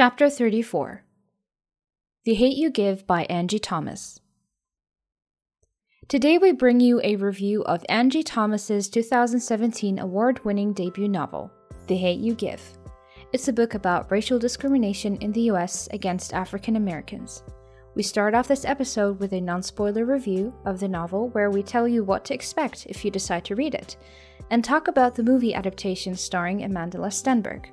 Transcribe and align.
Chapter 0.00 0.30
34 0.30 1.02
The 2.24 2.32
Hate 2.32 2.56
You 2.56 2.70
Give 2.70 3.06
by 3.06 3.24
Angie 3.24 3.58
Thomas. 3.58 4.18
Today 6.08 6.38
we 6.38 6.52
bring 6.52 6.80
you 6.80 7.02
a 7.04 7.16
review 7.16 7.62
of 7.64 7.84
Angie 7.86 8.22
Thomas's 8.22 8.88
2017 8.88 9.98
award 9.98 10.42
winning 10.42 10.72
debut 10.72 11.06
novel, 11.06 11.52
The 11.86 11.98
Hate 11.98 12.18
You 12.18 12.34
Give. 12.34 12.62
It's 13.34 13.48
a 13.48 13.52
book 13.52 13.74
about 13.74 14.10
racial 14.10 14.38
discrimination 14.38 15.16
in 15.16 15.32
the 15.32 15.50
US 15.50 15.86
against 15.92 16.32
African 16.32 16.76
Americans. 16.76 17.42
We 17.94 18.02
start 18.02 18.34
off 18.34 18.48
this 18.48 18.64
episode 18.64 19.20
with 19.20 19.34
a 19.34 19.40
non 19.42 19.62
spoiler 19.62 20.06
review 20.06 20.54
of 20.64 20.80
the 20.80 20.88
novel 20.88 21.28
where 21.28 21.50
we 21.50 21.62
tell 21.62 21.86
you 21.86 22.04
what 22.04 22.24
to 22.24 22.32
expect 22.32 22.86
if 22.86 23.04
you 23.04 23.10
decide 23.10 23.44
to 23.44 23.54
read 23.54 23.74
it, 23.74 23.98
and 24.48 24.64
talk 24.64 24.88
about 24.88 25.14
the 25.14 25.22
movie 25.22 25.52
adaptation 25.52 26.16
starring 26.16 26.60
Amandla 26.60 27.12
Stenberg. 27.12 27.66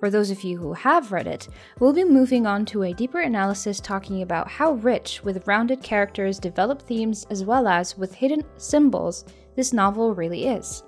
For 0.00 0.08
those 0.08 0.30
of 0.30 0.42
you 0.42 0.56
who 0.56 0.72
have 0.72 1.12
read 1.12 1.26
it, 1.26 1.48
we'll 1.78 1.92
be 1.92 2.04
moving 2.04 2.46
on 2.46 2.64
to 2.66 2.84
a 2.84 2.94
deeper 2.94 3.20
analysis 3.20 3.80
talking 3.80 4.22
about 4.22 4.48
how 4.48 4.72
rich 4.72 5.22
with 5.22 5.46
rounded 5.46 5.82
characters, 5.82 6.38
developed 6.38 6.82
themes, 6.86 7.26
as 7.28 7.44
well 7.44 7.68
as 7.68 7.98
with 7.98 8.14
hidden 8.14 8.42
symbols 8.56 9.26
this 9.56 9.74
novel 9.74 10.14
really 10.14 10.46
is. 10.46 10.82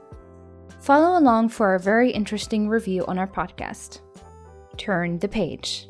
Follow 0.81 1.19
along 1.19 1.51
for 1.51 1.75
a 1.75 1.79
very 1.79 2.11
interesting 2.11 2.71
review 2.71 3.05
on 3.05 3.19
our 3.19 3.27
podcast. 3.27 4.01
Turn 4.79 5.19
the 5.19 5.29
page. 5.29 5.89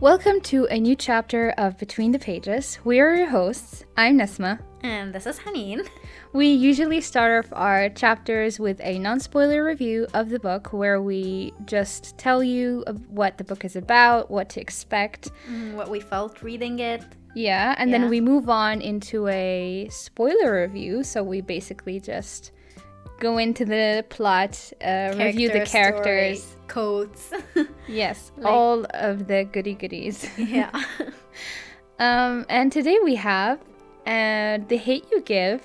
Welcome 0.00 0.40
to 0.44 0.66
a 0.70 0.80
new 0.80 0.96
chapter 0.96 1.50
of 1.58 1.76
Between 1.76 2.10
the 2.10 2.18
Pages. 2.18 2.78
We 2.84 3.00
are 3.00 3.14
your 3.14 3.28
hosts. 3.28 3.84
I'm 3.98 4.16
Nesma. 4.16 4.58
And 4.82 5.12
this 5.12 5.26
is 5.26 5.38
Haneen. 5.40 5.86
We 6.32 6.46
usually 6.46 7.02
start 7.02 7.44
off 7.44 7.52
our 7.52 7.90
chapters 7.90 8.58
with 8.58 8.80
a 8.82 8.98
non 8.98 9.20
spoiler 9.20 9.62
review 9.62 10.06
of 10.14 10.30
the 10.30 10.38
book 10.38 10.72
where 10.72 11.02
we 11.02 11.52
just 11.66 12.16
tell 12.16 12.42
you 12.42 12.82
what 13.08 13.36
the 13.36 13.44
book 13.44 13.62
is 13.62 13.76
about, 13.76 14.30
what 14.30 14.48
to 14.50 14.60
expect, 14.62 15.32
mm, 15.46 15.74
what 15.74 15.90
we 15.90 16.00
felt 16.00 16.42
reading 16.42 16.78
it. 16.78 17.04
Yeah, 17.34 17.74
and 17.76 17.90
yeah. 17.90 17.98
then 17.98 18.08
we 18.08 18.22
move 18.22 18.48
on 18.48 18.80
into 18.80 19.28
a 19.28 19.86
spoiler 19.90 20.62
review. 20.62 21.04
So 21.04 21.22
we 21.22 21.42
basically 21.42 22.00
just 22.00 22.52
go 23.20 23.36
into 23.36 23.66
the 23.66 24.06
plot, 24.08 24.72
uh, 24.82 25.14
review 25.18 25.50
the 25.50 25.66
characters, 25.66 26.42
story, 26.42 26.59
quotes. 26.70 27.32
yes, 27.88 28.32
like, 28.36 28.52
all 28.52 28.86
of 28.94 29.26
the 29.26 29.44
goody 29.44 29.74
goodies. 29.74 30.26
yeah. 30.38 30.70
um, 31.98 32.46
and 32.48 32.72
today 32.72 32.98
we 33.02 33.16
have 33.16 33.58
uh, 34.06 34.58
"The 34.68 34.78
Hate 34.78 35.04
You 35.10 35.20
Give" 35.20 35.62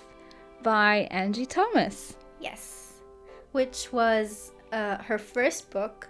by 0.64 1.08
Angie 1.12 1.46
Thomas. 1.46 2.18
Yes, 2.42 3.02
which 3.54 3.94
was 3.94 4.52
uh, 4.74 4.98
her 5.04 5.18
first 5.18 5.70
book, 5.70 6.10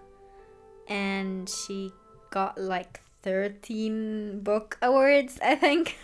and 0.88 1.50
she 1.50 1.92
got 2.32 2.58
like 2.58 3.02
13 3.22 4.42
book 4.42 4.78
awards 4.84 5.40
i 5.42 5.56
think 5.56 5.98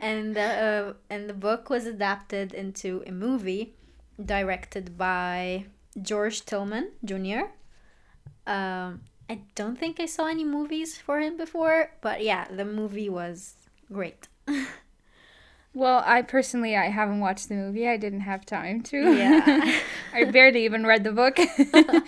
and 0.00 0.38
uh, 0.38 0.92
and 1.10 1.28
the 1.28 1.34
book 1.34 1.68
was 1.68 1.84
adapted 1.86 2.54
into 2.54 3.02
a 3.08 3.10
movie 3.10 3.74
directed 4.24 4.96
by 4.96 5.64
George 6.00 6.44
Tillman 6.44 6.92
Jr. 7.04 7.50
Um, 8.46 9.00
I 9.28 9.40
don't 9.54 9.78
think 9.78 10.00
I 10.00 10.06
saw 10.06 10.26
any 10.26 10.44
movies 10.44 10.98
for 10.98 11.20
him 11.20 11.36
before, 11.36 11.92
but 12.00 12.22
yeah, 12.22 12.46
the 12.50 12.64
movie 12.64 13.08
was 13.08 13.54
great. 13.90 14.28
well, 15.74 16.02
I 16.04 16.22
personally 16.22 16.76
I 16.76 16.90
haven't 16.90 17.20
watched 17.20 17.48
the 17.48 17.54
movie. 17.54 17.88
I 17.88 17.96
didn't 17.96 18.20
have 18.20 18.44
time 18.44 18.82
to. 18.82 19.14
Yeah. 19.14 19.80
I 20.12 20.24
barely 20.24 20.64
even 20.64 20.86
read 20.86 21.04
the 21.04 21.12
book. 21.12 21.38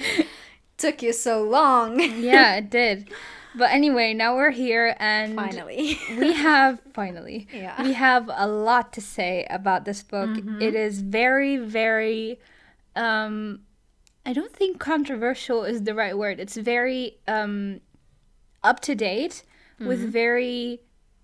Took 0.78 1.02
you 1.02 1.14
so 1.14 1.42
long. 1.42 2.00
yeah, 2.00 2.56
it 2.56 2.68
did. 2.68 3.08
But 3.56 3.70
anyway, 3.70 4.12
now 4.12 4.36
we're 4.36 4.50
here 4.50 4.94
and 4.98 5.34
finally 5.34 5.98
we 6.18 6.34
have 6.34 6.78
finally. 6.92 7.48
Yeah. 7.50 7.82
We 7.82 7.94
have 7.94 8.30
a 8.32 8.46
lot 8.46 8.92
to 8.92 9.00
say 9.00 9.46
about 9.48 9.86
this 9.86 10.02
book. 10.02 10.28
Mm-hmm. 10.28 10.60
It 10.60 10.74
is 10.74 11.00
very 11.00 11.56
very 11.56 12.38
um 12.94 13.60
I 14.26 14.32
don't 14.32 14.52
think 14.52 14.80
controversial 14.80 15.64
is 15.64 15.84
the 15.84 15.94
right 15.94 16.16
word. 16.18 16.40
It's 16.40 16.56
very 16.56 17.18
um 17.26 17.80
up 18.62 18.80
to 18.80 18.94
date 18.94 19.44
mm-hmm. 19.74 19.86
with 19.86 20.00
very 20.12 20.80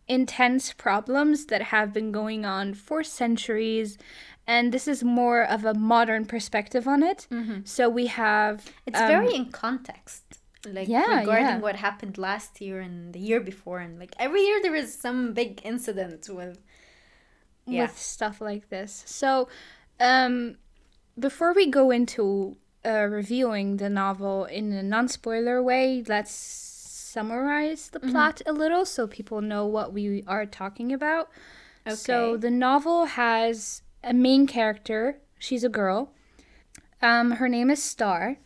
intense 0.08 0.72
problems 0.72 1.46
that 1.46 1.62
have 1.62 1.92
been 1.92 2.12
going 2.12 2.44
on 2.44 2.74
for 2.74 3.02
centuries 3.02 3.98
and 4.46 4.72
this 4.72 4.88
is 4.88 5.04
more 5.04 5.42
of 5.42 5.64
a 5.64 5.74
modern 5.74 6.26
perspective 6.26 6.88
on 6.88 7.02
it. 7.02 7.26
Mm-hmm. 7.30 7.60
So 7.64 7.88
we 7.88 8.06
have 8.06 8.70
It's 8.86 9.00
um, 9.00 9.08
very 9.08 9.34
in 9.34 9.46
context 9.50 10.24
like 10.66 10.88
yeah, 10.88 11.20
regarding 11.20 11.46
yeah. 11.46 11.58
what 11.58 11.76
happened 11.76 12.18
last 12.18 12.60
year 12.60 12.80
and 12.80 13.12
the 13.12 13.18
year 13.18 13.40
before 13.40 13.80
and 13.80 13.98
like 13.98 14.14
every 14.18 14.42
year 14.42 14.60
there 14.62 14.74
is 14.74 14.94
some 14.94 15.32
big 15.32 15.60
incident 15.64 16.28
with 16.30 16.58
yeah. 17.66 17.82
with 17.82 17.98
stuff 17.98 18.40
like 18.40 18.68
this 18.68 19.02
so 19.06 19.48
um 19.98 20.56
before 21.18 21.52
we 21.52 21.66
go 21.66 21.90
into 21.90 22.56
uh, 22.84 23.06
reviewing 23.10 23.76
the 23.76 23.88
novel 23.88 24.44
in 24.44 24.72
a 24.72 24.82
non-spoiler 24.82 25.62
way 25.62 26.02
let's 26.06 26.32
summarize 26.32 27.88
the 27.90 28.00
mm-hmm. 28.00 28.10
plot 28.10 28.42
a 28.46 28.52
little 28.52 28.84
so 28.84 29.06
people 29.06 29.40
know 29.40 29.66
what 29.66 29.92
we 29.92 30.24
are 30.26 30.46
talking 30.46 30.92
about 30.92 31.28
okay. 31.86 31.94
so 31.94 32.36
the 32.36 32.50
novel 32.50 33.04
has 33.04 33.82
a 34.02 34.12
main 34.12 34.46
character 34.46 35.18
she's 35.38 35.62
a 35.62 35.68
girl 35.68 36.12
um 37.00 37.32
her 37.32 37.48
name 37.48 37.70
is 37.70 37.82
star 37.82 38.38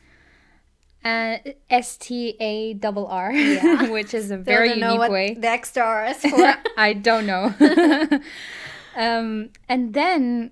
uh, 1.06 1.38
S 1.70 1.96
T 1.96 2.36
A 2.40 2.74
double 2.74 3.06
R, 3.06 3.32
yeah. 3.32 3.88
which 3.90 4.12
is 4.12 4.32
a 4.32 4.36
very 4.52 4.70
unique 4.70 5.08
way. 5.08 5.34
The 5.34 5.48
extra 5.48 5.82
R 5.82 6.06
is 6.06 6.16
for. 6.20 6.54
I 6.76 6.94
don't 6.94 7.26
know. 7.26 7.54
um, 8.96 9.50
and 9.68 9.94
then, 9.94 10.50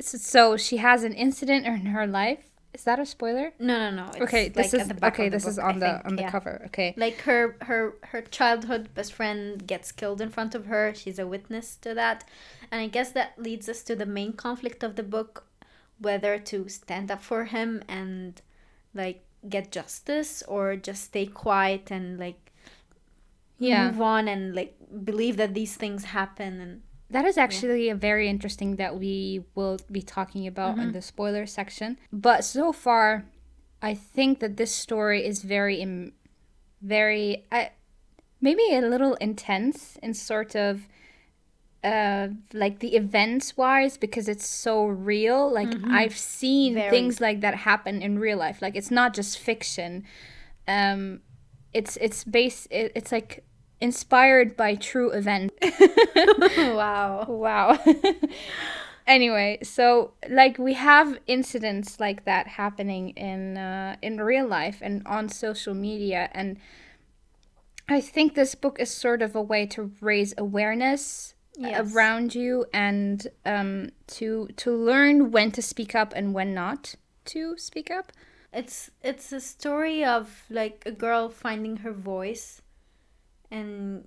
so 0.00 0.56
she 0.56 0.78
has 0.78 1.04
an 1.04 1.12
incident 1.12 1.66
in 1.66 1.86
her 1.86 2.06
life. 2.06 2.49
Is 2.72 2.84
that 2.84 3.00
a 3.00 3.06
spoiler? 3.06 3.52
No, 3.58 3.90
no, 3.90 3.90
no. 3.90 4.08
It's 4.10 4.20
okay, 4.22 4.48
this 4.48 4.72
like 4.72 4.82
is 4.82 4.92
okay. 5.02 5.28
This 5.28 5.44
book, 5.44 5.50
is 5.50 5.58
on 5.58 5.76
I 5.76 5.78
the 5.78 5.92
think, 5.92 6.06
on 6.06 6.16
the 6.16 6.22
yeah. 6.22 6.30
cover. 6.30 6.62
Okay, 6.66 6.94
like 6.96 7.20
her 7.22 7.56
her 7.62 7.96
her 8.02 8.22
childhood 8.22 8.94
best 8.94 9.12
friend 9.12 9.66
gets 9.66 9.90
killed 9.90 10.20
in 10.20 10.28
front 10.28 10.54
of 10.54 10.66
her. 10.66 10.94
She's 10.94 11.18
a 11.18 11.26
witness 11.26 11.76
to 11.76 11.94
that, 11.94 12.24
and 12.70 12.80
I 12.80 12.86
guess 12.86 13.10
that 13.12 13.32
leads 13.38 13.68
us 13.68 13.82
to 13.84 13.96
the 13.96 14.06
main 14.06 14.34
conflict 14.34 14.84
of 14.84 14.94
the 14.94 15.02
book, 15.02 15.46
whether 15.98 16.38
to 16.38 16.68
stand 16.68 17.10
up 17.10 17.22
for 17.22 17.46
him 17.46 17.82
and 17.88 18.40
like 18.94 19.24
get 19.48 19.72
justice 19.72 20.42
or 20.46 20.76
just 20.76 21.04
stay 21.04 21.26
quiet 21.26 21.90
and 21.90 22.18
like 22.18 22.52
yeah. 23.58 23.90
move 23.90 24.00
on 24.00 24.28
and 24.28 24.54
like 24.54 24.76
believe 25.04 25.36
that 25.36 25.54
these 25.54 25.76
things 25.76 26.04
happen 26.04 26.60
and 26.60 26.82
that 27.10 27.24
is 27.24 27.36
actually 27.36 27.86
yeah. 27.86 27.92
a 27.92 27.96
very 27.96 28.28
interesting 28.28 28.76
that 28.76 28.98
we 28.98 29.42
will 29.54 29.78
be 29.90 30.00
talking 30.00 30.46
about 30.46 30.72
mm-hmm. 30.72 30.88
in 30.88 30.92
the 30.92 31.02
spoiler 31.02 31.46
section 31.46 31.98
but 32.12 32.44
so 32.44 32.72
far 32.72 33.24
i 33.82 33.92
think 33.94 34.40
that 34.40 34.56
this 34.56 34.74
story 34.74 35.26
is 35.26 35.42
very 35.42 35.76
Im- 35.76 36.12
very 36.80 37.44
I, 37.52 37.70
maybe 38.40 38.62
a 38.72 38.80
little 38.80 39.14
intense 39.14 39.98
in 40.02 40.14
sort 40.14 40.54
of 40.54 40.88
uh 41.82 42.28
like 42.52 42.80
the 42.80 42.94
events 42.94 43.56
wise 43.56 43.96
because 43.96 44.28
it's 44.28 44.46
so 44.46 44.84
real 44.84 45.50
like 45.50 45.68
mm-hmm. 45.68 45.90
i've 45.90 46.16
seen 46.16 46.74
Very. 46.74 46.90
things 46.90 47.20
like 47.20 47.40
that 47.40 47.54
happen 47.54 48.02
in 48.02 48.18
real 48.18 48.38
life 48.38 48.60
like 48.60 48.76
it's 48.76 48.90
not 48.90 49.14
just 49.14 49.38
fiction 49.38 50.04
um 50.68 51.20
it's 51.72 51.96
it's 51.98 52.22
base 52.24 52.68
it, 52.70 52.92
it's 52.94 53.12
like 53.12 53.44
inspired 53.80 54.56
by 54.56 54.74
true 54.74 55.10
events 55.10 55.54
wow 56.58 57.24
wow 57.28 57.78
anyway 59.06 59.58
so 59.62 60.12
like 60.28 60.58
we 60.58 60.74
have 60.74 61.18
incidents 61.26 61.98
like 61.98 62.24
that 62.24 62.46
happening 62.46 63.10
in 63.10 63.56
uh, 63.56 63.96
in 64.02 64.20
real 64.20 64.46
life 64.46 64.78
and 64.82 65.02
on 65.06 65.28
social 65.28 65.74
media 65.74 66.28
and 66.32 66.58
i 67.88 68.00
think 68.00 68.34
this 68.34 68.54
book 68.54 68.78
is 68.78 68.92
sort 68.92 69.22
of 69.22 69.34
a 69.34 69.42
way 69.42 69.66
to 69.66 69.90
raise 70.00 70.34
awareness 70.36 71.34
yes. 71.60 71.92
around 71.92 72.34
you 72.34 72.66
and 72.72 73.26
um, 73.44 73.90
to 74.06 74.48
to 74.56 74.74
learn 74.74 75.30
when 75.30 75.50
to 75.52 75.62
speak 75.62 75.94
up 75.94 76.12
and 76.14 76.34
when 76.34 76.54
not 76.54 76.94
to 77.26 77.56
speak 77.58 77.90
up. 77.90 78.12
It's 78.52 78.90
it's 79.02 79.32
a 79.32 79.40
story 79.40 80.04
of 80.04 80.44
like 80.50 80.82
a 80.86 80.92
girl 80.92 81.28
finding 81.28 81.78
her 81.78 81.92
voice 81.92 82.59
and 83.50 84.06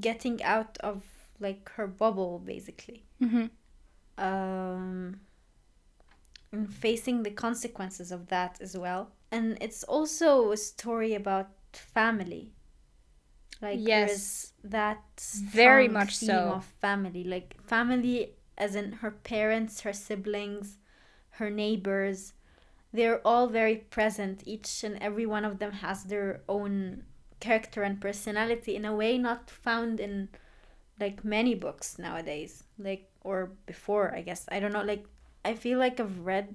getting 0.00 0.42
out 0.42 0.78
of 0.80 1.04
like 1.40 1.68
her 1.76 1.86
bubble 1.86 2.38
basically. 2.40 3.04
Mm-hmm. 3.22 3.46
Um, 4.18 5.20
and 6.52 6.72
facing 6.72 7.22
the 7.22 7.30
consequences 7.30 8.10
of 8.12 8.28
that 8.28 8.58
as 8.60 8.76
well. 8.76 9.12
And 9.30 9.58
it's 9.60 9.84
also 9.84 10.52
a 10.52 10.56
story 10.56 11.14
about 11.14 11.50
family 11.72 12.54
Like 13.60 13.86
Yes. 13.86 14.52
that 14.64 15.02
Very 15.34 15.88
much 15.88 16.18
theme 16.18 16.28
so. 16.28 16.52
of 16.56 16.64
family, 16.80 17.24
like 17.24 17.56
family 17.62 18.34
as 18.56 18.74
in 18.76 18.92
her 19.02 19.10
parents, 19.10 19.80
her 19.82 19.92
siblings, 19.92 20.78
her 21.30 21.50
neighbors. 21.50 22.34
They're 22.92 23.20
all 23.26 23.48
very 23.48 23.76
present. 23.76 24.42
Each 24.46 24.84
and 24.84 24.96
every 25.02 25.26
one 25.26 25.44
of 25.44 25.58
them 25.58 25.72
has 25.72 26.04
their 26.04 26.42
own 26.48 27.04
character 27.40 27.82
and 27.82 28.00
personality 28.00 28.74
in 28.76 28.84
a 28.84 28.94
way 28.94 29.18
not 29.18 29.50
found 29.50 30.00
in 30.00 30.28
like 31.00 31.24
many 31.24 31.54
books 31.54 31.98
nowadays. 31.98 32.64
Like 32.78 33.08
or 33.22 33.50
before, 33.66 34.14
I 34.14 34.22
guess. 34.22 34.46
I 34.50 34.60
don't 34.60 34.72
know, 34.72 34.82
like 34.82 35.04
I 35.44 35.54
feel 35.54 35.78
like 35.78 36.00
I've 36.00 36.20
read 36.20 36.54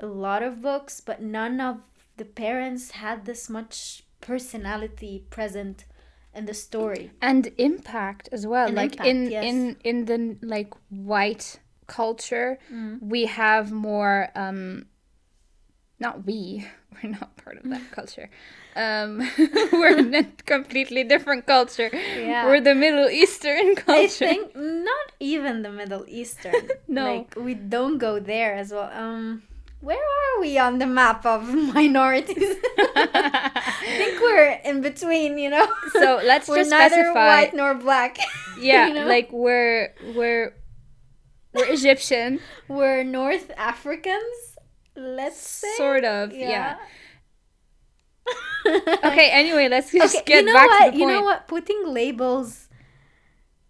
a 0.00 0.06
lot 0.06 0.42
of 0.42 0.62
books, 0.62 1.00
but 1.00 1.20
none 1.20 1.60
of 1.60 1.78
the 2.16 2.24
parents 2.24 2.92
had 2.92 3.24
this 3.24 3.48
much 3.50 4.02
personality 4.20 5.24
present 5.30 5.84
in 6.34 6.44
the 6.46 6.54
story. 6.54 7.10
and 7.22 7.48
impact 7.58 8.28
as 8.32 8.46
well 8.46 8.66
And 8.68 8.76
like 8.76 8.92
impact, 8.92 9.08
in 9.08 9.30
yes. 9.30 9.44
in 9.44 9.76
in 9.84 10.04
the 10.04 10.36
like 10.46 10.72
white 10.90 11.58
culture 11.86 12.58
we 13.00 13.24
have 13.26 13.72
more 13.72 14.28
um 14.34 14.86
not 15.98 16.26
we 16.26 16.66
we're 17.02 17.10
not 17.10 17.36
part 17.36 17.56
of 17.56 17.64
that 17.70 17.82
culture 17.92 18.28
um 18.78 19.10
we're 19.78 19.98
in 19.98 20.14
a 20.14 20.24
completely 20.46 21.02
different 21.04 21.44
culture 21.46 21.90
Yeah. 21.92 22.46
we're 22.46 22.60
the 22.60 22.74
middle 22.74 23.08
eastern 23.10 23.74
culture. 23.86 24.24
I 24.24 24.28
think 24.30 24.56
not 24.56 25.06
even 25.20 25.62
the 25.62 25.70
Middle 25.80 26.04
Eastern. 26.08 26.54
No. 26.88 27.04
Like 27.16 27.34
we 27.36 27.54
don't 27.54 27.98
go 27.98 28.12
there 28.32 28.54
as 28.54 28.68
well. 28.72 28.90
Um 28.94 29.42
where 29.80 29.98
are 30.18 30.40
we 30.40 30.58
on 30.58 30.78
the 30.78 30.86
map 30.86 31.24
of 31.26 31.40
minorities? 31.74 32.54
I 32.96 33.94
think 33.98 34.20
we're 34.20 34.58
in 34.64 34.80
between, 34.80 35.38
you 35.38 35.50
know. 35.50 35.66
so 35.92 36.20
let's 36.24 36.48
we're 36.48 36.56
just 36.62 36.70
neither 36.70 36.94
specify 36.94 37.26
white 37.26 37.54
nor 37.54 37.74
black. 37.74 38.18
yeah 38.58 38.86
you 38.88 38.94
know? 38.94 39.06
like 39.06 39.30
we're 39.30 39.94
we're 40.18 40.54
we're 41.54 41.70
egyptian 41.78 42.40
we're 42.68 43.02
North 43.04 43.50
Africans, 43.56 44.36
let's 44.96 45.38
say. 45.40 45.74
sort 45.76 46.04
of 46.04 46.32
yeah, 46.32 46.48
Yeah. 46.50 46.76
okay 49.04 49.30
anyway 49.30 49.68
let's 49.68 49.92
just 49.92 50.14
Okay, 50.16 50.24
get 50.26 50.40
you 50.40 50.46
know 50.46 50.52
back 50.54 50.68
what? 50.68 50.78
to 50.78 50.84
the 50.84 50.90
point. 50.90 51.00
You 51.00 51.06
know 51.06 51.22
what? 51.22 51.48
Putting 51.48 51.86
labels 51.86 52.68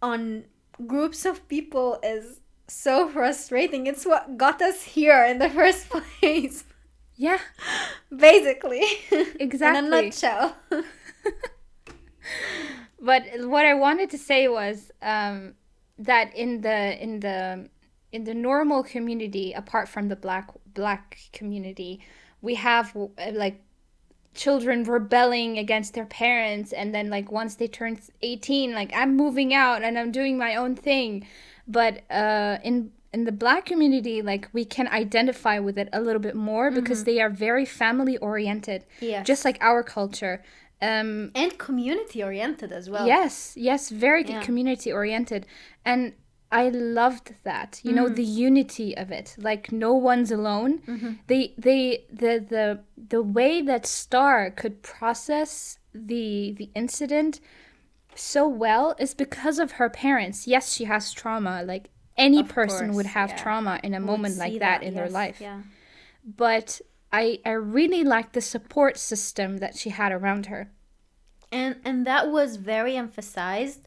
on 0.03 0.45
groups 0.87 1.25
of 1.25 1.47
people 1.49 1.99
is 2.03 2.41
so 2.69 3.09
frustrating. 3.09 3.87
It's 3.87 4.05
what 4.07 4.37
got 4.37 4.61
us 4.63 4.83
here 4.83 5.25
in 5.25 5.39
the 5.39 5.49
first 5.59 5.89
place. 5.91 6.65
yeah 7.17 7.39
Basically. 8.15 8.83
Exactly. 9.41 9.79
In 9.79 9.85
a 9.87 9.89
nutshell. 9.89 10.57
but 13.01 13.23
what 13.41 13.65
I 13.65 13.75
wanted 13.75 14.11
to 14.11 14.19
say 14.19 14.49
was 14.49 14.91
um, 15.03 15.55
that 15.99 16.35
in 16.37 16.61
the 16.63 17.03
in 17.03 17.21
the 17.21 17.69
in 18.13 18.25
the 18.25 18.35
normal 18.35 18.83
community, 18.83 19.53
apart 19.53 19.89
from 19.89 20.09
the 20.09 20.17
black 20.17 20.51
black 20.75 21.19
community, 21.33 22.01
we 22.41 22.55
have 22.57 22.95
like 23.33 23.63
children 24.45 24.85
rebelling 24.85 25.59
against 25.59 25.91
their 25.95 26.07
parents, 26.07 26.73
and 26.73 26.95
then 26.95 27.07
like 27.17 27.29
once 27.41 27.53
they 27.57 27.69
turn 27.69 27.99
eighteen, 28.23 28.69
like 28.81 28.91
I'm 29.01 29.13
moving 29.25 29.51
out 29.65 29.83
and 29.83 29.99
I'm 29.99 30.13
doing 30.21 30.39
my 30.39 30.53
own 30.63 30.73
thing. 30.77 31.27
But 31.67 31.95
uh, 32.11 32.59
in 32.69 32.93
in 33.13 33.25
the 33.25 33.33
black 33.45 33.65
community, 33.67 34.23
like 34.23 34.49
we 34.53 34.65
can 34.77 34.87
identify 35.03 35.59
with 35.59 35.77
it 35.83 35.89
a 35.93 36.01
little 36.01 36.21
bit 36.29 36.37
more 36.51 36.71
because 36.71 37.05
they 37.05 37.19
are 37.21 37.31
very 37.49 37.65
family 37.83 38.17
oriented, 38.19 38.81
Yes. 39.01 39.27
just 39.27 39.45
like 39.45 39.59
our 39.61 39.83
culture. 39.83 40.37
Um, 40.81 41.33
and 41.35 41.59
community 41.59 42.23
oriented 42.23 42.71
as 42.71 42.89
well. 42.89 43.07
Yes, 43.07 43.55
yes, 43.57 43.91
very 43.91 44.23
Yeah. 44.25 44.43
community 44.47 44.93
oriented. 44.93 45.43
And 45.85 46.13
I 46.51 46.71
loved 46.71 47.35
that. 47.45 47.81
You 47.83 47.93
know, 47.93 48.09
the 48.09 48.25
mm. 48.25 48.35
unity 48.35 48.97
of 48.97 49.11
it. 49.11 49.37
Like 49.39 49.71
no 49.71 49.93
one's 49.93 50.31
alone. 50.31 50.79
Mm-hmm. 50.87 51.13
They 51.27 51.55
they 51.59 52.05
the 52.11 52.39
the 52.49 52.81
the 52.97 53.23
way 53.23 53.61
that 53.63 53.85
Star 53.87 54.51
could 54.51 54.83
process 54.83 55.79
the 55.93 56.55
the 56.57 56.71
incident 56.75 57.41
so 58.15 58.49
well 58.49 58.95
is 58.99 59.15
because 59.15 59.59
of 59.59 59.73
her 59.73 59.91
parents. 59.91 60.47
Yes, 60.47 60.73
she 60.73 60.85
has 60.85 61.13
trauma. 61.13 61.63
Like 61.63 61.91
any 62.17 62.41
Of 62.41 62.49
person 62.49 62.95
would 62.95 63.07
have 63.07 63.31
yeah. 63.31 63.37
trauma 63.37 63.81
in 63.83 63.95
a 63.95 63.99
Would 64.01 64.07
moment 64.07 64.37
like 64.39 64.59
that, 64.59 64.83
in 64.83 64.95
their 64.95 65.11
life 65.11 65.41
Yeah. 65.41 65.61
but 66.25 66.81
I 67.13 67.39
I 67.45 67.53
really 67.53 68.03
liked 68.05 68.33
the 68.33 68.41
support 68.41 68.97
system 68.99 69.59
that 69.59 69.77
she 69.77 69.91
had 69.91 70.13
around 70.13 70.47
her. 70.47 70.71
and 71.53 71.77
and 71.85 72.07
that 72.07 72.29
was 72.31 72.57
very 72.57 72.97
emphasized 72.97 73.81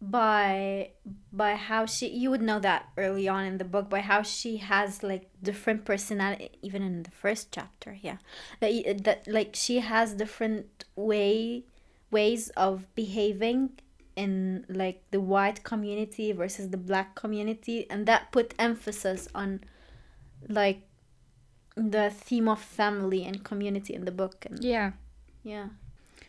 by 0.00 0.90
by 1.32 1.56
how 1.56 1.84
she 1.84 2.08
you 2.08 2.30
would 2.30 2.40
know 2.40 2.60
that 2.60 2.86
early 2.96 3.26
on 3.26 3.44
in 3.44 3.58
the 3.58 3.64
book 3.64 3.90
by 3.90 4.00
how 4.00 4.22
she 4.22 4.58
has 4.58 5.02
like 5.02 5.28
different 5.42 5.84
personality 5.84 6.50
even 6.62 6.82
in 6.82 7.02
the 7.02 7.10
first 7.10 7.50
chapter 7.50 7.98
yeah 8.00 8.16
that 8.60 8.70
that 9.02 9.26
like 9.26 9.56
she 9.56 9.80
has 9.80 10.12
different 10.14 10.84
way 10.94 11.64
ways 12.12 12.48
of 12.50 12.86
behaving 12.94 13.70
in 14.14 14.64
like 14.68 15.02
the 15.10 15.20
white 15.20 15.64
community 15.64 16.30
versus 16.32 16.70
the 16.70 16.76
black 16.76 17.16
community 17.16 17.88
and 17.90 18.06
that 18.06 18.30
put 18.30 18.54
emphasis 18.58 19.28
on 19.34 19.60
like 20.48 20.82
the 21.76 22.10
theme 22.10 22.48
of 22.48 22.60
family 22.60 23.24
and 23.24 23.44
community 23.44 23.94
in 23.94 24.04
the 24.04 24.12
book 24.12 24.44
and 24.48 24.62
Yeah. 24.62 24.92
yeah. 25.42 25.68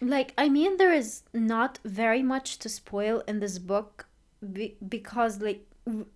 Like, 0.02 0.34
I 0.38 0.50
mean, 0.50 0.78
there 0.78 0.94
is 0.94 1.24
not 1.34 1.80
very 1.84 2.24
much 2.24 2.58
to 2.60 2.70
spoil 2.70 3.22
in 3.28 3.40
this 3.40 3.60
book 3.60 4.08
be- 4.54 4.78
because, 4.88 5.42
like, 5.42 5.66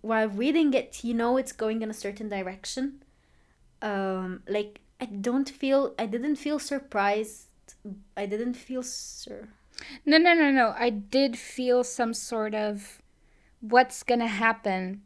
while 0.01 0.30
reading 0.30 0.74
it, 0.74 1.03
you 1.03 1.13
know 1.13 1.38
it's 1.38 1.51
going 1.51 1.81
in 1.81 1.89
a 1.89 1.94
certain 1.94 2.30
direction. 2.30 3.03
Um, 3.81 4.44
like, 4.47 4.80
I 5.01 5.06
don't 5.06 5.50
feel, 5.50 5.94
I 6.00 6.06
didn't 6.06 6.38
feel 6.38 6.59
surprised. 6.59 7.47
I 8.15 8.25
didn't 8.25 8.53
feel 8.53 8.83
sur. 8.83 9.50
No, 10.06 10.18
no, 10.18 10.33
no, 10.33 10.51
no. 10.51 10.74
I 10.77 10.89
did 10.89 11.38
feel 11.38 11.83
some 11.83 12.13
sort 12.13 12.56
of 12.56 13.01
what's 13.59 14.03
gonna 14.03 14.27
happen 14.27 15.01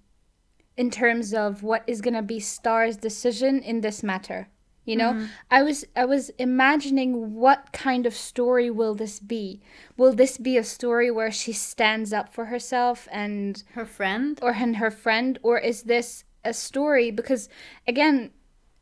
in 0.76 0.92
terms 0.92 1.34
of 1.34 1.64
what 1.64 1.84
is 1.88 2.02
gonna 2.02 2.22
be 2.22 2.40
Star's 2.40 2.98
decision 2.98 3.60
in 3.60 3.82
this 3.82 4.04
matter. 4.04 4.50
You 4.88 4.96
know, 4.96 5.12
I 5.52 5.64
was 5.64 5.86
I 5.96 6.06
was 6.06 6.30
imagining 6.38 7.34
what 7.36 7.62
kind 7.74 8.06
of 8.06 8.14
story 8.16 8.70
will 8.72 8.96
this 8.96 9.20
be? 9.20 9.62
Will 9.98 10.14
this 10.14 10.38
be 10.38 10.58
a 10.58 10.64
story 10.64 11.10
where 11.12 11.32
she 11.32 11.52
stands 11.54 12.14
up 12.14 12.28
for 12.34 12.46
herself 12.46 13.08
and 13.12 13.62
Her 13.74 13.86
friend? 13.86 14.40
or 14.42 14.52
and 14.64 14.78
her 14.78 14.90
friend 14.92 15.38
or 15.44 15.60
is 15.60 15.84
this 15.84 16.24
a 16.46 16.54
story? 16.54 17.12
Because 17.12 17.50
again 17.86 18.32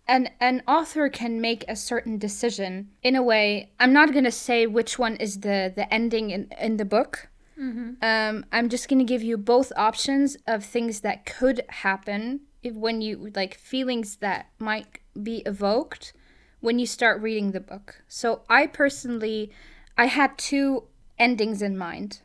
an 0.08 0.30
an 0.40 0.62
author 0.68 1.10
can 1.10 1.42
make 1.42 1.66
a 1.68 1.76
certain 1.76 2.20
decision 2.20 2.90
in 3.02 3.16
a 3.16 3.24
way. 3.24 3.72
I'm 3.80 3.92
not 3.92 4.12
going 4.14 4.26
to 4.26 4.32
say 4.48 4.68
which 4.68 5.00
one 5.00 5.16
is 5.18 5.40
the 5.40 5.74
the 5.76 5.92
ending 5.92 6.30
in 6.30 6.44
in 6.62 6.78
the 6.78 6.86
book. 6.86 7.14
Um 8.02 8.46
i'm 8.52 8.68
just 8.70 8.90
going 8.90 9.00
to 9.06 9.14
give 9.14 9.24
you 9.24 9.38
both 9.38 9.72
options 9.90 10.38
of 10.46 10.64
things 10.66 11.00
that 11.02 11.26
could 11.26 11.60
happen 11.70 12.42
if 12.62 12.74
when 12.76 13.02
you 13.02 13.32
like 13.34 13.56
feelings 13.56 14.18
that 14.18 14.42
might 14.60 15.00
be 15.22 15.38
evoked 15.46 16.14
when 16.60 16.80
you 16.80 16.86
start 16.86 17.22
reading 17.22 17.52
the 17.52 17.60
book. 17.60 18.02
So 18.08 18.42
i 18.50 18.68
personally 18.68 19.52
i 19.98 20.06
had 20.06 20.38
two 20.38 20.84
endings 21.18 21.62
in 21.62 21.78
mind. 21.78 22.22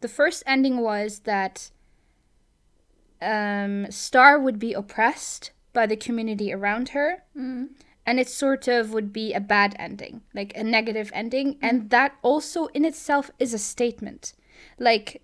The 0.00 0.08
first 0.08 0.42
ending 0.46 0.78
was 0.78 1.20
that 1.20 1.70
um, 3.20 3.90
Star 3.90 4.38
would 4.38 4.58
be 4.58 4.72
oppressed 4.72 5.50
by 5.72 5.86
the 5.86 5.96
community 5.96 6.52
around 6.52 6.90
her, 6.90 7.22
and 8.06 8.18
it 8.18 8.28
sort 8.28 8.66
of 8.66 8.92
would 8.92 9.12
be 9.12 9.32
a 9.34 9.40
bad 9.40 9.76
ending, 9.78 10.22
like 10.34 10.56
a 10.56 10.64
negative 10.64 11.10
ending, 11.14 11.58
and 11.60 11.90
that 11.90 12.14
also 12.22 12.66
in 12.68 12.84
itself 12.84 13.30
is 13.38 13.52
a 13.52 13.58
statement. 13.58 14.32
Like 14.78 15.22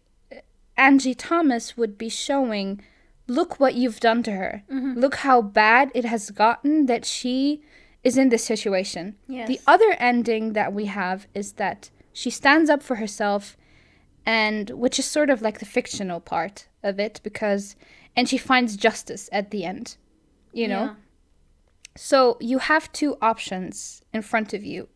Angie 0.77 1.15
Thomas 1.15 1.77
would 1.77 1.97
be 1.97 2.11
showing, 2.11 2.83
look 3.27 3.59
what 3.61 3.75
you've 3.75 4.01
done 4.01 4.23
to 4.25 4.33
her. 4.33 4.63
Mm-hmm. 4.71 4.99
Look 5.01 5.17
how 5.17 5.43
bad 5.43 5.91
it 5.95 6.05
has 6.05 6.31
gotten 6.31 6.87
that 6.87 7.05
she 7.05 7.63
is 8.05 8.17
in 8.17 8.29
this 8.29 8.45
situation. 8.45 9.17
Yes. 9.27 9.49
The 9.49 9.61
other 9.67 9.97
ending 9.99 10.53
that 10.53 10.73
we 10.73 10.87
have 10.87 11.27
is 11.35 11.53
that 11.55 11.91
she 12.13 12.31
stands 12.31 12.71
up 12.71 12.83
for 12.83 12.97
herself 12.97 13.57
and 14.25 14.71
which 14.71 14.99
is 14.99 15.05
sort 15.05 15.31
of 15.31 15.43
like 15.43 15.59
the 15.59 15.65
fictional 15.67 16.21
part 16.21 16.69
of 16.83 16.99
it 16.99 17.21
because 17.23 17.77
and 18.17 18.29
she 18.29 18.39
finds 18.39 18.77
justice 18.77 19.29
at 19.31 19.51
the 19.51 19.65
end 19.65 19.97
you 20.53 20.67
know 20.67 20.85
Yeah. 20.85 20.95
so 21.97 22.37
you 22.41 22.59
have 22.59 22.91
two 22.93 23.17
options 23.23 24.03
in 24.13 24.23
front 24.23 24.53
of 24.55 24.65
you 24.65 24.89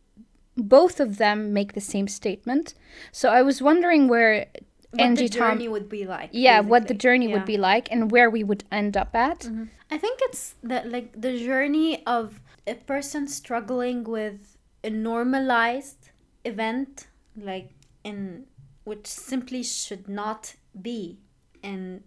both 0.56 0.98
of 1.00 1.18
them 1.18 1.52
make 1.52 1.72
the 1.74 1.80
same 1.80 2.08
statement 2.08 2.74
so 3.12 3.28
i 3.30 3.42
was 3.42 3.62
wondering 3.62 4.08
where 4.08 4.46
What 4.92 5.00
angie 5.02 5.28
the 5.28 5.38
tom 5.38 5.52
journey 5.52 5.68
would 5.68 5.88
be 5.88 6.04
like. 6.04 6.30
yeah 6.32 6.60
what 6.60 6.88
the 6.88 6.94
journey 6.94 7.28
Yeah. 7.28 7.34
would 7.34 7.44
be 7.44 7.58
like 7.58 7.86
and 7.92 8.10
where 8.10 8.28
we 8.30 8.42
would 8.44 8.64
end 8.72 8.96
up 8.96 9.14
at 9.14 9.48
I 9.92 9.98
think 9.98 10.20
it's 10.22 10.54
the 10.62 10.82
like 10.84 11.20
the 11.20 11.36
journey 11.38 12.04
of 12.06 12.40
a 12.66 12.74
person 12.74 13.26
struggling 13.28 14.04
with 14.04 14.56
a 14.84 14.90
normalized 14.90 16.10
event 16.44 17.06
like 17.36 17.70
in 18.04 18.46
which 18.84 19.06
simply 19.06 19.62
should 19.62 20.08
not 20.08 20.54
be 20.80 21.18
and 21.62 22.02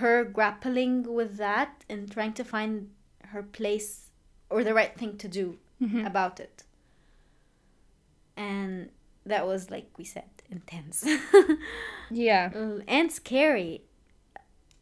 her 0.00 0.22
grappling 0.24 1.02
with 1.02 1.36
that 1.38 1.84
and 1.88 2.10
trying 2.10 2.32
to 2.34 2.44
find 2.44 2.90
her 3.32 3.42
place 3.42 4.10
or 4.50 4.62
the 4.64 4.74
right 4.74 4.94
thing 4.96 5.16
to 5.18 5.28
do 5.28 5.58
Mhm. 5.82 6.06
about 6.06 6.38
it 6.40 6.62
and 8.36 8.90
that 9.24 9.46
was 9.46 9.70
like 9.70 9.88
we 9.98 10.04
said 10.04 10.30
intense 10.50 11.04
Yeah. 12.10 12.50
Mm, 12.54 12.82
and 12.88 13.12
scary 13.12 13.82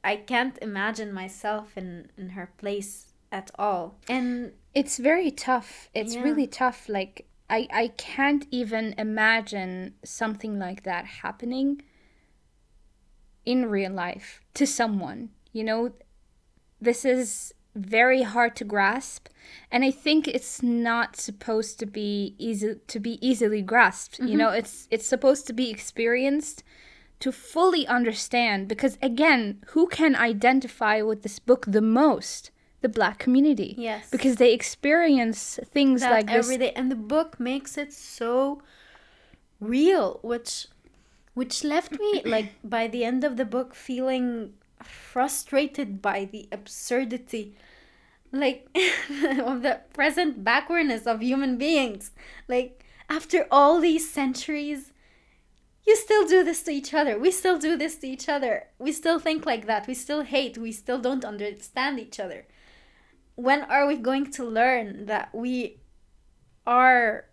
i 0.05 0.17
can't 0.17 0.57
imagine 0.63 1.13
myself 1.13 1.77
in 1.77 2.11
in 2.17 2.31
her 2.31 2.51
place 2.57 3.13
at 3.33 3.51
all 3.59 3.97
and 4.09 4.53
It's 4.75 4.97
very 4.99 5.31
tough. 5.33 5.89
It's 5.93 6.15
Yeah. 6.15 6.23
really 6.27 6.47
tough. 6.47 6.89
Like 6.89 7.27
I 7.51 7.61
I 7.83 7.89
can't 7.97 8.47
even 8.51 8.95
imagine 8.97 9.95
something 10.05 10.59
like 10.59 10.83
that 10.85 11.05
happening 11.23 11.83
in 13.45 13.67
real 13.67 13.93
life 13.93 14.41
to 14.55 14.67
someone. 14.67 15.31
You 15.53 15.65
know, 15.65 15.93
this 16.81 17.05
is 17.05 17.55
very 17.79 18.23
hard 18.23 18.57
to 18.57 18.65
grasp 18.65 19.29
and 19.71 19.85
I 19.85 19.91
think 19.91 20.27
it's 20.27 20.63
not 20.63 21.17
supposed 21.17 21.79
to 21.81 21.87
be 21.87 22.35
easy 22.39 22.77
to 22.87 23.01
be 23.01 23.19
easily 23.27 23.63
grasped. 23.63 24.19
You 24.19 24.27
mm-hmm. 24.27 24.37
know, 24.39 24.51
it's 24.51 24.89
it's 24.91 25.07
supposed 25.07 25.47
to 25.49 25.53
be 25.53 25.71
experienced 25.71 26.65
to 27.21 27.33
fully 27.33 27.87
understand 27.87 28.69
because 28.69 28.97
again, 29.03 29.63
who 29.69 29.87
can 29.89 30.15
identify 30.15 31.03
with 31.03 31.23
this 31.23 31.39
book 31.39 31.67
the 31.69 31.83
most? 31.83 32.51
The 32.81 32.89
black 32.89 33.19
community 33.19 33.75
yes 33.77 34.09
because 34.09 34.37
they 34.37 34.53
experience 34.53 35.59
things 35.65 36.01
that 36.01 36.13
like 36.13 36.29
this 36.29 36.47
every 36.47 36.59
day 36.59 36.71
and 36.77 36.93
the 36.93 36.95
book 36.95 37.41
makes 37.41 37.77
it 37.77 37.93
so 37.93 38.63
real 39.59 40.21
which 40.23 40.69
which 41.35 41.65
left 41.65 41.91
me 41.99 42.23
like 42.25 42.53
by 42.63 42.87
the 42.87 43.05
end 43.05 43.25
of 43.25 43.37
the 43.37 43.45
book 43.45 43.75
feeling 43.75 44.53
frustrated 44.81 46.01
by 46.01 46.25
the 46.31 46.49
absurdity 46.53 47.57
like 48.33 48.67
of 49.41 49.63
the 49.63 49.81
present 49.93 50.45
backwardness 50.45 51.07
of 51.07 51.21
human 51.23 51.57
beings 51.57 52.11
like 52.47 52.85
after 53.09 53.47
all 53.51 53.81
these 53.81 54.09
centuries 54.11 54.93
you 55.87 55.97
still 55.97 56.27
do 56.29 56.45
this 56.45 56.63
to 56.63 56.71
each 56.71 56.93
other 56.93 57.19
we 57.19 57.31
still 57.31 57.59
do 57.59 57.77
this 57.77 57.97
to 57.97 58.07
each 58.07 58.29
other 58.29 58.65
we 58.79 58.93
still 58.93 59.19
think 59.19 59.47
like 59.47 59.67
that 59.67 59.87
we 59.87 59.95
still 59.95 60.23
hate 60.23 60.59
we 60.59 60.71
still 60.73 60.99
don't 60.99 61.25
understand 61.25 61.99
each 61.99 62.21
other 62.21 62.47
when 63.35 63.63
are 63.65 63.87
we 63.87 63.97
going 63.97 64.31
to 64.31 64.45
learn 64.45 65.07
that 65.07 65.31
we 65.33 65.79
are 66.67 67.25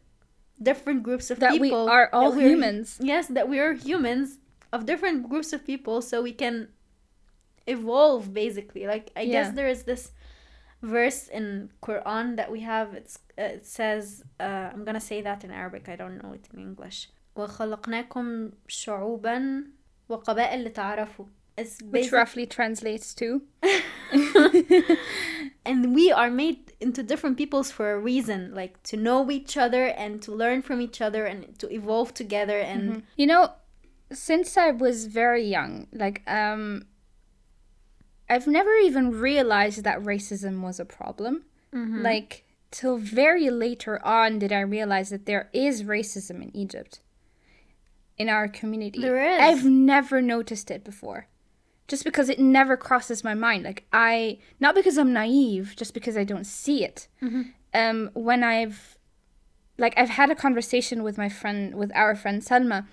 different 0.61 1.03
groups 1.03 1.29
of 1.29 1.39
people? 1.39 1.51
that 1.51 1.59
we 1.59 1.71
are 1.73 2.09
all 2.13 2.31
humans. 2.33 2.97
yes 3.01 3.27
that 3.27 3.49
we 3.49 3.59
are 3.59 3.73
humans 3.73 4.37
of 4.71 4.85
different 4.85 5.27
groups 5.29 5.51
of 5.51 5.65
people 5.65 6.01
so 6.01 6.21
we 6.21 6.31
can 6.31 6.69
evolve 7.67 8.33
basically 8.33 8.85
like 8.87 9.11
i 9.17 9.21
Yeah. 9.21 9.31
guess 9.43 9.53
there 9.55 9.67
is 9.67 9.83
this 9.83 10.11
verse 10.84 11.28
in 11.28 11.70
quran 11.82 12.36
that 12.36 12.50
we 12.50 12.60
have 12.60 12.94
it's 12.94 13.18
uh, 13.38 13.42
it 13.58 13.66
says 13.66 14.22
uh, 14.40 14.70
i'm 14.72 14.84
gonna 14.84 15.00
say 15.00 15.20
that 15.20 15.44
in 15.44 15.50
arabic 15.50 15.88
i 15.88 15.96
don't 15.96 16.16
know 16.22 16.32
it 16.32 16.48
in 16.52 16.58
english 16.60 17.08
وخلقناكم 17.36 18.50
شعوبا 18.68 19.64
وقبائل 20.08 20.64
لتعارفوا 20.64 21.26
it's 21.60 21.78
Which 21.82 21.92
basic- 21.92 22.12
roughly 22.12 22.46
translates 22.46 23.14
to 23.14 23.42
and 25.64 25.94
we 25.94 26.10
are 26.12 26.30
made 26.30 26.72
into 26.80 27.02
different 27.02 27.36
peoples 27.36 27.70
for 27.70 27.92
a 27.92 27.98
reason 27.98 28.54
like 28.54 28.82
to 28.84 28.96
know 28.96 29.30
each 29.30 29.56
other 29.56 29.84
and 29.86 30.20
to 30.22 30.32
learn 30.32 30.62
from 30.62 30.80
each 30.80 31.00
other 31.00 31.24
and 31.26 31.58
to 31.58 31.66
evolve 31.72 32.14
together 32.14 32.58
and 32.58 33.02
You 33.16 33.26
know, 33.26 33.52
since 34.12 34.56
I 34.56 34.70
was 34.72 35.06
very 35.06 35.44
young, 35.56 35.86
like 35.92 36.22
um 36.26 36.86
I've 38.29 38.47
never 38.47 38.73
even 38.75 39.11
realized 39.11 39.83
that 39.83 40.01
racism 40.01 40.61
was 40.61 40.79
a 40.79 40.85
problem. 40.85 41.43
Mm-hmm. 41.73 42.01
Like 42.01 42.45
till 42.71 42.97
very 42.97 43.49
later 43.49 44.03
on 44.05 44.39
did 44.39 44.51
I 44.51 44.61
realize 44.61 45.09
that 45.09 45.25
there 45.25 45.49
is 45.53 45.83
racism 45.83 46.41
in 46.41 46.55
Egypt. 46.55 46.99
In 48.17 48.29
our 48.29 48.47
community. 48.47 48.99
There 48.99 49.21
is. 49.21 49.41
I've 49.41 49.65
never 49.65 50.21
noticed 50.21 50.71
it 50.71 50.83
before. 50.83 51.27
Just 51.87 52.03
because 52.03 52.29
it 52.29 52.39
never 52.39 52.75
crosses 52.75 53.23
my 53.23 53.35
mind. 53.35 53.63
Like 53.63 53.85
I 53.93 54.39
not 54.59 54.75
because 54.75 54.97
I'm 54.97 55.13
naive, 55.13 55.75
just 55.77 55.93
because 55.93 56.17
I 56.17 56.23
don't 56.23 56.45
see 56.45 56.83
it. 56.83 57.07
Um 57.73 58.09
when 58.13 58.43
I've 58.43 58.97
like 59.77 59.93
I've 59.97 60.09
had 60.09 60.31
a 60.31 60.35
conversation 60.35 61.03
with 61.03 61.17
my 61.17 61.29
friend 61.29 61.75
with 61.75 61.91
our 61.95 62.15
friend 62.15 62.41
Salma 62.41 62.87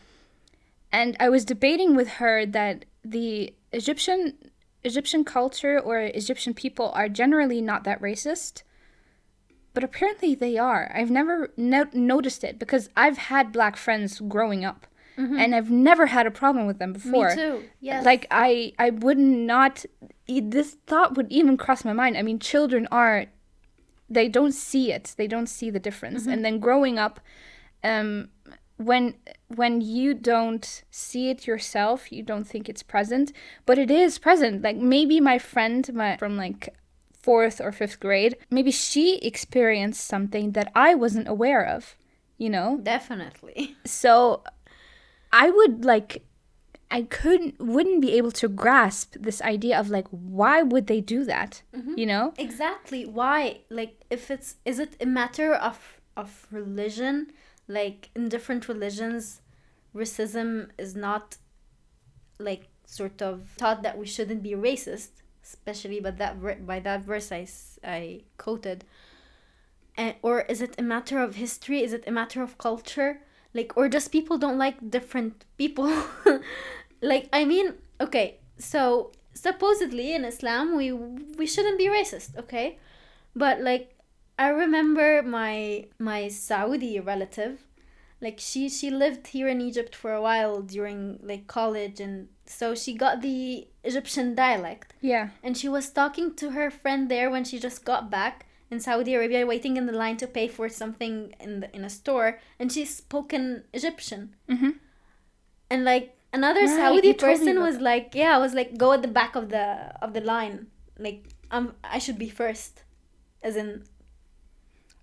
and 0.90 1.16
I 1.18 1.30
was 1.30 1.44
debating 1.44 1.96
with 1.96 2.08
her 2.20 2.44
that 2.44 2.84
the 3.02 3.54
Egyptian 3.72 4.34
Egyptian 4.84 5.24
culture 5.24 5.78
or 5.78 5.98
Egyptian 6.00 6.54
people 6.54 6.90
are 6.94 7.08
generally 7.08 7.60
not 7.60 7.84
that 7.84 8.00
racist, 8.00 8.62
but 9.74 9.84
apparently 9.84 10.34
they 10.34 10.58
are. 10.58 10.90
I've 10.94 11.10
never 11.10 11.52
no- 11.56 11.88
noticed 11.92 12.44
it 12.44 12.58
because 12.58 12.88
I've 12.96 13.18
had 13.18 13.52
black 13.52 13.76
friends 13.76 14.20
growing 14.20 14.64
up, 14.64 14.86
and 15.16 15.54
I've 15.54 15.70
never 15.70 16.06
had 16.06 16.26
a 16.26 16.30
problem 16.30 16.66
with 16.66 16.78
them 16.78 16.92
before. 16.94 17.28
me 17.28 17.34
too 17.34 17.62
yes 17.80 18.04
Like 18.04 18.26
I, 18.30 18.72
I 18.78 18.90
would 18.90 19.18
not. 19.18 19.84
This 20.26 20.76
thought 20.86 21.16
would 21.16 21.30
even 21.30 21.56
cross 21.56 21.84
my 21.84 21.92
mind. 21.92 22.16
I 22.16 22.22
mean, 22.22 22.38
children 22.38 22.88
are, 22.90 23.26
they 24.08 24.28
don't 24.28 24.52
see 24.52 24.90
it. 24.90 25.14
They 25.16 25.26
don't 25.28 25.48
see 25.48 25.70
the 25.70 25.78
difference. 25.78 26.26
And 26.26 26.44
then 26.44 26.58
growing 26.58 26.98
up, 26.98 27.20
um, 27.84 28.30
when 28.84 29.14
when 29.48 29.80
you 29.80 30.14
don't 30.14 30.82
see 30.90 31.30
it 31.30 31.46
yourself, 31.46 32.10
you 32.10 32.22
don't 32.22 32.44
think 32.44 32.68
it's 32.68 32.82
present, 32.82 33.32
but 33.66 33.78
it 33.78 33.90
is 33.90 34.18
present. 34.18 34.62
Like 34.62 34.76
maybe 34.76 35.20
my 35.20 35.38
friend, 35.38 35.92
my 35.94 36.16
from 36.16 36.36
like 36.36 36.74
fourth 37.12 37.60
or 37.60 37.72
fifth 37.72 38.00
grade, 38.00 38.36
maybe 38.50 38.70
she 38.70 39.18
experienced 39.18 40.06
something 40.06 40.52
that 40.52 40.72
I 40.74 40.94
wasn't 40.94 41.28
aware 41.28 41.64
of. 41.64 41.96
You 42.38 42.50
know, 42.50 42.80
definitely 42.82 43.76
so 43.84 44.42
I 45.32 45.50
would 45.50 45.84
like 45.84 46.24
I 46.90 47.02
couldn't 47.02 47.58
wouldn't 47.58 48.02
be 48.02 48.12
able 48.12 48.32
to 48.32 48.48
grasp 48.48 49.16
this 49.18 49.40
idea 49.42 49.78
of 49.78 49.88
like 49.90 50.06
why 50.10 50.62
would 50.62 50.88
they 50.88 51.00
do 51.00 51.24
that? 51.24 51.62
Mm-hmm. 51.74 51.98
You 51.98 52.06
know? 52.06 52.34
exactly 52.36 53.06
why 53.06 53.60
like 53.70 54.04
if 54.10 54.30
it's 54.30 54.56
is 54.64 54.78
it 54.78 54.96
a 55.00 55.06
matter 55.06 55.54
of 55.54 56.00
of 56.16 56.46
religion 56.50 57.32
like 57.68 58.10
in 58.14 58.28
different 58.28 58.68
religions 58.68 59.40
racism 59.94 60.68
is 60.78 60.94
not 60.94 61.36
like 62.38 62.68
sort 62.86 63.22
of 63.22 63.54
taught 63.56 63.82
that 63.82 63.96
we 63.96 64.06
shouldn't 64.06 64.42
be 64.42 64.52
racist 64.52 65.22
especially 65.44 66.00
by 66.00 66.10
that 66.10 66.66
by 66.66 66.80
that 66.80 67.02
verse 67.02 67.32
I, 67.32 67.46
I 67.84 68.20
quoted. 68.38 68.84
And, 69.96 70.14
or 70.22 70.42
is 70.42 70.62
it 70.62 70.74
a 70.78 70.82
matter 70.82 71.22
of 71.22 71.34
history? 71.34 71.82
Is 71.82 71.92
it 71.92 72.04
a 72.06 72.10
matter 72.10 72.42
of 72.42 72.56
culture? 72.58 73.20
Like 73.52 73.76
or 73.76 73.88
just 73.88 74.10
people 74.12 74.38
don't 74.38 74.58
like 74.58 74.90
different 74.90 75.44
people. 75.58 75.92
Like 77.04 77.28
i 77.32 77.44
mean 77.44 77.74
okay 78.00 78.38
so 78.58 79.10
supposedly 79.34 80.14
in 80.14 80.24
islam 80.24 80.76
we 80.76 80.92
we 80.92 81.48
shouldn't 81.48 81.76
be 81.76 81.88
racist 81.88 82.36
okay? 82.38 82.78
But 83.34 83.60
like 83.60 83.91
i 84.38 84.48
remember 84.48 85.22
my 85.22 85.84
my 85.98 86.28
saudi 86.28 86.98
relative 87.00 87.64
like 88.20 88.38
she 88.38 88.68
she 88.68 88.90
lived 88.90 89.28
here 89.28 89.48
in 89.48 89.60
egypt 89.60 89.94
for 89.94 90.12
a 90.12 90.22
while 90.22 90.60
during 90.62 91.18
like 91.22 91.46
college 91.46 92.00
and 92.00 92.28
so 92.46 92.74
she 92.74 92.92
got 92.94 93.20
the 93.22 93.66
egyptian 93.84 94.34
dialect 94.34 94.94
Yeah. 95.00 95.30
and 95.42 95.56
she 95.56 95.68
was 95.68 95.90
talking 95.90 96.34
to 96.36 96.50
her 96.50 96.70
friend 96.70 97.08
there 97.10 97.30
when 97.30 97.44
she 97.44 97.58
just 97.58 97.84
got 97.84 98.10
back 98.10 98.46
in 98.70 98.80
Saudi 98.80 99.12
Arabia, 99.14 99.44
waiting 99.44 99.76
in 99.76 99.84
the 99.84 99.92
line 99.92 100.16
to 100.16 100.26
pay 100.26 100.48
for 100.48 100.66
something 100.66 101.34
in 101.38 101.60
the, 101.60 101.68
in 101.76 101.84
a 101.84 101.90
store, 101.90 102.40
and 102.58 102.72
she 102.72 102.86
spoke 102.86 103.34
in 103.34 103.64
Egyptian. 103.74 104.34
Mhm. 104.48 104.78
And 105.68 105.84
like 105.84 106.16
another 106.32 106.60
Right, 106.64 106.76
Saudi 106.80 107.08
you 107.08 107.12
told 107.12 107.32
me 107.40 107.44
person 107.52 107.60
was 107.60 107.78
like, 107.80 108.14
"Yeah, 108.14 108.34
I 108.34 108.38
was 108.38 108.54
like, 108.54 108.78
go 108.78 108.92
at 108.94 109.02
the 109.02 109.08
back 109.08 109.36
of 109.36 109.50
the 109.50 109.92
of 110.00 110.14
the 110.14 110.22
line, 110.22 110.68
like 110.98 111.20
um, 111.50 111.74
I 111.84 111.98
should 111.98 112.16
be 112.18 112.30
first, 112.30 112.82
as 113.42 113.56
in 113.56 113.84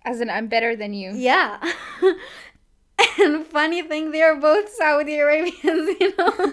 As 0.04 0.20
in 0.20 0.30
I'm 0.30 0.46
better 0.48 0.74
than 0.76 0.92
you. 0.94 1.12
yeah." 1.12 1.58
and 3.18 3.46
funny 3.46 3.82
thing, 3.82 4.10
they 4.12 4.22
are 4.22 4.36
both 4.36 4.68
Saudi 4.70 5.16
Arabians, 5.18 5.88
you 6.00 6.12
know. 6.18 6.52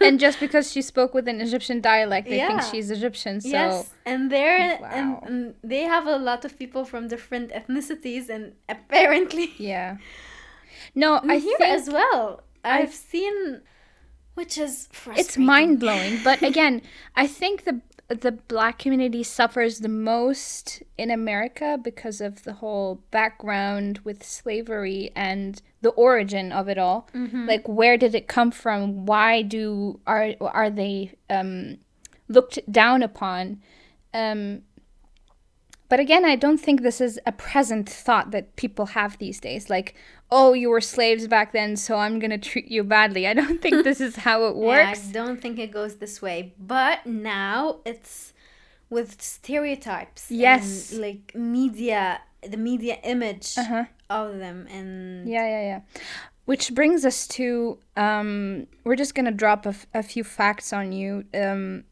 and 0.00 0.18
just 0.18 0.40
because 0.40 0.70
she 0.72 0.80
spoke 0.82 1.12
with 1.14 1.28
an 1.28 1.40
Egyptian 1.40 1.80
dialect, 1.80 2.28
they 2.28 2.38
think 2.38 2.62
she's 2.62 2.90
Egyptian. 2.90 3.40
So 3.40 3.48
Yes, 3.48 3.90
and 4.06 4.30
there 4.30 4.78
Wow. 4.80 4.88
and, 4.92 5.08
and 5.28 5.54
they 5.62 5.82
have 5.82 6.06
a 6.06 6.16
lot 6.16 6.44
of 6.44 6.58
people 6.58 6.84
from 6.84 7.08
different 7.08 7.50
ethnicities, 7.52 8.28
and 8.28 8.52
apparently 8.68 9.52
yeah. 9.58 9.96
No, 10.94 11.20
I 11.22 11.38
here 11.38 11.56
think 11.58 11.70
as 11.70 11.88
well. 11.90 12.42
I've 12.64 12.94
seen, 12.94 13.60
which 14.34 14.58
is 14.58 14.88
frustrating. 14.92 15.24
it's 15.26 15.36
mind 15.38 15.80
blowing. 15.80 16.20
But 16.24 16.42
again, 16.42 16.82
I 17.14 17.26
think 17.26 17.64
the 17.64 17.80
the 18.08 18.32
black 18.32 18.78
community 18.78 19.22
suffers 19.22 19.80
the 19.80 19.88
most 19.88 20.82
in 20.96 21.10
America 21.10 21.78
because 21.82 22.20
of 22.22 22.44
the 22.44 22.54
whole 22.54 23.02
background 23.10 23.98
with 23.98 24.24
slavery 24.24 25.10
and 25.14 25.60
the 25.82 25.90
origin 25.90 26.50
of 26.50 26.68
it 26.68 26.78
all. 26.78 27.08
Mm-hmm. 27.14 27.46
Like 27.46 27.68
where 27.68 27.98
did 27.98 28.14
it 28.14 28.26
come 28.26 28.50
from? 28.50 29.04
Why 29.04 29.42
do 29.42 30.00
are 30.06 30.34
are 30.40 30.70
they 30.70 31.12
um, 31.28 31.78
looked 32.28 32.58
down 32.70 33.02
upon? 33.02 33.60
Um, 34.14 34.62
but 35.88 36.00
again, 36.00 36.24
I 36.24 36.36
don't 36.36 36.58
think 36.58 36.82
this 36.82 37.00
is 37.00 37.18
a 37.26 37.32
present 37.32 37.88
thought 37.88 38.30
that 38.32 38.56
people 38.56 38.86
have 38.86 39.16
these 39.18 39.40
days. 39.40 39.70
Like, 39.70 39.94
oh, 40.30 40.52
you 40.52 40.68
were 40.70 40.80
slaves 40.80 41.26
back 41.26 41.52
then, 41.52 41.76
so 41.76 41.96
I'm 41.96 42.18
gonna 42.18 42.38
treat 42.38 42.68
you 42.68 42.84
badly. 42.84 43.26
I 43.26 43.34
don't 43.34 43.60
think 43.62 43.84
this 43.84 44.00
is 44.00 44.16
how 44.16 44.44
it 44.46 44.56
works. 44.56 45.00
Yeah, 45.04 45.08
I 45.10 45.12
don't 45.12 45.40
think 45.40 45.58
it 45.58 45.70
goes 45.70 45.96
this 45.96 46.20
way. 46.20 46.54
But 46.58 47.06
now 47.06 47.80
it's 47.84 48.32
with 48.90 49.20
stereotypes. 49.22 50.30
Yes. 50.30 50.92
And, 50.92 51.00
like 51.00 51.34
media, 51.34 52.20
the 52.42 52.56
media 52.56 52.98
image 53.02 53.56
Uh-huh. 53.58 53.84
of 54.10 54.38
them, 54.38 54.66
and 54.70 55.28
Yeah, 55.28 55.46
yeah, 55.46 55.62
yeah. 55.62 55.80
Which 56.44 56.74
brings 56.74 57.04
us 57.04 57.26
to 57.28 57.78
um, 57.96 58.66
we're 58.84 58.96
just 58.96 59.14
gonna 59.14 59.30
drop 59.32 59.66
a, 59.66 59.70
f- 59.70 59.86
a 59.94 60.02
few 60.02 60.24
facts 60.24 60.72
on 60.72 60.92
you. 60.92 61.24
Um, 61.34 61.84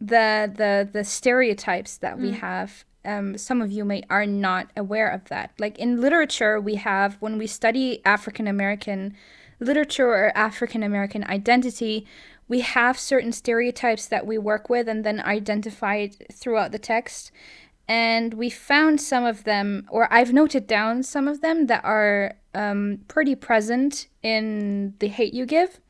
the 0.00 0.50
the 0.54 0.88
the 0.92 1.04
stereotypes 1.04 1.96
that 1.98 2.18
we 2.18 2.32
have. 2.32 2.84
Um, 3.04 3.38
some 3.38 3.62
of 3.62 3.72
you 3.72 3.84
may 3.84 4.02
are 4.10 4.26
not 4.26 4.70
aware 4.76 5.08
of 5.08 5.24
that. 5.26 5.52
Like 5.58 5.78
in 5.78 6.00
literature, 6.00 6.60
we 6.60 6.76
have 6.76 7.16
when 7.20 7.38
we 7.38 7.46
study 7.46 8.00
African 8.04 8.46
American 8.46 9.16
literature 9.58 10.08
or 10.08 10.36
African 10.36 10.82
American 10.82 11.24
identity, 11.24 12.06
we 12.48 12.60
have 12.60 12.98
certain 12.98 13.32
stereotypes 13.32 14.06
that 14.06 14.26
we 14.26 14.38
work 14.38 14.68
with 14.68 14.88
and 14.88 15.04
then 15.04 15.20
identified 15.20 16.16
throughout 16.32 16.72
the 16.72 16.78
text 16.78 17.30
and 17.90 18.34
we 18.34 18.50
found 18.50 19.00
some 19.00 19.24
of 19.24 19.42
them, 19.42 19.84
or 19.90 20.06
I've 20.12 20.32
noted 20.32 20.68
down 20.68 21.02
some 21.02 21.26
of 21.26 21.40
them 21.40 21.66
that 21.66 21.84
are 21.84 22.36
um, 22.54 23.00
pretty 23.08 23.34
present 23.34 24.06
in 24.22 24.94
the 25.00 25.08
hate 25.08 25.34
you 25.34 25.44
give. 25.44 25.80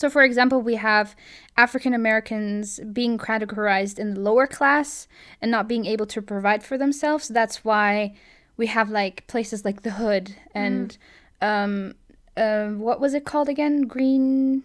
So, 0.00 0.08
for 0.08 0.22
example, 0.22 0.62
we 0.62 0.76
have 0.76 1.14
African 1.58 1.92
Americans 1.92 2.80
being 2.90 3.18
categorized 3.18 3.98
in 3.98 4.14
the 4.14 4.20
lower 4.20 4.46
class 4.46 5.06
and 5.42 5.50
not 5.50 5.68
being 5.68 5.84
able 5.84 6.06
to 6.06 6.22
provide 6.22 6.62
for 6.62 6.78
themselves. 6.78 7.28
That's 7.28 7.66
why 7.66 8.14
we 8.56 8.68
have 8.68 8.88
like 8.88 9.26
places 9.26 9.62
like 9.62 9.82
the 9.82 9.90
Hood 9.90 10.34
and 10.54 10.96
um, 11.42 11.96
uh, 12.34 12.68
what 12.68 12.98
was 12.98 13.12
it 13.12 13.26
called 13.26 13.50
again? 13.50 13.82
Green 13.82 14.64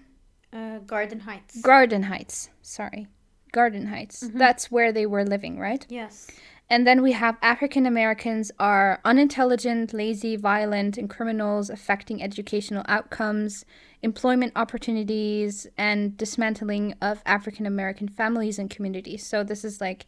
uh, 0.54 0.78
Garden 0.88 1.20
Heights. 1.20 1.62
Garden 1.62 2.04
Heights. 2.04 2.50
Sorry, 2.62 3.08
Garden 3.52 3.88
Heights. 3.88 4.22
That's 4.34 4.72
where 4.72 4.94
they 4.94 5.06
were 5.06 5.26
living, 5.26 5.60
right? 5.60 5.86
yes. 5.90 6.32
And 6.70 6.88
then 6.88 7.04
we 7.04 7.12
have 7.12 7.38
African 7.42 7.86
Americans 7.86 8.52
are 8.60 9.00
unintelligent, 9.06 9.94
lazy, 9.94 10.36
violent, 10.36 10.98
and 10.98 11.10
criminals 11.10 11.70
affecting 11.70 12.24
educational 12.24 12.84
outcomes, 12.88 13.66
employment 14.02 14.54
opportunities, 14.56 15.68
and 15.78 16.18
dismantling 16.18 16.96
of 17.02 17.22
African 17.26 17.68
American 17.68 18.08
families 18.08 18.58
and 18.58 18.70
communities. 18.70 19.26
So 19.26 19.44
this 19.44 19.64
is 19.64 19.80
like 19.80 20.08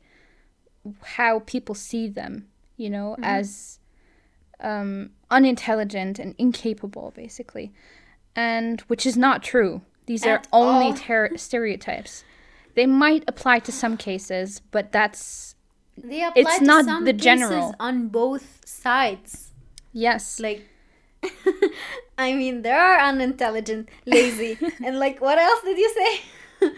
how 1.04 1.40
people 1.46 1.76
see 1.76 2.08
them, 2.08 2.48
you 2.76 2.90
know, 2.90 3.16
as 3.22 3.80
um, 4.60 5.12
unintelligent 5.30 6.18
and 6.18 6.34
incapable, 6.40 7.14
basically, 7.16 7.72
and 8.36 8.82
which 8.82 9.06
is 9.06 9.16
not 9.16 9.44
true. 9.44 9.82
These 10.08 10.26
are 10.26 10.42
only 10.52 10.94
ter- 10.94 11.38
stereotypes. 11.38 12.24
They 12.74 12.86
might 12.86 13.24
apply 13.28 13.60
to 13.60 13.72
some 13.72 13.98
cases, 13.98 14.62
but 14.72 14.92
that's 14.92 15.56
They 15.98 16.24
apply 16.24 16.34
It's 16.42 16.60
to 16.60 16.66
not 16.66 16.86
some 16.86 17.06
the 17.06 17.14
general. 17.14 17.74
on 17.80 18.08
both 18.10 18.62
sides. 18.66 19.52
yes. 19.94 20.40
Like, 20.40 20.64
I 22.18 22.34
mean, 22.34 22.62
there 22.62 22.80
are 22.80 23.00
unintelligent, 23.00 23.90
lazy, 24.06 24.58
and 24.84 25.00
like, 25.00 25.20
what 25.22 25.38
else 25.38 25.62
did 25.64 25.78
you 25.78 25.90
say? 25.94 26.72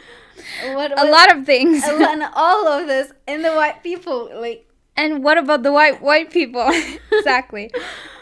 what, 0.73 0.91
a 0.99 1.05
lot 1.09 1.35
of 1.35 1.45
things. 1.45 1.83
and 1.85 2.23
all 2.33 2.67
of 2.67 2.87
this 2.87 3.11
in 3.27 3.41
the 3.41 3.53
white 3.53 3.83
people, 3.83 4.29
like, 4.39 4.65
and 4.95 5.23
what 5.23 5.37
about 5.37 5.63
the 5.63 5.71
white 5.71 6.01
white 6.01 6.31
people? 6.31 6.67
exactly. 7.11 7.71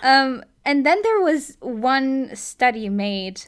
Um, 0.03 0.43
and 0.65 0.85
then 0.85 1.01
there 1.01 1.19
was 1.21 1.57
one 1.61 2.35
study 2.35 2.89
made 2.89 3.41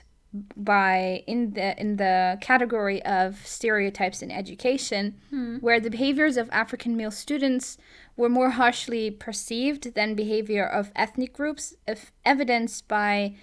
by 0.56 1.24
in 1.26 1.54
the 1.54 1.80
in 1.80 1.96
the 1.96 2.38
category 2.40 3.04
of 3.04 3.46
stereotypes 3.46 4.22
in 4.22 4.30
education 4.30 5.16
where 5.60 5.80
the 5.80 5.90
behaviors 5.90 6.38
of 6.38 6.50
African 6.52 6.96
male 6.96 7.10
students 7.10 7.78
were 8.16 8.30
more 8.30 8.52
harshly 8.52 9.10
perceived 9.10 9.96
than 9.96 10.14
behavior 10.14 10.66
of 10.66 10.92
ethnic 10.96 11.34
groups 11.34 11.74
if 11.88 12.12
evidenced 12.26 12.88
by 12.88 13.36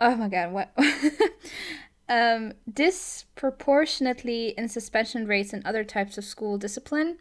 oh 0.00 0.16
my 0.16 0.28
god 0.28 0.52
what? 0.52 0.76
Um, 2.10 2.54
disproportionately 2.72 4.54
in 4.56 4.68
suspension 4.68 5.26
rates 5.26 5.52
and 5.52 5.64
other 5.66 5.84
types 5.84 6.16
of 6.16 6.24
school 6.24 6.56
discipline. 6.56 7.18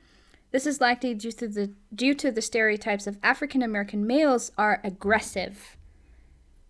This 0.51 0.65
is 0.65 0.79
likely 0.79 1.13
due 1.13 1.33
to 1.33 1.47
the 1.49 1.73
due 1.93 2.13
to 2.13 2.31
the 2.31 2.41
stereotypes 2.41 3.05
of 3.05 3.17
African 3.21 3.61
American 3.61 4.07
males 4.07 4.53
are 4.57 4.79
aggressive. 4.85 5.75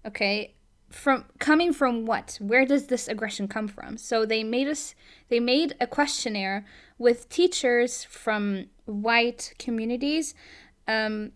Okay, 0.04 0.56
from 0.90 1.26
coming 1.40 1.74
from 1.74 2.06
what? 2.06 2.38
Where 2.42 2.66
does 2.66 2.88
this 2.88 3.08
aggression 3.08 3.48
come 3.48 3.68
from? 3.68 3.98
So 3.98 4.26
they 4.26 4.44
made 4.44 4.68
us 4.68 4.96
they 5.30 5.40
made 5.40 5.76
a 5.80 5.88
questionnaire 5.88 6.66
with 6.98 7.30
teachers 7.30 8.04
from 8.04 8.68
white 8.86 9.54
communities. 9.60 10.34
Um, 10.88 11.32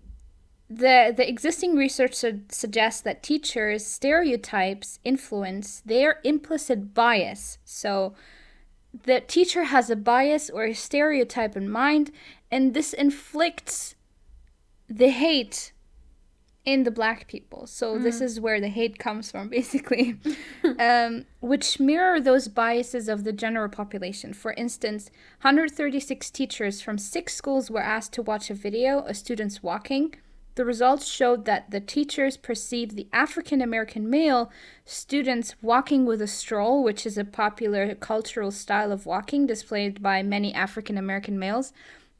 the 0.70 1.14
the 1.16 1.28
existing 1.28 1.76
research 1.76 2.14
su- 2.14 2.42
suggests 2.50 3.02
that 3.02 3.24
teachers' 3.24 3.86
stereotypes 3.86 5.00
influence 5.04 5.82
their 5.86 6.20
implicit 6.24 6.94
bias. 6.94 7.58
So 7.66 8.14
the 9.04 9.20
teacher 9.22 9.66
has 9.66 9.90
a 9.90 9.96
bias 9.96 10.50
or 10.50 10.64
a 10.66 10.74
stereotype 10.74 11.58
in 11.58 11.70
mind, 11.70 12.12
and 12.50 12.74
this 12.74 12.94
inflicts 12.94 13.96
the 14.88 15.10
hate 15.10 15.74
in 16.64 16.84
the 16.84 16.92
black 16.92 17.28
people. 17.28 17.66
So 17.66 17.98
this 17.98 18.22
is 18.22 18.40
where 18.40 18.62
the 18.62 18.68
hate 18.68 19.00
comes 19.00 19.32
from, 19.32 19.50
basically, 19.58 20.18
um, 20.80 21.26
which 21.40 21.80
mirror 21.80 22.20
those 22.20 22.48
biases 22.48 23.08
of 23.08 23.24
the 23.24 23.34
general 23.34 23.70
population. 23.70 24.34
For 24.34 24.54
instance, 24.54 25.10
136 25.42 26.30
teachers 26.30 26.82
from 26.82 26.98
six 26.98 27.34
schools 27.34 27.72
were 27.72 27.82
asked 27.82 28.14
to 28.14 28.22
watch 28.22 28.50
a 28.50 28.54
video 28.54 29.00
of 29.00 29.18
students 29.18 29.64
walking. 29.64 30.16
The 30.56 30.66
results 30.66 31.08
showed 31.08 31.46
that 31.46 31.72
the 31.72 31.80
teachers 31.80 32.36
perceived 32.38 32.96
the 32.96 33.08
African 33.14 33.62
American 33.62 34.10
male 34.10 34.52
students 34.86 35.56
walking 35.62 36.06
with 36.06 36.22
a 36.22 36.28
stroll, 36.28 36.84
which 36.84 37.06
is 37.06 37.18
a 37.18 37.24
popular 37.24 37.96
cultural 37.96 38.52
style 38.52 38.92
of 38.92 39.06
walking 39.06 39.48
displayed 39.48 40.04
by 40.04 40.22
many 40.22 40.54
African 40.54 40.98
American 40.98 41.40
males, 41.40 41.72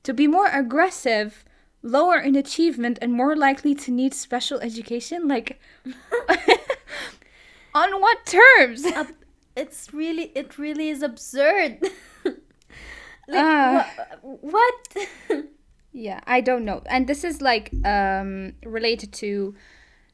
to 0.04 0.14
be 0.14 0.28
more 0.28 0.48
aggressive, 0.48 1.44
lower 1.84 2.18
in 2.20 2.36
achievement, 2.36 3.00
and 3.02 3.14
more 3.14 3.36
likely 3.36 3.74
to 3.76 3.92
need 3.92 4.14
special 4.14 4.60
education. 4.60 5.28
Like, 5.28 5.60
on 7.74 8.02
what 8.02 8.26
terms? 8.26 8.86
ab- 8.86 9.16
it's 9.56 9.94
really, 9.94 10.32
it 10.36 10.58
really 10.58 10.90
is 10.90 11.02
absurd. 11.02 11.80
like, 12.26 12.36
Ah. 13.46 13.90
wha- 14.22 14.38
what? 14.42 14.98
Yeah, 15.94 16.22
I 16.26 16.40
don't 16.40 16.64
know. 16.64 16.82
And 16.86 17.06
this 17.06 17.26
is 17.26 17.42
like 17.42 17.70
um 17.84 18.54
related 18.66 19.12
to 19.24 19.54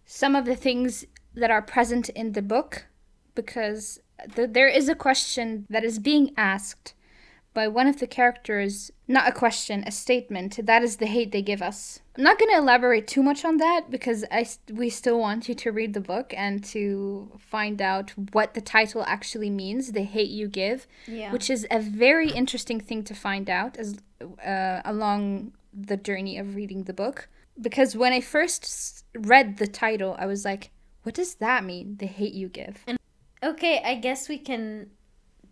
some 0.05 0.35
of 0.35 0.45
the 0.45 0.55
things 0.55 1.05
that 1.35 1.51
are 1.51 1.61
present 1.61 2.09
in 2.09 2.31
the 2.31 2.41
book 2.41 2.87
because 3.35 3.99
th- 4.35 4.49
there 4.53 4.67
is 4.67 4.89
a 4.89 4.95
question 4.95 5.67
that 5.69 5.83
is 5.83 5.99
being 5.99 6.31
asked 6.35 6.95
by 7.57 7.67
one 7.67 7.87
of 7.87 7.97
the 7.97 8.05
characters, 8.05 8.91
not 9.07 9.27
a 9.27 9.31
question, 9.31 9.83
a 9.87 9.91
statement. 9.91 10.63
That 10.63 10.83
is 10.83 10.97
the 10.97 11.07
hate 11.07 11.31
they 11.31 11.41
give 11.41 11.63
us. 11.63 12.01
I'm 12.15 12.23
not 12.23 12.37
going 12.37 12.51
to 12.51 12.57
elaborate 12.59 13.07
too 13.07 13.23
much 13.23 13.43
on 13.43 13.57
that 13.57 13.89
because 13.89 14.23
I 14.31 14.45
we 14.71 14.91
still 14.91 15.19
want 15.19 15.49
you 15.49 15.55
to 15.55 15.71
read 15.71 15.95
the 15.95 16.07
book 16.13 16.35
and 16.37 16.63
to 16.65 17.31
find 17.39 17.81
out 17.81 18.13
what 18.31 18.53
the 18.53 18.61
title 18.61 19.03
actually 19.07 19.49
means, 19.49 19.93
the 19.93 20.03
hate 20.03 20.29
you 20.29 20.47
give 20.47 20.85
yeah. 21.07 21.31
which 21.31 21.49
is 21.49 21.65
a 21.71 21.79
very 21.79 22.29
interesting 22.29 22.79
thing 22.79 23.01
to 23.05 23.15
find 23.15 23.49
out 23.49 23.75
as 23.77 23.97
uh, 24.45 24.81
along 24.85 25.53
the 25.73 25.97
journey 25.97 26.37
of 26.37 26.55
reading 26.55 26.83
the 26.83 26.93
book. 26.93 27.27
Because 27.59 27.95
when 27.95 28.13
I 28.13 28.21
first 28.21 29.03
read 29.15 29.57
the 29.57 29.65
title, 29.65 30.15
I 30.19 30.27
was 30.27 30.45
like, 30.45 30.69
"What 31.01 31.15
does 31.15 31.33
that 31.45 31.63
mean? 31.63 31.97
The 31.97 32.05
hate 32.05 32.33
you 32.33 32.49
give?" 32.49 32.85
Okay, 33.41 33.81
I 33.83 33.95
guess 33.95 34.29
we 34.29 34.37
can 34.37 34.91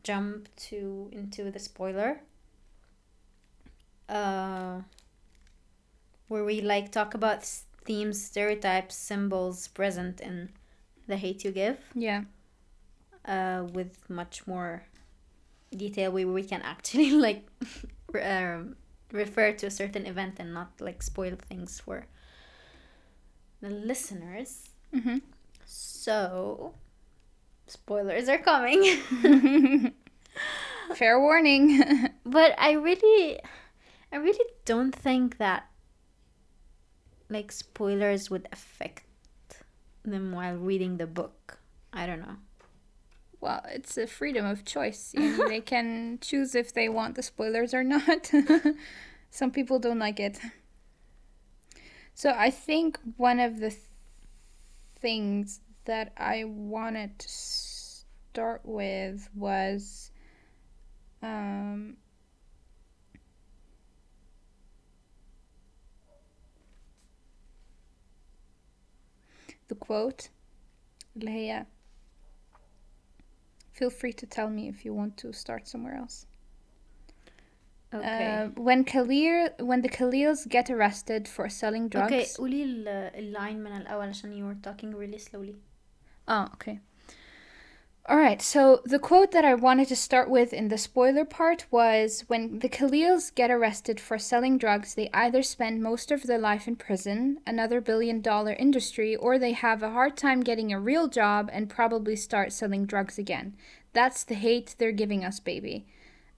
jump 0.06 0.50
to 0.70 1.10
into 1.14 1.52
the 1.52 1.60
spoiler. 1.60 2.22
Uh, 4.08 4.82
where 6.28 6.44
we 6.44 6.62
like 6.62 6.92
talk 6.92 7.14
about 7.14 7.44
themes, 7.86 8.22
stereotypes, 8.24 8.96
symbols 8.96 9.68
present 9.68 10.20
in 10.22 10.50
the 11.08 11.18
hate 11.18 11.44
you 11.44 11.52
give. 11.52 11.80
Yeah, 11.96 12.24
Uh, 13.26 13.66
with 13.74 14.08
much 14.10 14.46
more 14.46 14.84
detail, 15.76 16.12
where 16.12 16.28
we 16.28 16.44
can 16.44 16.62
actually 16.64 17.12
like 17.28 17.48
um, 18.22 18.76
refer 19.12 19.54
to 19.54 19.68
a 19.68 19.72
certain 19.72 20.06
event 20.06 20.36
and 20.40 20.54
not 20.54 20.72
like 20.82 21.04
spoil 21.04 21.36
things 21.50 21.80
for 21.80 22.08
the 23.62 23.70
listeners. 23.70 24.70
hmm 24.94 25.18
So, 25.66 26.76
spoilers 27.68 28.30
are 28.30 28.38
coming. 28.38 29.02
Fair 30.96 31.20
warning. 31.20 32.10
but 32.26 32.56
I 32.58 32.74
really, 32.74 33.40
I 34.12 34.18
really 34.18 34.46
don't 34.66 34.94
think 34.94 35.38
that 35.38 35.68
like 37.30 37.52
spoilers 37.52 38.30
would 38.30 38.48
affect 38.52 39.04
them 40.04 40.32
while 40.32 40.56
reading 40.56 40.98
the 40.98 41.08
book. 41.08 41.60
I 41.92 42.06
don't 42.06 42.20
know. 42.20 42.38
Well, 43.42 43.62
it's 43.70 43.98
a 43.98 44.08
freedom 44.08 44.46
of 44.46 44.66
choice. 44.66 45.14
You 45.18 45.38
know, 45.38 45.48
they 45.48 45.62
can 45.62 46.20
choose 46.22 46.56
if 46.56 46.74
they 46.74 46.90
want 46.90 47.16
the 47.16 47.24
spoilers 47.24 47.74
or 47.74 47.84
not. 47.84 48.32
Some 49.30 49.52
people 49.52 49.80
don't 49.80 50.00
like 50.00 50.20
it. 50.20 50.40
So 52.14 52.34
I 52.36 52.50
think 52.50 52.98
one 53.18 53.40
of 53.40 53.60
the 53.60 53.70
th- 53.70 53.82
things 55.00 55.60
that 55.85 56.13
I 56.17 56.45
wanted 56.45 57.19
to 57.19 57.29
start 57.29 58.61
with 58.65 59.29
was 59.35 60.11
um, 61.23 61.97
the 69.69 69.75
quote 69.75 70.29
اللي 71.17 71.31
هي 71.31 71.67
feel 73.73 73.91
free 73.91 74.13
to 74.13 74.27
tell 74.27 74.51
me 74.51 74.69
if 74.69 74.85
you 74.85 74.93
want 74.93 75.17
to 75.17 75.33
start 75.33 75.67
somewhere 75.67 75.97
else. 75.97 76.27
Okay. 77.93 78.45
Uh, 78.45 78.49
when 78.69 78.85
Khalil, 78.85 79.49
when 79.59 79.81
the 79.83 79.89
Khalils 79.89 80.47
get 80.49 80.71
arrested 80.71 81.27
for 81.27 81.49
selling 81.49 81.89
drugs. 81.89 82.13
okay, 82.13 82.27
قولي 82.39 82.65
ال- 82.65 82.89
اللاين 82.89 83.65
من 83.65 83.73
الأول 83.77 84.09
عشان 84.09 84.33
you 84.33 84.45
were 84.45 84.61
talking 84.71 84.95
really 84.95 85.19
slowly. 85.19 85.57
Oh, 86.28 86.48
okay. 86.54 86.80
All 88.08 88.18
right. 88.18 88.40
So 88.40 88.82
the 88.86 89.00
quote 89.00 89.32
that 89.32 89.46
I 89.46 89.56
wanted 89.56 89.88
to 89.88 89.96
start 89.96 90.30
with 90.30 90.54
in 90.54 90.68
the 90.68 90.78
spoiler 90.78 91.26
part 91.26 91.66
was 91.72 92.24
when 92.28 92.60
the 92.60 92.70
Khalils 92.70 93.34
get 93.34 93.50
arrested 93.50 94.00
for 94.00 94.20
selling 94.20 94.60
drugs, 94.60 94.94
they 94.94 95.10
either 95.12 95.42
spend 95.42 95.82
most 95.82 96.12
of 96.12 96.24
their 96.24 96.38
life 96.38 96.68
in 96.68 96.76
prison, 96.76 97.40
another 97.48 97.82
billion 97.82 98.22
dollar 98.22 98.54
industry, 98.54 99.16
or 99.16 99.40
they 99.40 99.54
have 99.54 99.82
a 99.82 99.90
hard 99.90 100.18
time 100.18 100.42
getting 100.42 100.72
a 100.72 100.80
real 100.80 101.08
job 101.08 101.50
and 101.52 101.68
probably 101.68 102.16
start 102.16 102.54
selling 102.54 102.86
drugs 102.86 103.18
again. 103.18 103.56
That's 103.94 104.24
the 104.24 104.36
hate 104.36 104.76
they're 104.78 104.92
giving 104.92 105.26
us, 105.26 105.40
baby. 105.40 105.88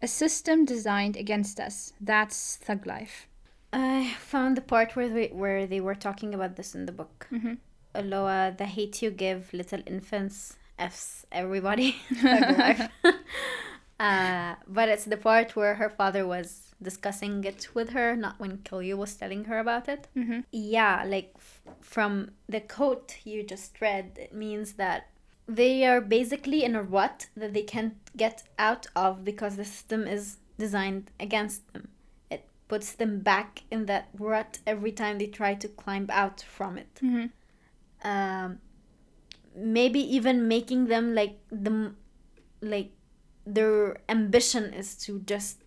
A 0.02 0.08
system 0.08 0.64
designed 0.64 1.18
against 1.18 1.60
us. 1.60 1.92
That's 2.00 2.56
thug 2.56 2.86
life. 2.86 3.28
I 3.74 4.16
found 4.20 4.56
the 4.56 4.62
part 4.62 4.96
where 4.96 5.10
they, 5.10 5.28
where 5.28 5.68
they 5.68 5.82
were 5.82 5.96
talking 5.96 6.34
about 6.34 6.56
this 6.56 6.76
in 6.76 6.86
the 6.86 6.94
book. 6.94 7.28
Mhm. 7.30 7.58
Aloha, 7.98 8.52
the 8.52 8.66
hate 8.66 9.02
you 9.02 9.12
give 9.12 9.52
little 9.54 9.82
infants 9.86 10.56
F's 10.80 11.26
everybody. 11.32 11.96
Uh, 14.00 14.54
but 14.68 14.90
it's 14.90 15.06
the 15.06 15.18
part 15.18 15.56
where 15.56 15.74
her 15.76 15.90
father 15.90 16.28
was 16.28 16.72
discussing 16.80 17.44
it 17.44 17.68
with 17.74 17.90
her, 17.90 18.16
not 18.16 18.40
when 18.40 18.60
Khalil 18.60 18.96
was 19.00 19.16
telling 19.16 19.46
her 19.46 19.58
about 19.58 19.90
it. 19.90 20.08
Mhm. 20.16 20.44
Yeah, 20.52 21.04
like 21.04 21.32
f- 21.36 21.62
from 21.82 22.30
the 22.48 22.60
quote 22.60 23.16
you 23.24 23.42
just 23.42 23.82
read, 23.82 24.12
it 24.20 24.34
means 24.36 24.74
that 24.74 25.08
they 25.48 25.84
are 25.84 26.00
basically 26.00 26.64
in 26.64 26.76
a 26.76 26.84
rut 26.84 27.30
that 27.36 27.54
they 27.56 27.64
can't 27.64 27.96
get 28.16 28.44
out 28.60 28.86
of 28.96 29.24
because 29.26 29.56
the 29.56 29.66
system 29.66 30.06
is 30.06 30.38
designed 30.60 31.10
against 31.20 31.74
them. 31.74 31.88
It 32.30 32.44
puts 32.68 32.92
them 32.94 33.22
back 33.22 33.64
in 33.72 33.88
that 33.88 34.10
rut 34.20 34.60
every 34.68 34.92
time 34.92 35.18
they 35.18 35.26
try 35.28 35.56
to 35.56 35.68
climb 35.68 36.06
out 36.12 36.42
from 36.42 36.78
it. 36.78 37.00
Mhm. 37.02 37.32
Um, 38.04 38.60
maybe 39.56 40.00
even 40.00 40.48
making 40.48 40.86
them 40.88 41.16
like 41.16 41.40
the 41.52 41.94
like 42.62 42.92
their 43.46 43.98
ambition 44.10 44.74
is 44.74 44.96
to 45.08 45.20
just 45.22 45.60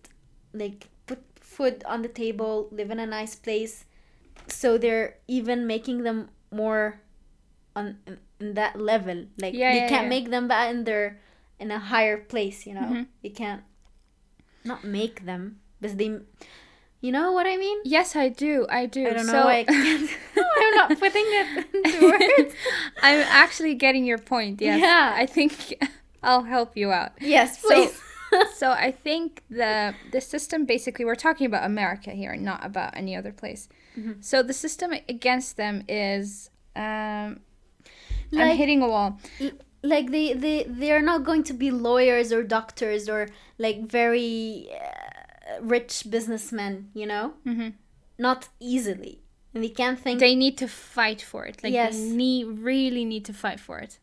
like 0.53 0.89
put 1.07 1.19
food 1.39 1.83
on 1.85 2.01
the 2.01 2.07
table, 2.09 2.69
live 2.71 2.91
in 2.91 2.99
a 2.99 3.05
nice 3.07 3.35
place. 3.35 3.85
So 4.47 4.77
they're 4.77 5.17
even 5.27 5.67
making 5.67 6.03
them 6.03 6.29
more 6.51 7.01
on 7.75 7.97
in, 8.07 8.53
that 8.53 8.79
level. 8.79 9.25
Like 9.37 9.53
Yeah, 9.53 9.71
they 9.73 9.79
yeah, 9.79 9.89
can't 9.89 10.03
yeah. 10.03 10.09
make 10.09 10.29
them 10.29 10.47
back 10.47 10.69
in 10.71 10.83
their 10.83 11.19
in 11.59 11.71
a 11.71 11.79
higher 11.79 12.17
place. 12.17 12.65
You 12.65 12.73
know, 12.75 12.87
Mhm. 12.89 13.07
you 13.21 13.31
can't 13.31 13.63
not 14.63 14.83
make 14.83 15.25
them, 15.25 15.59
but 15.81 15.97
they. 15.97 16.19
You 17.01 17.11
know 17.11 17.31
what 17.31 17.47
I 17.47 17.57
mean? 17.57 17.79
Yes, 17.83 18.15
I 18.15 18.29
do. 18.29 18.65
I 18.69 18.85
do. 18.85 19.07
I 19.07 19.13
don't 19.13 19.25
know 19.25 19.33
so, 19.41 19.45
why 19.45 19.65
I. 19.67 20.09
I'm 20.61 20.75
not 20.75 20.99
putting 20.99 21.25
it 21.25 21.65
into 21.73 22.01
words. 22.11 22.53
I'm 23.01 23.19
actually 23.27 23.73
getting 23.75 24.05
your 24.05 24.19
point. 24.19 24.61
Yes. 24.61 24.79
Yeah. 24.79 25.13
I 25.17 25.25
think 25.25 25.53
I'll 26.21 26.43
help 26.43 26.77
you 26.77 26.91
out. 26.91 27.11
Yes, 27.19 27.59
So- 27.61 27.67
please. 27.69 27.99
so 28.55 28.71
I 28.71 28.91
think 28.91 29.41
the 29.49 29.93
the 30.13 30.21
system 30.21 30.65
basically 30.65 31.03
we're 31.03 31.15
talking 31.27 31.45
about 31.47 31.65
America 31.65 32.11
here, 32.11 32.31
and 32.31 32.43
not 32.45 32.63
about 32.65 32.95
any 32.95 33.13
other 33.15 33.33
place. 33.33 33.67
Mhm. 33.97 34.23
So 34.23 34.41
the 34.43 34.53
system 34.53 34.93
against 35.09 35.57
them 35.57 35.83
is 35.89 36.49
um 36.75 37.41
I'm 38.33 38.55
hitting 38.55 38.81
a 38.81 38.87
wall. 38.87 39.19
like 39.83 40.11
they 40.11 40.33
they 40.33 40.63
they 40.63 40.91
are 40.93 41.01
not 41.01 41.25
going 41.25 41.43
to 41.43 41.53
be 41.53 41.71
lawyers 41.71 42.31
or 42.31 42.41
doctors 42.43 43.09
or 43.09 43.27
like 43.57 43.81
very 43.81 44.69
uh, 44.71 45.00
rich 45.61 46.05
businessmen 46.09 46.89
you 46.93 47.05
know 47.05 47.33
Mhm. 47.45 47.73
not 48.17 48.49
easily 48.59 49.21
and 49.53 49.63
they 49.63 49.69
can't 49.69 49.99
think 49.99 50.19
They 50.19 50.35
need 50.35 50.57
to 50.59 50.67
fight 50.67 51.21
for 51.21 51.45
it. 51.45 51.61
Like 51.63 51.73
Yes. 51.73 51.93
they 51.97 52.09
need 52.23 52.45
really 52.71 53.03
need 53.03 53.25
to 53.25 53.33
fight 53.33 53.59
for 53.59 53.79
it. 53.79 53.99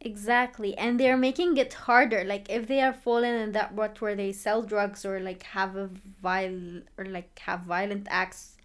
exactly 0.00 0.76
and 0.78 0.98
they're 1.00 1.16
making 1.16 1.56
it 1.56 1.72
harder 1.74 2.22
like 2.24 2.48
if 2.48 2.68
they 2.68 2.80
are 2.80 2.92
fallen 2.92 3.34
in 3.34 3.50
that 3.52 3.70
rut 3.74 4.00
where 4.00 4.14
they 4.14 4.30
sell 4.32 4.62
drugs 4.62 5.04
or 5.04 5.18
like 5.18 5.42
have 5.42 5.74
a 5.74 5.90
vile 6.22 6.80
or 6.96 7.04
like 7.04 7.36
have 7.40 7.60
violent 7.62 8.06
acts 8.08 8.56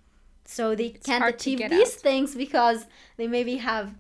so 0.46 0.76
they 0.76 0.88
It's 0.88 1.06
can't 1.08 1.26
achieve 1.26 1.58
these 1.70 1.96
out. 1.96 2.02
things 2.02 2.36
because 2.36 2.86
they 3.18 3.28
maybe 3.28 3.56
have 3.58 3.96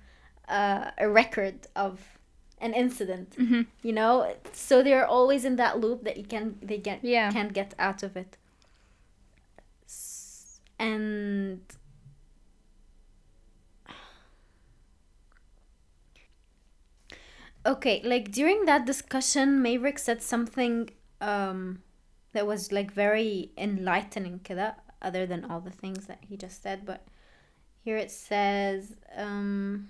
uh, 0.47 0.91
a 0.99 1.09
record 1.09 1.65
of 1.75 2.12
an 2.60 2.74
incident 2.74 3.36
Mhm. 3.38 3.66
you 3.82 3.92
know 3.92 4.34
so 4.52 4.82
they're 4.82 5.06
always 5.06 5.44
in 5.44 5.56
that 5.56 5.78
loop 5.80 6.02
that 6.04 6.16
you 6.16 6.24
can 6.24 6.58
they 6.60 6.78
get 6.78 6.98
Yeah. 7.04 7.30
can't 7.32 7.52
get 7.52 7.74
out 7.78 8.02
of 8.02 8.16
it 8.16 8.36
S- 9.86 10.60
and 10.78 11.60
okay 17.66 18.00
like 18.04 18.30
during 18.30 18.64
that 18.66 18.86
discussion 18.86 19.60
maverick 19.62 19.98
said 19.98 20.22
something 20.22 20.90
um 21.20 21.82
that 22.32 22.46
was 22.46 22.72
like 22.72 22.90
very 22.92 23.50
enlightening 23.56 24.40
كده 24.44 24.74
other 25.02 25.26
than 25.26 25.44
all 25.44 25.60
the 25.60 25.70
things 25.70 26.06
that 26.06 26.18
he 26.28 26.36
just 26.36 26.62
said 26.62 26.84
but 26.84 27.06
here 27.84 27.96
it 27.96 28.10
says 28.10 28.94
um 29.16 29.88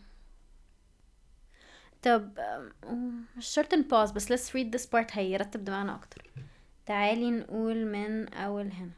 طب 2.03 2.39
أم، 2.89 3.25
مش 3.37 3.47
شرط 3.47 3.75
نباز 3.75 4.11
بس 4.11 4.33
let's 4.33 4.53
read 4.55 4.79
this 4.79 4.85
part 4.87 5.07
هيرتب 5.13 5.65
دماغنا 5.65 5.95
أكتر 5.95 6.31
تعالي 6.87 7.31
نقول 7.31 7.87
من 7.87 8.35
أول 8.35 8.71
هنا 8.73 8.91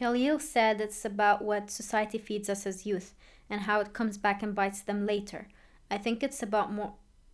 Khalil 0.00 0.38
said 0.38 0.80
it's 0.80 1.04
about 1.04 1.42
what 1.42 1.70
society 1.70 2.18
feeds 2.18 2.48
us 2.48 2.66
as 2.66 2.86
youth 2.86 3.12
and 3.50 3.60
how 3.62 3.80
it 3.80 3.92
comes 3.92 4.16
back 4.16 4.42
and 4.42 4.54
bites 4.54 4.80
them 4.80 5.04
later. 5.06 5.42
I 5.90 5.98
think 5.98 6.22
it's 6.22 6.42
about 6.48 6.72
more 6.72 6.92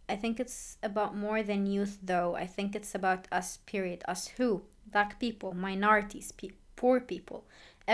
I 0.08 0.16
think 0.22 0.40
it's 0.44 0.78
about 0.90 1.12
more 1.26 1.42
than 1.42 1.66
youth 1.76 1.94
though. 2.10 2.30
I 2.44 2.46
think 2.56 2.74
it's 2.74 2.94
about 3.00 3.22
us 3.40 3.48
period. 3.72 4.00
Us 4.14 4.22
who? 4.36 4.62
Black 4.94 5.10
people, 5.24 5.50
minorities, 5.68 6.28
pe- 6.38 6.58
poor 6.80 6.98
people, 7.12 7.40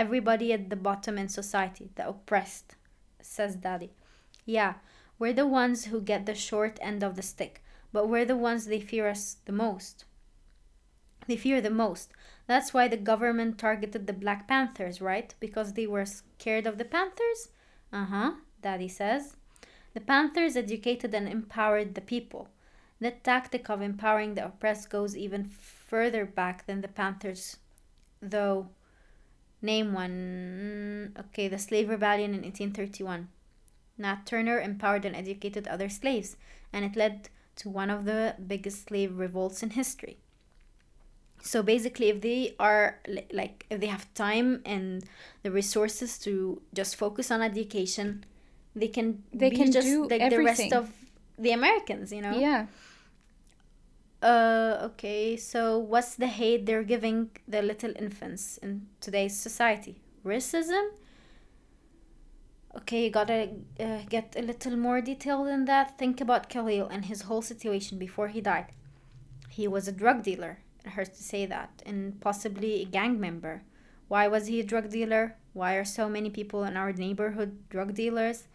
everybody 0.03 0.47
at 0.53 0.69
the 0.69 0.75
bottom 0.89 1.15
in 1.17 1.27
society, 1.41 1.85
the 1.95 2.07
oppressed, 2.13 2.69
says 3.21 3.55
Daddy. 3.55 3.91
Yeah, 4.45 4.73
we're 5.18 5.32
the 5.32 5.46
ones 5.46 5.86
who 5.86 6.00
get 6.00 6.26
the 6.26 6.34
short 6.34 6.78
end 6.80 7.02
of 7.02 7.16
the 7.16 7.22
stick, 7.22 7.62
but 7.92 8.08
we're 8.08 8.24
the 8.24 8.36
ones 8.36 8.66
they 8.66 8.80
fear 8.80 9.08
us 9.08 9.36
the 9.44 9.52
most. 9.52 10.04
They 11.26 11.36
fear 11.36 11.60
the 11.60 11.70
most. 11.70 12.12
That's 12.46 12.72
why 12.72 12.88
the 12.88 12.96
government 12.96 13.58
targeted 13.58 14.06
the 14.06 14.12
Black 14.12 14.48
Panthers, 14.48 15.00
right? 15.00 15.34
Because 15.40 15.74
they 15.74 15.86
were 15.86 16.06
scared 16.06 16.66
of 16.66 16.78
the 16.78 16.84
Panthers? 16.84 17.48
Uh 17.92 18.06
huh, 18.06 18.32
Daddy 18.62 18.88
says. 18.88 19.36
The 19.94 20.00
Panthers 20.00 20.56
educated 20.56 21.12
and 21.14 21.28
empowered 21.28 21.94
the 21.94 22.00
people. 22.00 22.48
That 23.00 23.22
tactic 23.22 23.68
of 23.68 23.82
empowering 23.82 24.34
the 24.34 24.46
oppressed 24.46 24.90
goes 24.90 25.16
even 25.16 25.44
further 25.44 26.24
back 26.24 26.66
than 26.66 26.80
the 26.80 26.88
Panthers, 26.88 27.58
though. 28.22 28.68
Name 29.60 29.92
one. 29.92 31.14
Okay, 31.18 31.48
the 31.48 31.58
Slave 31.58 31.88
Rebellion 31.88 32.30
in 32.30 32.42
1831. 32.42 33.28
Nat 33.98 34.24
Turner 34.24 34.60
empowered 34.60 35.04
and 35.04 35.16
educated 35.16 35.68
other 35.68 35.88
slaves, 35.88 36.36
and 36.72 36.84
it 36.84 36.96
led 36.96 37.28
to 37.56 37.68
one 37.68 37.90
of 37.90 38.04
the 38.04 38.36
biggest 38.46 38.88
slave 38.88 39.18
revolts 39.18 39.62
in 39.62 39.70
history. 39.70 40.18
So 41.42 41.62
basically, 41.62 42.08
if 42.08 42.20
they 42.20 42.54
are 42.58 42.98
like, 43.32 43.66
if 43.70 43.80
they 43.80 43.86
have 43.86 44.12
time 44.14 44.60
and 44.64 45.04
the 45.42 45.50
resources 45.50 46.18
to 46.20 46.62
just 46.74 46.96
focus 46.96 47.30
on 47.30 47.42
education, 47.42 48.24
they 48.74 48.88
can 48.88 49.22
They 49.32 49.50
be 49.50 49.56
can 49.56 49.72
just 49.72 49.86
do 49.86 50.08
like 50.08 50.30
the 50.30 50.42
rest 50.42 50.72
of 50.72 50.92
the 51.38 51.52
Americans, 51.52 52.12
you 52.12 52.22
know? 52.22 52.38
Yeah. 52.38 52.66
Uh, 54.20 54.78
okay, 54.82 55.36
so 55.36 55.78
what's 55.78 56.16
the 56.16 56.26
hate 56.26 56.66
they're 56.66 56.82
giving 56.82 57.30
the 57.46 57.62
little 57.62 57.92
infants 57.96 58.58
in 58.58 58.88
today's 59.00 59.36
society? 59.36 60.00
Racism? 60.24 60.88
Okay, 62.78 63.04
you 63.04 63.10
gotta 63.10 63.50
uh, 63.80 63.98
get 64.08 64.34
a 64.36 64.42
little 64.42 64.76
more 64.76 65.00
detailed 65.00 65.48
than 65.48 65.64
that. 65.64 65.98
Think 65.98 66.20
about 66.20 66.48
Khalil 66.48 66.86
and 66.86 67.04
his 67.04 67.22
whole 67.22 67.42
situation 67.42 67.98
before 67.98 68.28
he 68.28 68.40
died. 68.40 68.66
He 69.48 69.66
was 69.66 69.88
a 69.88 69.92
drug 69.92 70.22
dealer, 70.22 70.60
it 70.84 70.90
hurts 70.90 71.18
to 71.18 71.24
say 71.24 71.44
that, 71.46 71.82
and 71.84 72.20
possibly 72.20 72.82
a 72.82 72.84
gang 72.84 73.18
member. 73.18 73.62
Why 74.06 74.28
was 74.28 74.46
he 74.46 74.60
a 74.60 74.64
drug 74.64 74.90
dealer? 74.90 75.36
Why 75.52 75.74
are 75.74 75.84
so 75.84 76.08
many 76.08 76.30
people 76.30 76.62
in 76.62 76.76
our 76.76 76.92
neighborhood 76.92 77.68
drug 77.68 77.94
dealers? 77.94 78.46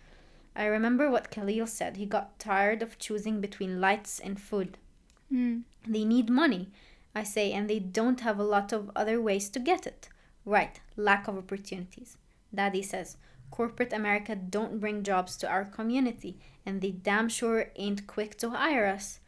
I 0.55 0.65
remember 0.65 1.09
what 1.09 1.29
Khalil 1.29 1.67
said. 1.67 1.97
He 1.97 2.05
got 2.05 2.39
tired 2.39 2.81
of 2.81 2.97
choosing 2.97 3.41
between 3.41 3.81
lights 3.81 4.19
and 4.19 4.39
food. 4.39 4.77
Mm. 5.31 5.63
They 5.85 6.05
need 6.05 6.29
money, 6.29 6.69
I 7.13 7.23
say, 7.23 7.51
and 7.51 7.69
they 7.69 7.79
don't 7.79 8.21
have 8.21 8.39
a 8.39 8.43
lot 8.43 8.71
of 8.71 8.89
other 8.95 9.21
ways 9.21 9.49
to 9.49 9.59
get 9.59 9.85
it. 9.85 10.07
Right, 10.45 10.79
lack 10.95 11.27
of 11.27 11.37
opportunities. 11.37 12.17
Daddy 12.53 12.83
says, 12.83 13.17
corporate 13.53 13.93
America 13.93 14.35
don't 14.35 14.79
bring 14.79 15.03
jobs 15.03 15.37
to 15.37 15.47
our 15.47 15.63
community, 15.63 16.39
and 16.65 16.81
they 16.81 16.89
damn 16.89 17.29
sure 17.29 17.69
ain't 17.75 18.07
quick 18.07 18.35
to 18.35 18.49
hire 18.49 18.87
us. 18.87 19.19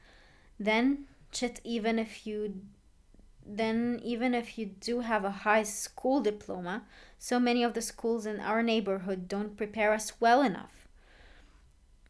Then, 0.59 1.05
chit, 1.31 1.61
even 1.63 1.99
if 1.99 2.25
you 2.25 2.61
then 3.45 4.01
even 4.03 4.33
if 4.33 4.57
you 4.57 4.65
do 4.65 5.01
have 5.01 5.23
a 5.23 5.45
high 5.45 5.61
school 5.61 6.21
diploma, 6.21 6.81
so 7.19 7.39
many 7.39 7.63
of 7.63 7.75
the 7.75 7.81
schools 7.83 8.25
in 8.25 8.39
our 8.39 8.63
neighborhood 8.63 9.27
don't 9.27 9.55
prepare 9.55 9.93
us 9.93 10.19
well 10.19 10.41
enough. 10.41 10.87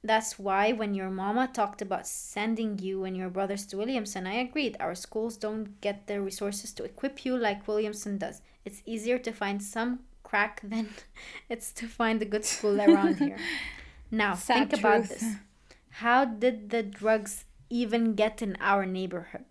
That's 0.01 0.39
why 0.39 0.71
when 0.71 0.93
your 0.93 1.10
mama 1.10 1.49
talked 1.51 1.82
about 1.82 2.08
sending 2.08 2.80
you 2.80 3.04
and 3.04 3.17
your 3.17 3.30
brothers 3.30 3.65
to 3.65 3.78
Williamson, 3.78 4.25
I 4.25 4.36
agreed. 4.36 4.78
Our 4.80 4.95
schools 4.95 5.36
don't 5.36 5.82
get 5.82 6.08
the 6.08 6.21
resources 6.21 6.71
to 6.75 6.86
equip 6.86 7.25
you 7.25 7.36
like 7.36 7.67
Williamson 7.67 8.17
does. 8.17 8.41
It's 8.63 8.84
easier 8.86 9.17
to 9.17 9.34
find 9.34 9.62
some 9.62 9.99
crack 10.36 10.60
than 10.63 10.89
it's 11.50 11.71
to 11.71 11.88
find 11.88 12.21
a 12.21 12.26
good 12.34 12.45
school 12.45 12.82
around 12.82 13.17
here. 13.17 13.38
Now, 14.12 14.36
Sad 14.36 14.69
think 14.69 14.80
about 14.80 15.10
this. 15.10 15.24
How 16.04 16.26
did 16.26 16.69
the 16.69 16.84
drugs 16.84 17.45
even 17.69 18.13
get 18.13 18.41
in 18.41 18.56
our 18.62 18.86
neighborhood? 18.86 19.50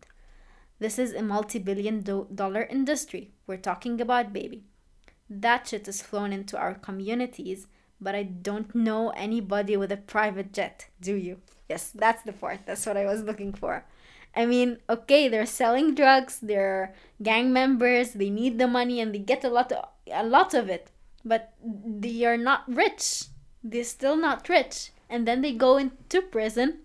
This 0.78 0.96
is 0.98 1.12
a 1.12 1.22
multi 1.22 1.58
billion 1.58 2.00
do- 2.00 2.28
dollar 2.32 2.62
industry. 2.62 3.32
We're 3.46 3.66
talking 3.70 4.00
about, 4.00 4.32
baby. 4.32 4.62
That 5.28 5.66
shit 5.68 5.88
is 5.88 6.00
flown 6.02 6.32
into 6.32 6.56
our 6.56 6.74
communities, 6.74 7.66
but 8.00 8.14
I 8.14 8.22
don't 8.22 8.74
know 8.74 9.10
anybody 9.26 9.76
with 9.76 9.90
a 9.92 10.04
private 10.14 10.52
jet, 10.52 10.86
do 11.00 11.14
you? 11.14 11.40
Yes, 11.68 11.90
that's 11.90 12.22
the 12.22 12.32
part. 12.32 12.60
That's 12.64 12.86
what 12.86 12.96
I 12.96 13.06
was 13.06 13.22
looking 13.22 13.52
for. 13.52 13.84
I 14.36 14.46
mean, 14.46 14.78
okay, 14.88 15.28
they're 15.28 15.46
selling 15.46 15.94
drugs, 15.94 16.38
they're 16.42 16.94
gang 17.22 17.52
members, 17.52 18.12
they 18.12 18.30
need 18.30 18.58
the 18.58 18.66
money 18.66 19.00
and 19.00 19.14
they 19.14 19.18
get 19.18 19.44
a 19.44 19.48
lot 19.48 19.70
of, 19.72 19.84
a 20.10 20.24
lot 20.24 20.54
of 20.54 20.68
it, 20.68 20.90
but 21.24 21.54
they 21.62 22.24
are 22.24 22.36
not 22.36 22.64
rich. 22.66 23.24
They're 23.62 23.84
still 23.84 24.16
not 24.16 24.48
rich. 24.48 24.90
And 25.08 25.26
then 25.26 25.40
they 25.42 25.52
go 25.52 25.76
into 25.76 26.20
prison 26.20 26.80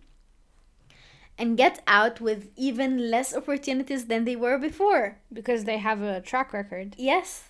and 1.38 1.58
get 1.58 1.82
out 1.88 2.22
with 2.22 2.50
even 2.56 3.10
less 3.10 3.36
opportunities 3.36 4.06
than 4.06 4.26
they 4.26 4.36
were 4.36 4.58
before. 4.58 5.18
Because 5.32 5.64
they 5.64 5.78
have 5.78 6.02
a 6.02 6.22
track 6.22 6.54
record. 6.54 6.96
Yes. 6.98 7.46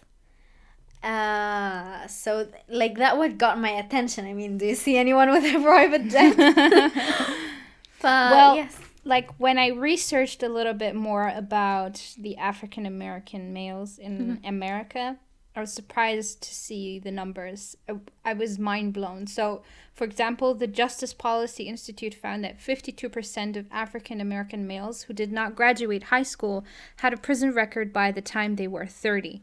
Uh, 1.03 2.07
so 2.07 2.45
th- 2.45 2.55
like 2.67 2.97
that 2.97 3.17
what 3.17 3.37
got 3.37 3.59
my 3.59 3.69
attention. 3.69 4.25
I 4.25 4.33
mean, 4.33 4.57
do 4.57 4.65
you 4.65 4.75
see 4.75 4.97
anyone 4.97 5.31
with 5.31 5.43
a 5.43 5.59
private 5.61 6.09
jet? 6.09 6.35
but 8.01 8.31
Well, 8.31 8.55
yes. 8.55 8.77
Like 9.03 9.31
when 9.39 9.57
I 9.57 9.67
researched 9.67 10.43
a 10.43 10.49
little 10.49 10.73
bit 10.73 10.95
more 10.95 11.29
about 11.29 12.15
the 12.17 12.37
African 12.37 12.85
American 12.85 13.53
males 13.53 13.97
in 13.97 14.39
America, 14.43 15.17
I 15.55 15.61
was 15.61 15.73
surprised 15.73 16.41
to 16.43 16.53
see 16.53 16.99
the 16.99 17.11
numbers. 17.11 17.75
I, 17.87 17.95
I 18.23 18.33
was 18.33 18.59
mind 18.59 18.93
blown. 18.93 19.27
So, 19.27 19.63
for 19.93 20.03
example, 20.03 20.53
the 20.53 20.67
Justice 20.67 21.13
Policy 21.13 21.63
Institute 21.63 22.13
found 22.13 22.43
that 22.43 22.59
52% 22.59 23.57
of 23.57 23.65
African 23.71 24.21
American 24.21 24.67
males 24.67 25.03
who 25.03 25.13
did 25.13 25.31
not 25.31 25.55
graduate 25.55 26.03
high 26.03 26.23
school 26.23 26.63
had 26.97 27.13
a 27.13 27.17
prison 27.17 27.53
record 27.53 27.91
by 27.91 28.11
the 28.11 28.21
time 28.21 28.55
they 28.55 28.67
were 28.67 28.85
30. 28.85 29.41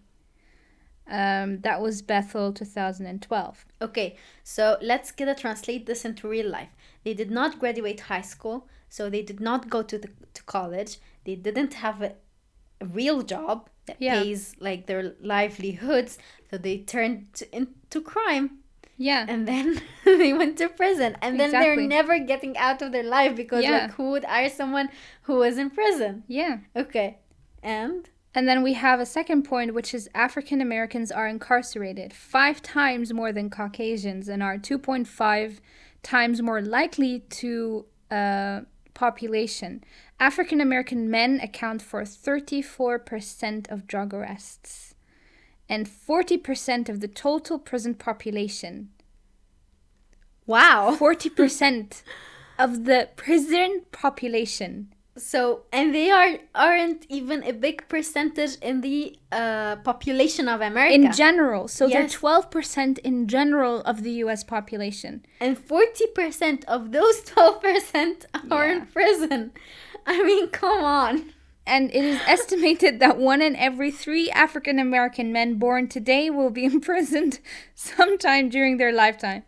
Um, 1.09 1.61
that 1.61 1.81
was 1.81 2.03
Bethel 2.03 2.53
2012. 2.53 3.66
Okay, 3.83 4.16
so 4.42 4.77
let's 4.81 5.12
get 5.12 5.27
to 5.27 5.35
translate 5.35 5.87
this 5.87 6.05
into 6.05 6.29
real 6.29 6.49
life. 6.49 6.71
They 7.05 7.14
did 7.14 7.31
not 7.31 7.61
graduate 7.61 8.01
high 8.01 8.23
school, 8.23 8.66
so 8.88 9.11
they 9.11 9.22
did 9.22 9.40
not 9.40 9.68
go 9.70 9.83
to 9.83 9.99
the 9.99 10.09
to 10.35 10.42
college. 10.44 10.99
They 11.25 11.35
didn't 11.35 11.75
have 11.75 12.03
a, 12.03 12.12
a 12.81 12.87
real 12.87 13.22
job 13.22 13.68
that 13.87 13.96
Yeah. 14.01 14.22
pays 14.22 14.55
like 14.61 14.87
their 14.87 15.14
livelihoods, 15.20 16.18
so 16.51 16.59
they 16.59 16.79
turned 16.79 17.33
to, 17.35 17.44
into 17.57 18.01
crime. 18.01 18.59
Yeah. 18.99 19.27
and 19.29 19.46
then 19.46 19.83
they 20.05 20.33
went 20.33 20.57
to 20.59 20.68
prison 20.70 21.18
and 21.20 21.38
then 21.38 21.51
they're 21.51 21.77
never 21.77 22.18
getting 22.18 22.57
out 22.57 22.81
of 22.81 22.92
their 22.92 23.03
life 23.03 23.37
because 23.37 23.62
Yeah. 23.62 23.72
like 23.83 23.90
who 23.92 24.11
would 24.12 24.25
hire 24.25 24.49
someone 24.49 24.88
who 25.27 25.35
was 25.37 25.59
in 25.59 25.68
prison 25.68 26.25
Yeah. 26.27 26.59
okay 26.75 27.18
and 27.62 28.09
And 28.35 28.46
then 28.49 28.62
we 28.62 28.72
have 28.75 28.99
a 29.01 29.07
second 29.07 29.42
point, 29.44 29.75
which 29.75 29.92
is 29.94 30.09
African 30.14 30.61
Americans 30.62 31.11
are 31.12 31.29
incarcerated 31.29 32.12
five 32.14 32.57
times 32.62 33.12
more 33.12 33.33
than 33.33 33.51
Caucasians 33.51 34.29
and 34.33 34.42
are 34.42 34.57
2.5 34.59 35.59
times 36.03 36.40
more 36.40 36.61
likely 36.62 37.20
to 37.40 37.85
uh, 38.11 38.61
population. 38.97 39.85
African 40.19 40.61
American 40.61 41.09
men 41.09 41.39
account 41.41 41.83
for 41.83 42.03
34% 42.03 43.71
of 43.71 43.87
drug 43.87 44.13
arrests 44.13 44.95
and 45.69 45.87
40% 45.87 46.89
of 46.89 47.01
the 47.01 47.09
total 47.09 47.59
prison 47.59 47.95
population. 47.95 48.89
wow 50.47 50.97
40% 50.99 52.03
of 52.59 52.85
the 52.87 53.09
prison 53.17 53.83
population. 53.93 54.93
So 55.16 55.62
and 55.72 55.94
they 55.94 56.11
are 56.11 56.38
aren't 56.55 57.07
even 57.09 57.42
a 57.44 57.52
big 57.52 57.88
percentage 57.88 58.57
in 58.61 58.81
the 58.83 59.18
uh, 59.33 59.76
population 59.76 60.46
of 60.48 60.61
america 60.61 60.94
In 60.94 61.12
general, 61.12 61.68
so 61.68 61.87
Yes. 61.87 61.94
they're 61.94 62.20
12% 62.20 62.98
in 62.98 63.26
general 63.26 63.81
of 63.83 64.02
the 64.02 64.12
US 64.24 64.44
population. 64.44 65.24
and 65.40 65.57
40% 65.57 66.64
of 66.66 66.92
those 66.92 67.22
12% 67.22 68.26
are 68.50 68.68
in 68.68 68.87
prison 68.87 69.52
i 70.07 70.22
mean 70.22 70.48
come 70.48 70.83
on 70.85 71.14
And 71.66 71.90
it 71.98 72.05
is 72.05 72.20
estimated 72.37 73.00
that 73.00 73.16
one 73.18 73.42
in 73.42 73.57
every 73.57 73.90
three 73.90 74.31
African 74.31 74.79
American 74.79 75.33
men 75.33 75.59
born 75.59 75.88
today 75.88 76.31
will 76.31 76.50
be 76.61 76.64
imprisoned 76.76 77.35
sometime 77.74 78.48
during 78.48 78.74
their 78.79 78.92
lifetime. 78.92 79.42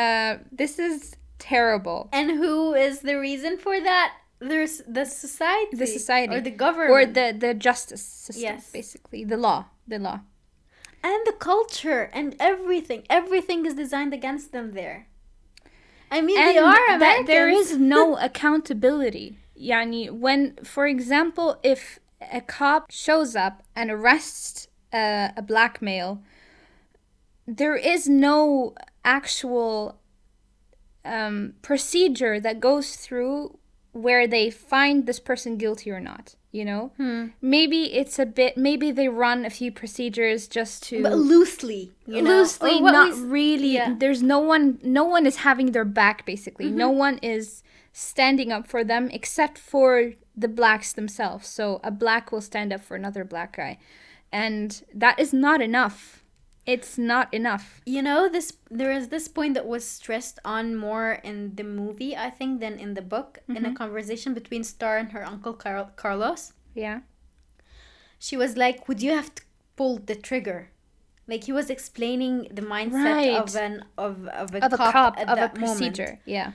Uh, 0.00 0.32
this 0.60 0.78
is 0.78 1.16
terrible. 1.38 2.08
and 2.12 2.28
who 2.42 2.74
is 2.74 3.00
the 3.00 3.16
reason 3.28 3.58
for 3.58 3.80
that 3.90 4.08
there's 4.40 4.82
the 4.86 5.04
society 5.04 5.76
The 5.76 5.86
society. 5.86 6.34
or 6.34 6.40
the 6.40 6.50
government 6.50 6.90
Or 6.92 7.06
the, 7.06 7.36
the 7.38 7.54
justice 7.54 8.02
system, 8.02 8.42
Yes. 8.42 8.70
basically. 8.70 9.24
The 9.24 9.36
law. 9.36 9.66
The 9.86 9.98
law. 9.98 10.20
and 11.02 11.20
the 11.26 11.32
culture 11.32 12.10
and 12.12 12.34
everything 12.40 13.02
everything 13.08 13.64
is 13.66 13.74
designed 13.74 14.12
against 14.12 14.50
them 14.52 14.72
there 14.80 15.06
i 16.10 16.20
mean 16.20 16.36
and 16.38 16.48
they 16.48 16.58
are 16.58 16.86
Americans. 16.96 17.26
there 17.26 17.48
is 17.48 17.76
no 17.96 18.16
accountability. 18.18 19.36
Yani, 19.70 20.10
when, 20.10 20.54
for 20.74 20.86
example, 20.86 21.48
if 21.62 21.98
a 22.40 22.40
cop 22.40 22.90
shows 22.90 23.34
up 23.34 23.62
and 23.74 23.90
arrests 23.90 24.68
uh, 24.92 25.28
a 25.36 25.42
black 25.42 25.82
male, 25.82 26.22
there 27.46 27.74
is 27.76 28.08
no 28.08 28.74
actual 29.04 29.98
um, 31.04 31.54
procedure 31.62 32.38
that 32.40 32.60
goes 32.60 32.94
through 32.96 33.57
where 34.02 34.26
they 34.26 34.50
find 34.50 35.06
this 35.06 35.20
person 35.20 35.56
guilty 35.56 35.90
or 35.90 36.00
not. 36.00 36.34
You 36.50 36.64
know, 36.64 36.92
Hmm. 36.96 37.26
maybe 37.42 37.92
it's 38.00 38.18
a 38.18 38.24
bit. 38.24 38.56
Maybe 38.56 38.90
they 38.90 39.08
run 39.08 39.44
a 39.44 39.50
few 39.50 39.70
procedures 39.70 40.48
just 40.48 40.82
to 40.84 41.02
but 41.02 41.18
loosely 41.18 41.92
you 42.06 42.22
know 42.22 42.38
loosely 42.38 42.80
not 42.80 43.14
we 43.14 43.20
really 43.20 43.74
yeah. 43.74 43.88
Mm-hmm. 43.90 43.98
there's 43.98 44.22
no 44.22 44.38
one 44.38 44.78
no 44.82 45.04
one 45.04 45.26
is 45.26 45.36
having 45.48 45.72
their 45.72 45.84
back 45.84 46.24
basically 46.24 46.70
no 46.70 46.88
one 46.88 47.18
is 47.18 47.62
standing 47.92 48.50
up 48.50 48.66
for 48.66 48.82
them 48.82 49.10
except 49.12 49.58
for 49.58 50.14
the 50.34 50.48
blacks 50.48 50.90
themselves 50.94 51.46
so 51.46 51.80
a 51.84 51.90
black 51.90 52.32
will 52.32 52.40
stand 52.40 52.72
up 52.72 52.80
for 52.82 52.96
another 52.96 53.24
black 53.24 53.56
guy 53.56 53.76
and 54.32 54.82
that 54.94 55.18
is 55.20 55.32
not 55.34 55.60
enough 55.60 56.24
it's 56.74 56.98
not 56.98 57.26
enough 57.40 57.66
you 57.94 58.02
know 58.08 58.20
this 58.36 58.48
there 58.80 58.92
is 58.98 59.04
this 59.08 59.26
point 59.36 59.52
that 59.56 59.66
was 59.74 59.84
stressed 59.98 60.38
on 60.44 60.64
more 60.86 61.08
in 61.30 61.36
the 61.58 61.64
movie 61.80 62.12
i 62.26 62.28
think 62.38 62.60
than 62.60 62.74
in 62.84 62.90
the 62.98 63.06
book 63.14 63.30
in 63.48 63.54
Mm-hmm. 63.56 63.72
a 63.72 63.74
conversation 63.82 64.30
between 64.40 64.62
star 64.74 64.94
and 65.02 65.08
her 65.16 65.24
uncle 65.32 65.54
Car- 65.62 65.90
carlos 66.02 66.42
yeah 66.84 66.98
she 68.26 68.36
was 68.42 68.56
like 68.64 68.86
would 68.88 69.00
you 69.06 69.12
have 69.18 69.30
pulled 69.76 70.06
the 70.10 70.14
trigger 70.28 70.60
like 71.30 71.44
he 71.44 71.52
was 71.52 71.68
explaining 71.76 72.34
the 72.58 72.62
mindset 72.74 73.36
of 73.42 73.54
an 73.56 73.74
of 74.06 74.26
of 74.42 74.54
a 74.54 74.64
of 74.66 74.72
a 74.72 74.76
cop, 74.76 74.92
cop 74.92 75.14
at 75.20 75.28
of 75.28 75.36
a 75.38 75.40
that 75.42 75.52
moment. 75.60 75.78
procedure. 75.78 76.12
Yeah. 76.24 76.52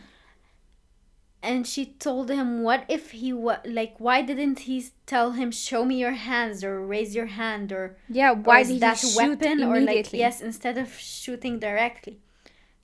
And 1.50 1.68
she 1.68 1.84
told 2.08 2.30
him 2.30 2.64
what 2.68 2.82
if 2.88 3.12
he 3.12 3.32
wa- 3.34 3.64
like 3.80 3.94
why 4.06 4.18
didn't 4.30 4.60
he 4.70 4.78
tell 5.14 5.32
him 5.40 5.52
show 5.52 5.82
me 5.90 5.96
your 6.06 6.18
hands 6.30 6.64
or 6.64 6.74
raise 6.96 7.12
your 7.20 7.28
hand 7.42 7.72
or 7.78 7.86
Yeah. 8.20 8.32
or 8.32 8.36
Why 8.36 8.60
is 8.62 8.70
did 8.70 8.80
that 8.86 8.98
he 9.02 9.08
shoot 9.10 9.18
weapon 9.22 9.58
or 9.64 9.76
like 9.76 9.84
immediately? 9.84 10.20
yes 10.20 10.42
instead 10.50 10.78
of 10.84 10.88
shooting 10.98 11.56
directly 11.60 12.16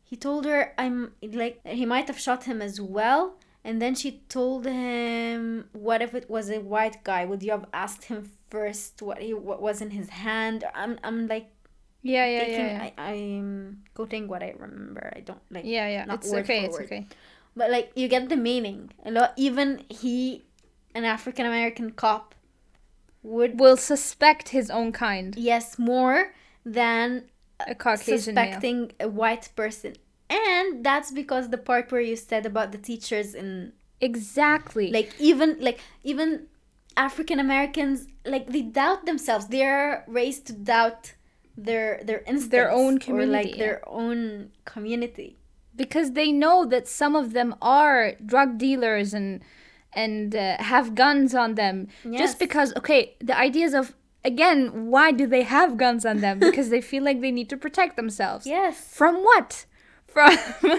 he 0.10 0.16
told 0.28 0.44
her 0.52 0.62
i'm 0.78 0.98
like 1.42 1.56
he 1.80 1.86
might 1.94 2.08
have 2.12 2.20
shot 2.20 2.42
him 2.50 2.62
as 2.62 2.76
well 2.82 3.24
and 3.64 3.82
then 3.82 3.94
she 4.02 4.10
told 4.38 4.66
him 4.66 5.66
what 5.74 6.02
if 6.02 6.14
it 6.14 6.30
was 6.30 6.50
a 6.50 6.60
white 6.74 6.98
guy 7.04 7.22
would 7.30 7.42
you 7.44 7.52
have 7.52 7.66
asked 7.74 8.06
him 8.12 8.20
first 8.50 9.02
what 9.02 9.20
he 9.26 9.34
what 9.34 9.62
was 9.62 9.78
in 9.86 9.92
his 10.00 10.10
hand 10.26 10.64
i'm 10.82 10.94
i'm 11.04 11.28
like 11.28 11.48
Yeah. 12.02 12.26
Yeah. 12.34 12.40
taking 12.44 12.66
Yeah. 12.66 12.84
Yeah. 12.86 12.90
I, 12.98 13.12
i'm 13.12 13.84
quoting 13.94 14.28
what 14.32 14.42
i 14.48 14.52
remember 14.58 15.04
i 15.16 15.20
don't 15.20 15.42
like 15.52 15.66
yeah, 15.66 15.88
yeah. 15.96 16.06
not 16.06 16.20
It's 16.24 16.34
okay. 16.34 16.62
It's 16.66 16.80
okay. 16.86 17.06
But 17.60 17.68
like 17.76 17.88
you 18.00 18.08
get 18.16 18.24
the 18.34 18.38
meaning 18.50 18.80
a 19.08 19.12
lot 19.18 19.30
even 19.48 19.68
he 20.02 20.16
an 20.98 21.04
african 21.16 21.46
american 21.54 21.88
cop 22.04 22.26
would 23.22 23.60
Will 23.60 23.76
suspect 23.94 24.46
his 24.58 24.68
own 24.78 24.90
kind. 25.06 25.30
yes 25.52 25.66
more 25.92 26.20
than 26.78 27.06
A 27.68 27.76
Caucasian 27.76 28.34
male. 28.36 28.46
suspecting 28.46 28.80
a 29.08 29.10
white 29.22 29.46
person 29.62 29.92
and 30.30 30.68
that's 30.88 31.12
because 31.22 31.46
the 31.50 31.62
part 31.70 31.86
where 31.92 32.06
you 32.12 32.16
said 32.16 32.44
about 32.52 32.72
the 32.72 32.78
teachers 32.92 33.30
in 33.42 33.74
Exactly. 34.02 34.88
like 34.98 35.12
even 35.20 35.50
like 35.68 35.80
even 36.12 36.30
african 36.96 37.38
americans 37.48 37.98
like 38.34 38.46
they 38.54 38.62
doubt 38.82 39.06
themselves 39.06 39.44
they're 39.54 40.06
raised 40.20 40.44
to 40.48 40.54
doubt 40.54 41.02
their 41.68 41.90
their 42.10 42.22
instincts 42.34 42.74
own 42.82 42.96
or 42.96 43.00
community, 43.00 43.50
like 43.50 43.58
their 43.64 43.80
own 44.02 44.50
community 44.74 45.30
because 45.84 46.08
they 46.20 46.30
know 46.44 46.58
that 46.74 46.86
some 47.02 47.14
of 47.22 47.26
them 47.38 47.50
are 47.80 48.00
drug 48.34 48.50
dealers 48.66 49.10
and 49.20 49.30
and 50.04 50.36
uh, 50.36 50.42
have 50.74 50.86
guns 51.04 51.34
on 51.44 51.50
them 51.62 51.76
Yes. 52.06 52.20
just 52.24 52.36
because 52.46 52.70
okay 52.80 53.02
the 53.30 53.36
ideas 53.48 53.74
of 53.80 53.86
again 54.32 54.60
why 54.94 55.08
do 55.20 55.26
they 55.36 55.44
have 55.58 55.70
guns 55.86 56.04
on 56.12 56.18
them? 56.26 56.36
Because 56.48 56.70
they 56.74 56.82
feel 56.92 57.04
like 57.10 57.20
they 57.22 57.34
need 57.40 57.50
to 57.54 57.58
protect 57.66 57.94
themselves. 58.02 58.44
Yes. 58.58 58.76
From 59.02 59.16
what? 59.30 59.52
From 60.14 60.32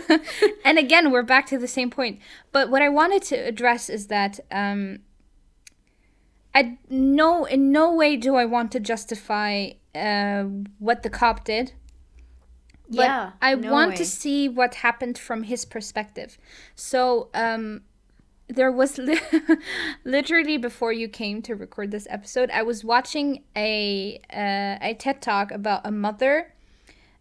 and 0.68 0.76
again 0.84 1.04
we're 1.12 1.28
back 1.34 1.44
to 1.52 1.58
the 1.64 1.72
same 1.78 1.90
point. 1.98 2.16
But 2.54 2.64
what 2.72 2.82
i 2.86 2.90
wanted 3.00 3.22
to 3.32 3.36
address 3.52 3.82
is 3.96 4.02
that 4.16 4.34
um 4.62 4.80
i 6.58 6.60
no 6.88 7.30
in 7.54 7.62
no 7.80 7.86
way 8.00 8.10
do 8.26 8.32
i 8.42 8.44
want 8.54 8.68
to 8.72 8.80
justify 8.92 9.52
uh 10.06 10.42
what 10.86 10.98
the 11.04 11.10
cop 11.20 11.38
did 11.52 11.66
but 12.90 13.02
yeah 13.02 13.32
I 13.40 13.54
no 13.54 13.72
want 13.72 13.90
way. 13.90 13.96
to 13.96 14.04
see 14.04 14.48
what 14.48 14.76
happened 14.76 15.18
from 15.18 15.44
his 15.44 15.64
perspective. 15.64 16.38
So, 16.74 17.28
um, 17.34 17.82
there 18.48 18.72
was 18.72 18.98
li- 18.98 19.20
literally 20.04 20.56
before 20.56 20.92
you 20.92 21.08
came 21.08 21.40
to 21.42 21.54
record 21.54 21.90
this 21.90 22.06
episode, 22.10 22.50
I 22.50 22.62
was 22.62 22.84
watching 22.84 23.44
a 23.56 24.20
uh, 24.32 24.78
a 24.82 24.94
TED 24.98 25.22
talk 25.22 25.52
about 25.52 25.82
a 25.84 25.90
mother 25.92 26.52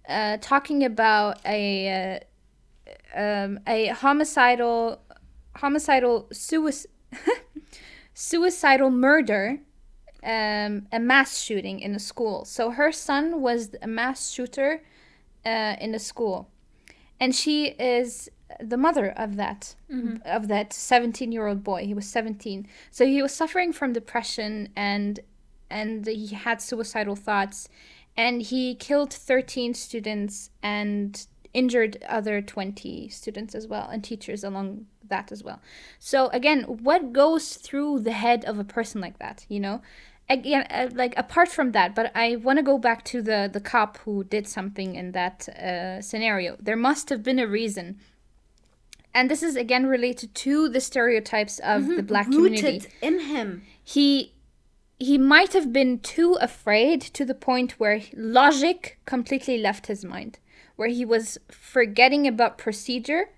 uh, 0.08 0.38
talking 0.42 0.84
about 0.84 1.40
a 1.46 2.20
uh, 3.16 3.20
um, 3.20 3.60
a 3.68 3.88
homicidal 3.88 5.02
homicidal 5.56 6.28
suicide 6.32 6.92
suicidal 8.14 8.90
murder 8.90 9.60
um, 10.24 10.88
a 10.92 11.00
mass 11.00 11.40
shooting 11.40 11.80
in 11.80 11.96
a 11.96 12.00
school. 12.00 12.46
So 12.46 12.72
her 12.72 12.92
son 12.92 13.42
was 13.42 13.70
a 13.82 13.88
mass 13.88 14.30
shooter 14.32 14.84
uh, 15.46 15.76
in 15.80 15.94
a 15.96 16.00
school, 16.00 16.50
and 17.20 17.36
she 17.36 17.68
is 17.80 18.30
the 18.60 18.78
mother 18.78 19.10
of 19.12 19.36
that 19.36 19.76
of 20.26 20.48
that 20.48 20.74
17 20.74 21.32
year 21.32 21.48
old 21.48 21.64
boy. 21.64 21.86
He 21.86 21.94
was 21.94 22.08
17, 22.08 22.68
so 22.92 23.06
he 23.06 23.22
was 23.22 23.34
suffering 23.34 23.72
from 23.74 23.94
depression 23.94 24.70
and 24.76 25.20
and 25.70 26.08
he 26.08 26.28
had 26.28 26.62
suicidal 26.62 27.16
thoughts, 27.16 27.70
and 28.18 28.42
he 28.42 28.74
killed 28.76 29.14
13 29.14 29.74
students 29.76 30.50
and 30.64 31.28
injured 31.54 32.04
other 32.08 32.42
20 32.42 33.10
students 33.10 33.56
as 33.56 33.68
well 33.68 33.90
and 33.90 34.04
teachers 34.04 34.44
along 34.44 34.86
that 35.08 35.32
as 35.32 35.44
well. 35.44 35.60
So 35.98 36.28
again, 36.28 36.64
what 36.64 37.12
goes 37.12 37.56
through 37.56 38.02
the 38.02 38.12
head 38.12 38.46
of 38.46 38.60
a 38.60 38.64
person 38.64 39.02
like 39.02 39.20
that, 39.20 39.46
you 39.50 39.60
know? 39.60 39.82
Again, 40.30 40.68
uh, 40.70 40.90
like 40.94 41.14
apart 41.18 41.50
from 41.50 41.72
that, 41.72 41.96
but 41.96 42.12
I 42.16 42.36
want 42.36 42.58
to 42.60 42.64
go 42.64 42.78
back 42.78 43.04
to 43.06 43.22
the 43.22 43.50
the 43.52 43.60
cop 43.60 43.98
who 44.00 44.24
did 44.24 44.48
something 44.48 44.96
in 44.96 45.12
that 45.14 45.50
uh, 45.50 46.02
scenario. 46.02 46.56
There 46.60 46.76
must 46.76 47.10
have 47.10 47.24
been 47.24 47.40
a 47.40 47.48
reason. 47.48 48.00
And 49.12 49.30
this 49.30 49.42
is 49.42 49.56
again 49.56 49.88
related 49.88 50.36
to 50.36 50.70
the 50.70 50.80
stereotypes 50.80 51.58
of 51.60 51.88
the 51.88 52.04
black 52.04 52.28
community. 52.28 52.62
rooted 52.62 52.88
in 53.02 53.20
him. 53.22 53.64
He 53.84 54.34
he 55.00 55.18
might 55.18 55.54
have 55.54 55.74
been 55.74 56.00
too 56.00 56.38
afraid 56.40 57.02
to 57.02 57.26
the 57.26 57.34
point 57.34 57.80
where 57.80 58.02
logic 58.14 59.00
completely 59.06 59.58
left 59.58 59.88
his 59.88 60.06
mind 60.06 60.38
where 60.76 60.90
he 60.90 61.04
was 61.04 61.38
forgetting 61.50 62.26
about 62.26 62.58
procedure 62.58 63.32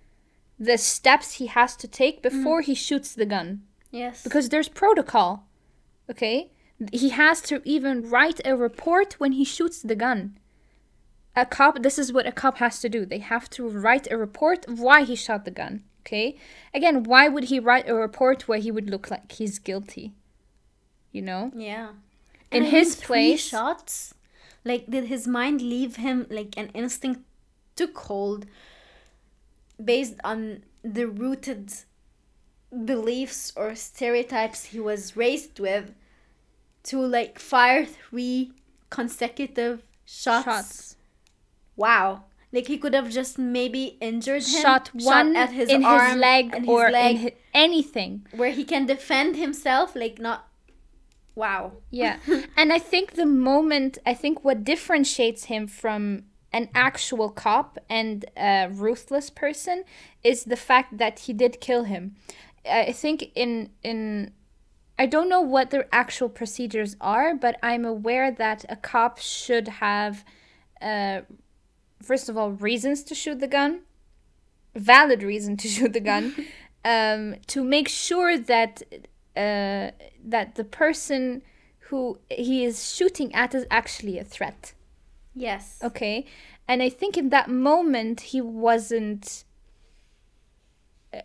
the 0.60 0.78
steps 0.78 1.34
he 1.34 1.48
has 1.48 1.76
to 1.76 1.88
take 1.88 2.22
before 2.22 2.62
he 2.62 2.76
shoots 2.76 3.16
the 3.16 3.26
gun. 3.26 3.64
Yes. 3.90 4.24
Because 4.24 4.50
there's 4.50 4.68
protocol 4.70 5.48
okay 6.10 6.52
he 6.92 7.10
has 7.10 7.42
to 7.44 7.62
even 7.66 8.10
write 8.10 8.42
a 8.46 8.56
report 8.56 9.14
when 9.20 9.34
he 9.34 9.44
shoots 9.46 9.82
the 9.82 9.96
gun. 9.96 10.38
A 11.36 11.46
cop 11.46 11.82
this 11.84 11.98
is 12.00 12.12
what 12.12 12.28
a 12.28 12.32
cop 12.32 12.58
has 12.58 12.80
to 12.82 12.90
do. 12.90 13.06
They 13.06 13.20
have 13.20 13.50
to 13.52 13.68
write 13.70 14.12
a 14.12 14.18
report 14.18 14.68
of 14.68 14.80
why 14.80 15.04
he 15.04 15.16
shot 15.16 15.46
the 15.46 15.52
gun 15.52 15.84
okay? 16.06 16.36
Again 16.74 17.04
why 17.04 17.28
would 17.28 17.46
he 17.46 17.60
write 17.60 17.88
a 17.88 17.94
report 17.94 18.48
where 18.48 18.58
he 18.60 18.72
would 18.72 18.90
look 18.90 19.12
like 19.12 19.32
he's 19.32 19.60
guilty 19.60 20.14
you 21.12 21.22
know? 21.22 21.52
Yeah. 21.56 21.90
In 22.52 22.64
And 22.64 22.66
his 22.68 22.96
place- 22.96 23.42
shots. 23.48 24.14
Like, 24.64 24.86
did 24.90 25.06
his 25.06 25.28
mind 25.28 25.62
leave 25.62 25.96
him 25.98 26.28
like 26.30 26.54
an 26.58 26.70
instinct 26.74 27.22
took 27.76 27.98
hold 27.98 28.46
based 29.84 30.16
on 30.24 30.64
the 30.84 31.08
rooted 31.08 31.74
beliefs 32.86 33.52
or 33.56 33.76
stereotypes 33.76 34.66
he 34.66 34.80
was 34.80 35.18
raised 35.18 35.60
with 35.60 35.94
to 36.84 37.00
like 37.00 37.40
fire 37.40 37.86
three 37.86 38.52
consecutive 38.90 39.84
shots? 40.06 40.46
shots 40.46 40.96
Wow. 41.76 42.26
Like 42.52 42.68
he 42.68 42.78
could 42.78 42.94
have 42.94 43.10
just 43.10 43.40
maybe 43.40 43.98
injured 44.02 44.44
him. 44.44 44.62
shot 44.62 44.92
one 44.94 45.36
at 45.36 45.52
his 45.52 45.70
in 45.70 45.86
arm 45.86 46.12
his 46.12 46.18
leg 46.18 46.50
and 46.54 46.66
his 46.66 46.70
or 46.70 46.92
leg 46.92 47.16
in 47.16 47.22
hi- 47.22 47.34
anything 47.54 48.28
where 48.36 48.52
he 48.52 48.64
can 48.66 48.86
defend 48.86 49.36
himself. 49.38 49.96
Like 49.96 50.20
not. 50.20 50.48
Wow. 51.34 51.72
Yeah. 51.90 52.18
and 52.58 52.74
I 52.74 52.80
think 52.80 53.14
the 53.14 53.26
moment, 53.26 53.98
I 54.06 54.14
think 54.14 54.44
what 54.44 54.66
differentiates 54.66 55.46
him 55.46 55.66
from 55.66 56.24
an 56.52 56.68
actual 56.76 57.30
cop 57.30 57.80
and 57.90 58.26
a 58.36 58.68
ruthless 58.70 59.30
person 59.30 59.86
is 60.22 60.44
the 60.44 60.58
fact 60.58 60.98
that 60.98 61.20
he 61.20 61.32
did 61.32 61.62
kill 61.62 61.86
him. 61.86 62.16
I 62.70 62.92
think 62.92 63.32
in 63.34 63.72
in 63.82 64.34
I 65.02 65.08
don't 65.08 65.30
know 65.30 65.42
what 65.42 65.72
the 65.72 65.88
actual 65.92 66.30
procedures 66.30 66.96
are, 67.02 67.34
but 67.34 67.58
I'm 67.64 67.86
aware 67.86 68.30
that 68.32 68.66
a 68.70 68.76
cop 68.76 69.18
should 69.18 69.68
have 69.86 70.24
uh 70.80 71.22
first 72.10 72.30
of 72.30 72.38
all 72.38 72.52
reasons 72.52 73.02
to 73.10 73.16
shoot 73.16 73.40
the 73.40 73.54
gun, 73.60 73.72
valid 74.76 75.24
reason 75.24 75.58
to 75.58 75.68
shoot 75.76 75.94
the 75.94 76.06
gun, 76.12 76.26
um 76.86 77.24
to 77.54 77.64
make 77.64 77.88
sure 77.88 78.38
that 78.54 78.74
uh 79.36 79.88
that 80.34 80.48
the 80.60 80.68
person 80.84 81.42
who 81.88 82.20
he 82.30 82.64
is 82.64 82.94
shooting 82.96 83.34
at 83.34 83.56
is 83.56 83.66
actually 83.72 84.20
a 84.20 84.24
threat. 84.36 84.74
Yes. 85.34 85.80
Okay. 85.90 86.28
And 86.68 86.84
I 86.84 86.90
think 86.90 87.18
in 87.18 87.30
that 87.30 87.50
moment 87.50 88.18
he 88.34 88.40
wasn't 88.40 89.46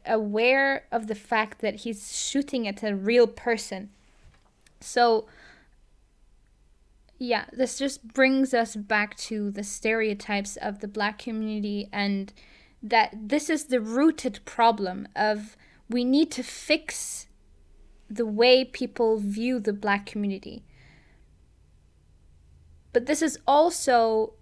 aware 0.05 0.85
of 0.91 1.07
the 1.07 1.15
fact 1.15 1.61
that 1.61 1.77
he's 1.77 2.17
shooting 2.17 2.67
at 2.67 2.83
a 2.83 2.95
real 2.95 3.27
person. 3.27 3.91
So 4.81 5.27
yeah, 7.19 7.47
this 7.53 7.79
just 7.79 8.07
brings 8.09 8.53
us 8.53 8.77
back 8.77 9.17
to 9.17 9.51
the 9.51 9.63
stereotypes 9.63 10.57
of 10.57 10.81
the 10.81 10.89
black 10.89 11.19
community 11.19 11.89
and 11.93 12.33
that 12.83 13.17
this 13.29 13.49
is 13.49 13.67
the 13.67 13.81
rooted 13.81 14.41
problem 14.45 15.09
of 15.17 15.57
we 15.89 16.05
need 16.05 16.31
to 16.33 16.43
fix 16.43 17.27
the 18.09 18.27
way 18.27 18.65
people 18.65 19.19
view 19.19 19.59
the 19.59 19.73
black 19.73 20.05
community. 20.05 20.65
But 22.93 23.07
this 23.07 23.23
is 23.23 23.39
also 23.47 24.35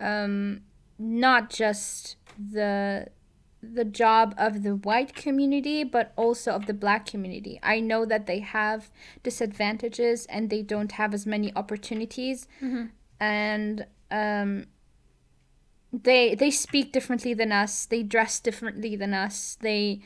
um, 0.00 0.62
not 0.98 1.50
just 1.50 2.16
the 2.38 3.08
the 3.74 3.84
job 3.84 4.34
of 4.38 4.62
the 4.62 4.76
white 4.76 5.14
community 5.14 5.82
but 5.84 6.12
also 6.16 6.52
of 6.52 6.66
the 6.66 6.74
black 6.74 7.06
community 7.06 7.58
i 7.62 7.80
know 7.80 8.04
that 8.04 8.26
they 8.26 8.40
have 8.40 8.90
disadvantages 9.22 10.26
and 10.26 10.50
they 10.50 10.62
don't 10.62 10.92
have 10.92 11.12
as 11.12 11.26
many 11.26 11.52
opportunities 11.56 12.46
and 13.20 13.86
um, 14.10 14.66
they 15.92 16.34
they 16.34 16.50
speak 16.50 16.92
differently 16.92 17.34
than 17.34 17.52
us. 17.52 17.86
They 17.86 18.02
dress 18.02 18.40
differently 18.40 18.96
than 18.96 19.14
us. 19.14 19.56
They 19.60 20.00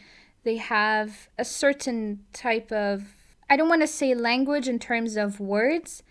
they 0.44 0.56
have 0.56 1.28
a 1.38 1.44
certain 1.44 2.24
type 2.32 2.70
of 2.72 3.14
I 3.48 3.56
don't 3.56 3.68
want 3.68 3.82
to 3.82 3.86
say 3.86 4.14
language 4.14 4.68
in 4.68 4.78
terms 4.78 5.16
of 5.16 5.40
words, 5.40 6.02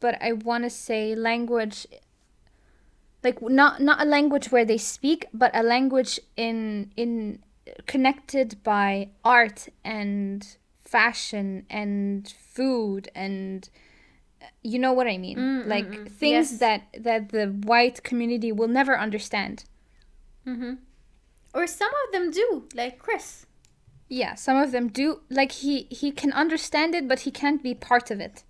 but 0.00 0.20
I 0.22 0.32
want 0.32 0.64
to 0.64 0.70
say 0.70 1.14
language 1.14 1.86
like 3.24 3.40
not 3.42 3.80
not 3.80 4.00
a 4.00 4.04
language 4.04 4.50
where 4.50 4.64
they 4.64 4.78
speak, 4.78 5.26
but 5.32 5.50
a 5.54 5.62
language 5.62 6.20
in 6.36 6.92
in 6.96 7.40
connected 7.86 8.62
by 8.62 9.08
art 9.24 9.68
and 9.84 10.56
fashion 10.84 11.64
and 11.70 12.28
food 12.28 13.08
and 13.14 13.70
you 14.62 14.78
know 14.78 14.92
what 14.92 15.06
I 15.06 15.18
mean? 15.18 15.38
Mm, 15.38 15.66
like 15.66 15.86
mm, 15.86 16.04
mm. 16.04 16.10
things 16.10 16.52
Yes. 16.52 16.60
that 16.60 16.82
that 16.98 17.28
the 17.30 17.46
white 17.46 18.02
community 18.02 18.52
will 18.52 18.68
never 18.68 18.98
understand. 18.98 19.64
Mm-hmm. 20.46 20.74
Or 21.54 21.66
some 21.66 21.90
of 22.06 22.12
them 22.12 22.30
do, 22.30 22.68
like 22.74 22.98
Chris. 22.98 23.46
Yeah, 24.08 24.34
some 24.34 24.56
of 24.56 24.72
them 24.72 24.88
do. 24.88 25.20
Like 25.30 25.52
he 25.52 25.86
he 25.90 26.10
can 26.10 26.32
understand 26.32 26.94
it, 26.94 27.06
but 27.08 27.20
he 27.20 27.30
can't 27.30 27.62
be 27.62 27.74
part 27.74 28.10
of 28.10 28.20
it. 28.20 28.44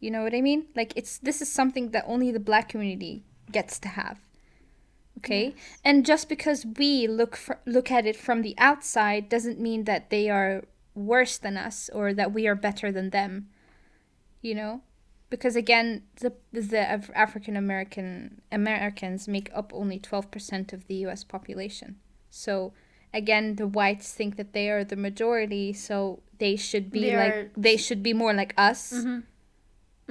You 0.00 0.10
know 0.10 0.22
what 0.22 0.34
I 0.34 0.40
mean? 0.40 0.66
Like 0.74 0.92
it's 0.96 1.18
this 1.18 1.40
is 1.40 1.50
something 1.50 1.90
that 1.90 2.04
only 2.06 2.30
the 2.30 2.40
black 2.40 2.68
community 2.68 3.24
gets 3.52 3.78
to 3.80 3.88
have. 3.88 4.18
Okay, 5.18 5.54
and 5.84 6.06
just 6.06 6.28
because 6.28 6.64
we 6.64 7.08
look 7.08 7.34
fr- 7.36 7.54
look 7.66 7.90
at 7.90 8.06
it 8.06 8.14
from 8.16 8.42
the 8.42 8.54
outside 8.56 9.28
doesn't 9.28 9.58
mean 9.58 9.82
that 9.84 10.10
they 10.10 10.30
are 10.30 10.62
worse 10.94 11.38
than 11.38 11.56
us 11.56 11.90
or 11.92 12.14
that 12.14 12.32
we 12.32 12.46
are 12.46 12.54
better 12.54 12.92
than 12.92 13.10
them. 13.10 13.48
You 14.42 14.54
know, 14.54 14.82
because 15.28 15.56
again, 15.56 16.04
the 16.20 16.32
the 16.52 16.86
Af- 16.94 17.10
African 17.16 17.56
American 17.56 18.42
Americans 18.52 19.26
make 19.26 19.50
up 19.52 19.72
only 19.74 19.98
twelve 19.98 20.30
percent 20.30 20.72
of 20.72 20.86
the 20.86 20.94
U.S. 21.06 21.24
population. 21.24 21.96
So 22.30 22.72
again, 23.12 23.56
the 23.56 23.66
whites 23.66 24.12
think 24.12 24.36
that 24.36 24.52
they 24.52 24.70
are 24.70 24.84
the 24.84 24.94
majority, 24.94 25.72
so 25.72 26.20
they 26.38 26.54
should 26.54 26.92
be 26.92 27.10
They 27.10 27.16
like 27.16 27.32
are- 27.34 27.50
they 27.56 27.76
should 27.76 28.04
be 28.04 28.12
more 28.12 28.32
like 28.32 28.54
us. 28.56 28.92
Mm-hmm. 28.92 29.18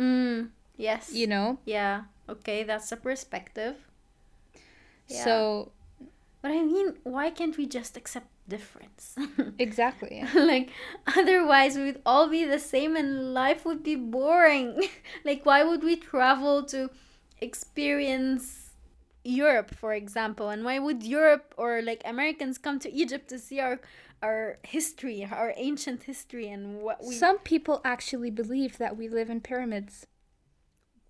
Mm, 0.03 0.49
yes. 0.75 1.13
You 1.13 1.27
know, 1.27 1.59
Yeah. 1.65 2.01
Okay, 2.29 2.63
that's 2.63 2.91
a 2.91 2.97
perspective. 2.97 3.75
Yeah. 5.07 5.23
so 5.23 5.71
But 6.41 6.51
I 6.51 6.63
mean, 6.63 6.95
why 7.03 7.29
can't 7.29 7.57
we 7.57 7.65
just 7.65 7.97
accept 7.97 8.27
difference? 8.47 9.15
exactly. 9.59 10.23
like, 10.33 10.69
otherwise, 11.05 11.77
we'd 11.77 12.01
all 12.05 12.27
be 12.27 12.45
the 12.45 12.59
same 12.59 12.95
and 12.95 13.33
life 13.33 13.65
would 13.65 13.83
be 13.83 13.95
boring. 13.95 14.83
like, 15.25 15.45
why 15.45 15.63
would 15.63 15.83
we 15.83 15.95
travel 15.95 16.63
to 16.63 16.89
experience 17.39 18.71
Europe, 19.23 19.73
for 19.73 19.93
example? 19.93 20.49
And 20.49 20.63
why 20.63 20.79
would 20.79 21.03
Europe 21.03 21.53
or 21.57 21.81
like 21.81 22.01
Americans 22.05 22.57
come 22.57 22.79
to 22.79 22.91
Egypt 22.91 23.29
to 23.29 23.39
see 23.39 23.59
our 23.59 23.79
our 24.23 24.57
history, 24.63 25.27
our 25.29 25.53
ancient 25.57 26.03
history, 26.03 26.49
and 26.49 26.79
what 26.81 27.03
we. 27.03 27.13
Some 27.13 27.37
people 27.39 27.81
actually 27.85 28.31
believe 28.31 28.77
that 28.79 28.97
we 28.97 29.07
live 29.07 29.29
in 29.29 29.41
pyramids. 29.41 30.07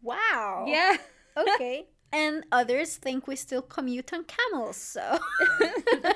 Wow. 0.08 0.66
Yeah. 0.68 0.98
Okay. 1.36 1.86
and 2.12 2.44
others 2.52 2.96
think 2.96 3.28
we 3.28 3.36
still 3.36 3.62
commute 3.62 4.14
on 4.14 4.24
camels. 4.26 4.78
So. 4.78 5.04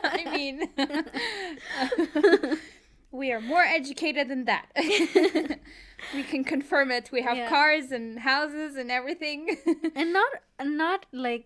I 0.04 0.24
mean, 0.36 0.70
we 3.12 3.32
are 3.32 3.42
more 3.42 3.62
educated 3.64 4.30
than 4.30 4.46
that. 4.46 4.68
we 6.16 6.24
can 6.24 6.44
confirm 6.44 6.92
it. 6.92 7.12
We 7.12 7.22
have 7.22 7.38
Yeah. 7.38 7.50
cars 7.50 7.92
and 7.92 8.20
houses 8.20 8.76
and 8.76 8.90
everything. 8.92 9.58
and 9.96 10.14
not 10.14 10.32
not 10.64 11.06
like 11.12 11.46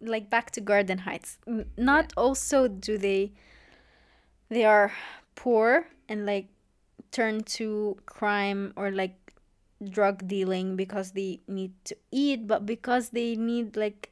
like 0.00 0.28
back 0.28 0.50
to 0.50 0.60
garden 0.60 0.98
heights 0.98 1.38
not 1.76 2.12
also 2.16 2.66
do 2.66 2.98
they 2.98 3.30
they 4.48 4.64
are 4.64 4.90
poor 5.36 5.86
and 6.08 6.26
like 6.26 6.48
turn 7.12 7.40
to 7.44 7.96
crime 8.04 8.72
or 8.74 8.90
like 8.90 9.14
drug 9.88 10.26
dealing 10.28 10.76
because 10.76 11.12
they 11.12 11.40
need 11.48 11.72
to 11.84 11.96
eat 12.10 12.46
but 12.46 12.66
because 12.66 13.10
they 13.10 13.34
need 13.34 13.76
like 13.76 14.10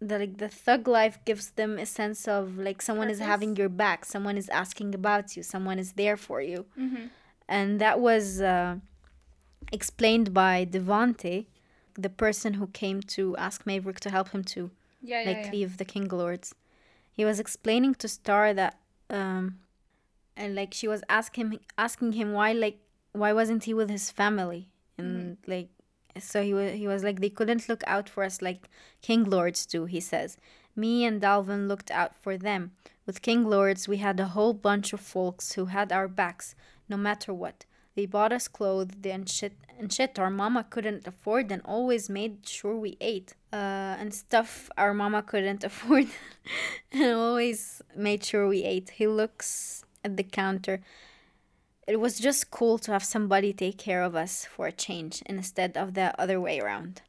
the 0.00 0.18
like 0.18 0.36
the 0.38 0.48
thug 0.48 0.86
life 0.86 1.18
gives 1.24 1.50
them 1.52 1.78
a 1.78 1.86
sense 1.86 2.28
of 2.28 2.58
like 2.58 2.82
someone 2.82 3.08
is 3.08 3.18
having 3.18 3.56
your 3.56 3.68
back 3.68 4.04
someone 4.04 4.36
is 4.36 4.48
asking 4.50 4.94
about 4.94 5.36
you 5.36 5.42
someone 5.42 5.78
is 5.78 5.92
there 5.92 6.16
for 6.16 6.42
you 6.42 6.66
mm-hmm. 6.78 7.06
and 7.48 7.80
that 7.80 7.98
was 8.00 8.40
uh, 8.40 8.76
explained 9.72 10.32
by 10.32 10.64
Devante, 10.64 11.46
the 11.94 12.08
person 12.08 12.54
who 12.54 12.66
came 12.68 13.00
to 13.02 13.36
ask 13.36 13.66
Maverick 13.66 14.00
to 14.00 14.10
help 14.10 14.30
him 14.30 14.44
to 14.44 14.70
Yeah, 15.02 15.22
yeah, 15.22 15.28
like 15.28 15.44
yeah. 15.46 15.52
leave 15.52 15.76
the 15.76 15.84
King 15.84 16.08
Lords. 16.08 16.54
He 17.12 17.24
was 17.24 17.40
explaining 17.40 17.94
to 17.96 18.08
Star 18.08 18.54
that, 18.54 18.78
um, 19.08 19.58
and 20.36 20.54
like 20.54 20.72
she 20.72 20.88
was 20.88 21.02
asking 21.08 21.60
asking 21.76 22.12
him 22.12 22.32
why 22.32 22.52
like 22.52 22.78
why 23.12 23.32
wasn't 23.32 23.64
he 23.64 23.74
with 23.74 23.90
his 23.90 24.10
family 24.10 24.68
and 25.04 25.36
like 25.46 25.68
so 26.18 26.42
he 26.42 26.54
was 26.54 26.72
he 26.72 26.86
was 26.86 27.02
like 27.04 27.20
they 27.20 27.30
couldn't 27.30 27.68
look 27.68 27.82
out 27.86 28.08
for 28.08 28.24
us 28.24 28.42
like 28.42 28.68
King 29.02 29.24
Lords 29.24 29.66
do. 29.66 29.84
He 29.84 30.00
says. 30.00 30.36
Me 30.76 31.04
and 31.04 31.20
Dalvin 31.20 31.66
looked 31.66 31.90
out 31.90 32.14
for 32.14 32.38
them. 32.38 32.70
With 33.04 33.22
King 33.22 33.44
Lords, 33.44 33.88
we 33.88 33.96
had 33.96 34.20
a 34.20 34.28
whole 34.28 34.54
bunch 34.54 34.92
of 34.92 35.00
folks 35.00 35.52
who 35.54 35.66
had 35.66 35.90
our 35.90 36.06
backs, 36.06 36.54
no 36.88 36.96
matter 36.96 37.34
what. 37.34 37.64
They 37.96 38.06
bought 38.06 38.32
us 38.32 38.46
clothes 38.46 38.94
and 39.04 39.28
shit 39.28 39.54
and 39.78 39.92
shit 39.92 40.18
our 40.18 40.30
mama 40.30 40.64
couldn't 40.68 41.06
afford 41.06 41.50
and 41.50 41.62
always 41.64 42.08
made 42.08 42.46
sure 42.46 42.76
we 42.76 42.96
ate. 43.00 43.34
Uh, 43.52 43.96
and 43.98 44.14
stuff 44.14 44.70
our 44.76 44.94
mama 44.94 45.22
couldn't 45.22 45.64
afford 45.70 46.06
and 46.92 47.14
always 47.14 47.82
made 47.96 48.24
sure 48.24 48.46
we 48.46 48.62
ate. 48.62 48.90
He 48.90 49.06
looks 49.06 49.84
at 50.04 50.16
the 50.16 50.22
counter. 50.22 50.80
It 51.86 51.98
was 51.98 52.18
just 52.18 52.50
cool 52.50 52.78
to 52.78 52.92
have 52.92 53.04
somebody 53.04 53.52
take 53.52 53.78
care 53.78 54.02
of 54.02 54.14
us 54.14 54.44
for 54.44 54.66
a 54.66 54.72
change 54.72 55.22
instead 55.26 55.76
of 55.76 55.94
the 55.94 56.18
other 56.20 56.40
way 56.40 56.60
around. 56.60 57.02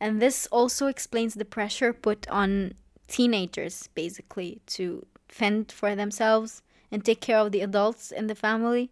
And 0.00 0.20
this 0.20 0.46
also 0.50 0.86
explains 0.88 1.34
the 1.34 1.44
pressure 1.44 1.92
put 1.92 2.28
on 2.28 2.74
teenagers 3.06 3.88
basically 3.94 4.60
to 4.66 5.06
fend 5.28 5.70
for 5.70 5.94
themselves 5.94 6.62
and 6.90 7.04
take 7.04 7.20
care 7.20 7.38
of 7.38 7.52
the 7.52 7.60
adults 7.60 8.10
in 8.10 8.26
the 8.26 8.34
family 8.34 8.90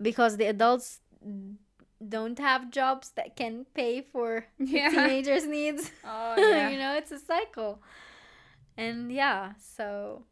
because 0.00 0.36
the 0.36 0.46
adults 0.46 1.00
don't 2.06 2.38
have 2.38 2.70
jobs 2.70 3.10
that 3.16 3.36
can 3.36 3.66
pay 3.74 4.02
for 4.02 4.46
Yeah. 4.58 4.88
teenagers' 4.90 5.46
needs. 5.46 5.90
Oh 6.04 6.34
yeah. 6.38 6.68
you 6.68 6.78
know, 6.78 6.94
it's 6.94 7.12
a 7.12 7.18
cycle. 7.18 7.80
And 8.76 9.10
yeah, 9.12 9.52
so 9.58 10.24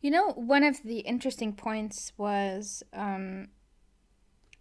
You 0.00 0.10
know, 0.10 0.30
one 0.32 0.64
of 0.64 0.82
the 0.82 1.00
interesting 1.00 1.52
points 1.52 2.12
was 2.16 2.82
um, 2.92 3.48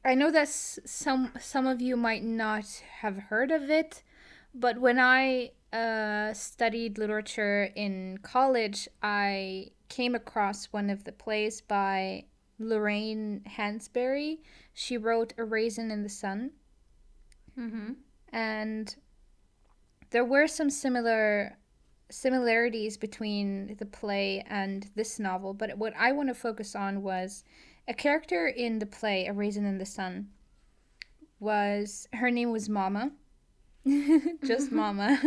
I 0.03 0.15
know 0.15 0.31
that 0.31 0.47
some 0.47 1.33
some 1.39 1.67
of 1.67 1.81
you 1.81 1.97
might 1.97 2.23
not 2.23 2.65
have 3.01 3.17
heard 3.17 3.51
of 3.51 3.69
it, 3.69 4.03
but 4.53 4.79
when 4.79 4.99
I 4.99 5.51
uh, 5.73 6.33
studied 6.33 6.97
literature 6.97 7.69
in 7.75 8.19
college, 8.21 8.87
I 9.03 9.71
came 9.87 10.15
across 10.15 10.67
one 10.67 10.89
of 10.89 11.03
the 11.03 11.11
plays 11.11 11.61
by 11.61 12.25
Lorraine 12.59 13.41
Hansberry. 13.57 14.39
She 14.73 14.97
wrote 14.97 15.33
A 15.37 15.43
Raisin 15.43 15.91
in 15.91 16.03
the 16.03 16.09
Sun, 16.09 16.51
mm-hmm. 17.57 17.93
and 18.31 18.95
there 20.11 20.25
were 20.25 20.47
some 20.47 20.69
similar 20.69 21.58
similarities 22.09 22.97
between 22.97 23.75
the 23.77 23.85
play 23.85 24.43
and 24.47 24.89
this 24.95 25.19
novel, 25.19 25.53
but 25.53 25.77
what 25.77 25.93
I 25.97 26.11
want 26.11 26.29
to 26.29 26.35
focus 26.35 26.75
on 26.75 27.01
was 27.01 27.43
a 27.87 27.93
character 27.93 28.47
in 28.47 28.79
the 28.79 28.85
play, 28.85 29.25
A 29.25 29.33
Raisin 29.33 29.65
in 29.65 29.77
the 29.77 29.85
Sun, 29.85 30.29
was 31.39 32.07
her 32.13 32.31
name 32.31 32.51
was 32.51 32.69
Mama. 32.69 33.11
Just 34.45 34.71
Mama. 34.71 35.19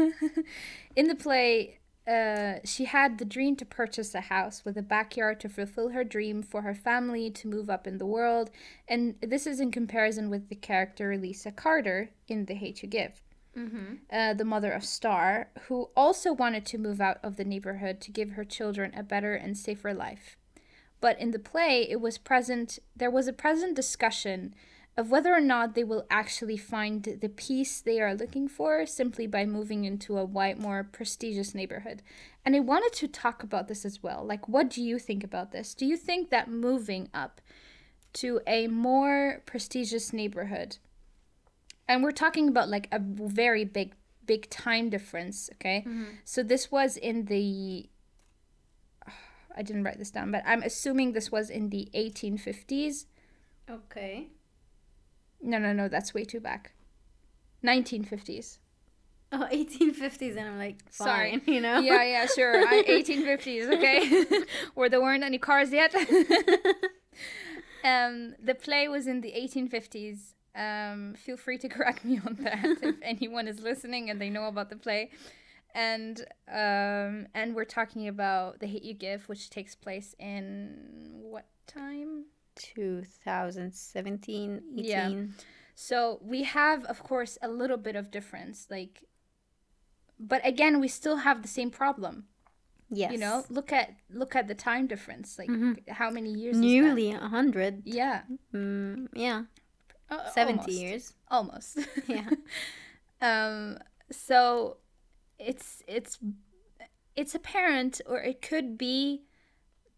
in 0.97 1.09
the 1.09 1.14
play, 1.14 1.78
uh, 2.07 2.55
she 2.64 2.85
had 2.85 3.18
the 3.18 3.24
dream 3.24 3.57
to 3.57 3.64
purchase 3.64 4.14
a 4.14 4.20
house 4.22 4.64
with 4.64 4.76
a 4.76 4.83
backyard 4.83 5.41
to 5.41 5.49
fulfill 5.49 5.91
her 5.91 6.05
dream 6.05 6.43
for 6.43 6.62
her 6.62 6.74
family 6.74 7.30
to 7.30 7.49
move 7.49 7.70
up 7.70 7.87
in 7.87 7.99
the 7.99 8.07
world, 8.07 8.51
and 8.89 9.14
this 9.20 9.47
is 9.47 9.61
in 9.61 9.70
comparison 9.70 10.28
with 10.28 10.49
the 10.49 10.57
character 10.57 11.16
Lisa 11.16 11.53
Carter 11.53 12.11
in 12.28 12.47
The 12.47 12.55
Hate 12.55 12.83
You 12.83 12.89
Give 12.89 13.22
Mm-hmm. 13.57 13.94
uh, 14.11 14.32
the 14.32 14.46
mother 14.46 14.72
of 14.72 14.82
Star, 14.82 15.48
who 15.68 15.90
also 15.94 16.32
wanted 16.32 16.64
to 16.66 16.78
move 16.78 17.03
out 17.03 17.18
of 17.22 17.36
the 17.36 17.44
neighborhood 17.44 18.00
to 18.00 18.11
give 18.11 18.30
her 18.30 18.44
children 18.44 18.92
a 18.96 19.03
better 19.03 19.34
and 19.34 19.59
safer 19.59 19.92
life. 19.92 20.36
But 21.03 21.20
in 21.20 21.32
the 21.32 21.38
play, 21.38 21.86
it 21.90 22.00
was 22.00 22.16
present. 22.16 22.78
There 22.96 23.11
was 23.11 23.28
a 23.28 23.32
present 23.32 23.76
discussion 23.76 24.55
of 24.96 25.11
whether 25.11 25.32
or 25.32 25.40
not 25.40 25.74
they 25.74 25.84
will 25.84 26.07
actually 26.11 26.57
find 26.57 27.03
the 27.03 27.28
peace 27.28 27.80
they 27.80 28.00
are 28.00 28.14
looking 28.14 28.46
for 28.46 28.84
simply 28.86 29.26
by 29.26 29.44
moving 29.44 29.84
into 29.84 30.18
a 30.18 30.24
white, 30.24 30.59
more 30.59 30.84
prestigious 30.84 31.55
neighborhood. 31.55 32.03
And 32.44 32.55
I 32.55 32.61
wanted 32.61 32.92
to 32.94 33.09
talk 33.09 33.42
about 33.42 33.68
this 33.68 33.84
as 33.84 34.03
well. 34.03 34.24
Like, 34.24 34.48
what 34.48 34.68
do 34.68 34.82
you 34.82 34.98
think 34.98 35.24
about 35.24 35.50
this? 35.50 35.74
Do 35.74 35.86
you 35.86 35.96
think 35.96 36.30
that 36.30 36.48
moving 36.48 37.09
up 37.14 37.40
to 38.14 38.40
a 38.46 38.66
more 38.66 39.42
prestigious 39.46 40.12
neighborhood 40.12 40.76
and 41.89 42.03
we're 42.03 42.12
talking 42.12 42.49
about 42.49 42.68
like 42.68 42.89
a 42.93 42.99
very 43.01 43.64
big 43.64 43.95
big 44.26 44.49
time 44.51 44.89
difference 44.91 45.51
okay? 45.55 45.85
So 46.24 46.43
this 46.43 46.70
was 46.70 46.97
in 46.97 47.24
the 47.26 47.89
i 49.57 49.62
didn't 49.62 49.85
write 49.85 49.99
this 49.99 50.11
down 50.11 50.30
but 50.33 50.43
i'm 50.47 50.62
assuming 50.62 51.12
this 51.12 51.30
was 51.30 51.51
in 51.51 51.68
the 51.70 51.89
1850s 51.95 53.07
Okay. 53.70 54.28
no 55.43 55.59
no 55.59 55.72
no 55.72 55.89
that's 55.89 56.12
way 56.14 56.24
too 56.24 56.41
back. 56.41 56.72
1950s 57.64 58.59
Oh, 59.35 59.49
1850s, 59.51 60.37
and 60.37 60.47
I'm 60.47 60.59
like, 60.59 60.76
Sorry. 60.91 61.41
you 61.47 61.61
know? 61.62 61.78
yeah 61.78 62.03
yeah 62.05 62.26
sure. 62.26 62.55
I, 62.68 62.83
1850s 62.87 63.72
okay? 63.78 64.45
Where 64.74 64.91
there 64.91 65.01
weren't 65.01 65.24
any 65.24 65.39
cars 65.39 65.72
yet. 65.72 65.95
Um 67.85 68.35
the 68.43 68.55
play 68.55 68.89
was 68.89 69.07
in 69.07 69.22
the 69.22 69.33
1850s 69.33 70.35
um 70.55 71.14
feel 71.14 71.36
free 71.36 71.59
to 71.59 71.68
correct 71.76 72.05
me 72.05 72.20
on 72.26 72.36
that 72.42 72.64
if 72.82 72.96
anyone 73.03 73.48
is 73.48 73.61
listening 73.61 74.11
and 74.11 74.20
they 74.20 74.30
know 74.30 74.44
about 74.46 74.70
the 74.70 74.76
play 74.76 75.11
and 75.74 76.20
um 76.48 77.26
and 77.34 77.55
we're 77.55 77.64
talking 77.64 78.09
about 78.09 78.61
the 78.61 78.66
hate 78.66 78.82
you 78.82 78.94
give 78.94 79.28
which 79.28 79.50
takes 79.50 79.74
place 79.74 80.14
in 80.18 80.76
what 81.22 81.46
time 81.66 82.26
2017, 82.57 84.62
18. 84.78 84.84
Yeah. 84.84 85.14
so 85.74 86.18
we 86.22 86.42
have 86.42 86.84
of 86.84 87.03
course 87.03 87.38
a 87.42 87.48
little 87.48 87.78
bit 87.78 87.96
of 87.96 88.11
difference 88.11 88.66
like 88.70 89.05
but 90.18 90.44
again 90.46 90.80
we 90.80 90.88
still 90.88 91.18
have 91.18 91.42
the 91.42 91.48
same 91.48 91.70
problem 91.70 92.24
Yes. 92.90 93.12
you 93.12 93.18
know 93.18 93.44
look 93.48 93.72
at 93.72 93.94
look 94.12 94.36
at 94.36 94.48
the 94.48 94.55
time 94.55 94.86
difference 94.86 95.38
like 95.38 95.48
Mhm. 95.48 95.88
how 95.88 96.11
many 96.11 96.34
years? 96.34 96.59
Nearly 96.59 97.12
a 97.12 97.20
100. 97.20 97.82
yeah 97.86 98.22
Mm, 98.53 99.09
yeah. 99.14 99.44
Uh, 100.12 100.30
70 100.30 100.58
almost. 100.58 100.68
years. 100.80 101.12
almost 101.30 101.78
Yeah. 102.06 102.28
um 103.20 103.78
so 104.10 104.76
it's 105.38 105.82
it's 105.86 106.18
it's 107.16 107.34
apparent 107.34 108.00
or 108.06 108.18
it 108.22 108.42
could 108.42 108.76
be 108.76 109.22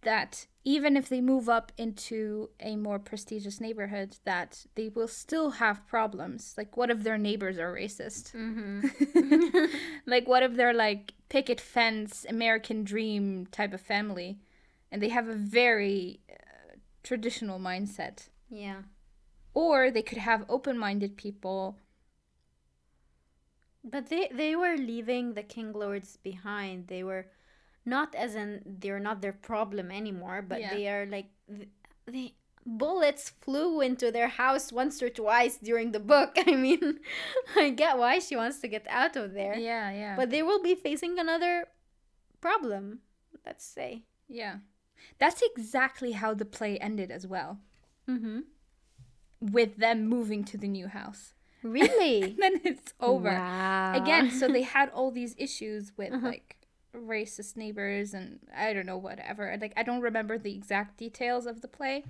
that 0.03 0.47
even 0.67 0.97
if 0.97 1.09
they 1.09 1.21
move 1.21 1.49
up 1.49 1.73
into 1.77 2.51
a 2.61 2.77
more 2.77 2.99
prestigious 2.99 3.61
neighborhood 3.61 4.17
that 4.25 4.67
they 4.75 4.89
will 4.89 5.09
still 5.09 5.51
have 5.53 5.87
problems 5.87 6.55
like 6.57 6.77
what 6.77 6.91
if 6.91 7.03
their 7.03 7.19
neighbors 7.19 7.59
are 7.59 7.75
racist 7.75 8.33
mm-hmm. 8.35 9.67
like 10.07 10.29
what 10.29 10.43
if 10.43 10.55
they're 10.55 10.75
like 10.75 11.13
picket 11.29 11.61
fence 11.61 12.25
american 12.29 12.85
dream 12.85 13.47
type 13.47 13.73
of 13.73 13.81
family 13.81 14.39
and 14.93 15.03
they 15.03 15.09
have 15.09 15.29
a 15.29 15.35
very 15.35 16.21
uh, 16.31 16.77
traditional 17.03 17.59
mindset 17.59 18.29
yeah. 18.51 18.83
Or 19.55 19.91
they 19.91 20.03
could 20.03 20.19
have 20.19 20.45
open-minded 20.49 21.17
people 21.17 21.79
But 23.85 24.09
they 24.09 24.29
they 24.33 24.57
were 24.57 24.77
leaving 24.77 25.35
the 25.35 25.43
king 25.43 25.73
lords 25.73 26.17
behind. 26.17 26.89
They 26.89 27.05
were 27.05 27.27
not 27.85 28.15
as 28.15 28.35
in 28.35 28.63
they're 28.65 28.99
not 29.01 29.21
their 29.21 29.33
problem 29.35 29.91
anymore, 29.91 30.41
but 30.41 30.61
Yeah. 30.61 30.73
they 30.75 30.89
are 30.89 31.05
like 31.07 31.29
th- 31.47 31.69
they 32.07 32.35
bullets 32.65 33.29
flew 33.29 33.83
into 33.83 34.11
their 34.11 34.29
house 34.29 34.73
once 34.73 35.03
or 35.03 35.11
twice 35.11 35.59
during 35.59 35.93
the 35.93 36.01
book. 36.01 36.33
I 36.49 36.57
mean, 36.57 37.01
I 37.57 37.69
get 37.71 37.99
why 37.99 38.21
she 38.21 38.37
wants 38.37 38.59
to 38.61 38.69
get 38.69 38.87
out 38.89 39.17
of 39.17 39.35
there. 39.35 39.55
yeah 39.57 39.91
yeah 39.93 40.17
But 40.17 40.31
they 40.31 40.43
will 40.43 40.63
be 40.63 40.75
facing 40.75 41.19
another 41.19 41.69
problem, 42.41 43.01
let's 43.45 43.65
say. 43.67 44.05
Yeah. 44.29 44.61
That's 45.19 45.43
exactly 45.43 46.13
how 46.13 46.33
the 46.33 46.47
play 46.49 46.79
ended 46.79 47.11
as 47.11 47.27
well, 47.27 47.61
Mhm. 48.09 48.45
With 49.41 49.77
them 49.77 50.07
moving 50.09 50.45
to 50.45 50.57
the 50.59 50.69
new 50.69 50.87
house. 50.89 51.33
Really? 51.63 52.37
Then 52.41 52.61
it's 52.65 52.93
over. 53.01 53.31
Wow. 53.31 53.95
Again, 53.95 54.31
so 54.31 54.49
they 54.49 54.63
had 54.77 54.91
all 54.91 55.11
these 55.11 55.35
issues 55.39 55.93
with 55.97 56.13
Uh-huh. 56.13 56.29
like 56.29 56.57
racist 56.95 57.57
neighbors 57.57 58.15
and 58.15 58.39
I 58.57 58.73
don't 58.73 58.87
know 58.87 58.97
whatever. 58.99 59.57
Like 59.61 59.73
I 59.77 59.83
don't 59.83 60.01
remember 60.01 60.39
the 60.39 60.55
exact 60.55 60.99
details 60.99 61.47
of 61.47 61.61
the 61.61 61.69
play. 61.69 62.05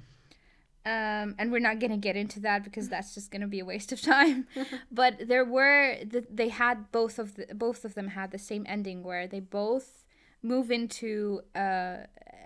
Um, 0.86 1.34
and 1.38 1.50
we're 1.50 1.60
not 1.60 1.78
gonna 1.80 1.96
get 1.96 2.14
into 2.14 2.40
that 2.40 2.62
because 2.62 2.90
that's 2.90 3.14
just 3.14 3.30
gonna 3.30 3.46
be 3.46 3.60
a 3.60 3.64
waste 3.64 3.90
of 3.92 4.02
time. 4.02 4.46
but 4.92 5.28
there 5.28 5.44
were 5.44 5.96
th- 6.10 6.26
they 6.30 6.50
had 6.50 6.92
both 6.92 7.18
of 7.18 7.36
the 7.36 7.46
both 7.54 7.86
of 7.86 7.94
them 7.94 8.08
had 8.08 8.32
the 8.32 8.38
same 8.38 8.66
ending 8.68 9.02
where 9.02 9.26
they 9.26 9.40
both 9.40 10.04
move 10.42 10.70
into 10.70 11.40
uh, 11.56 11.98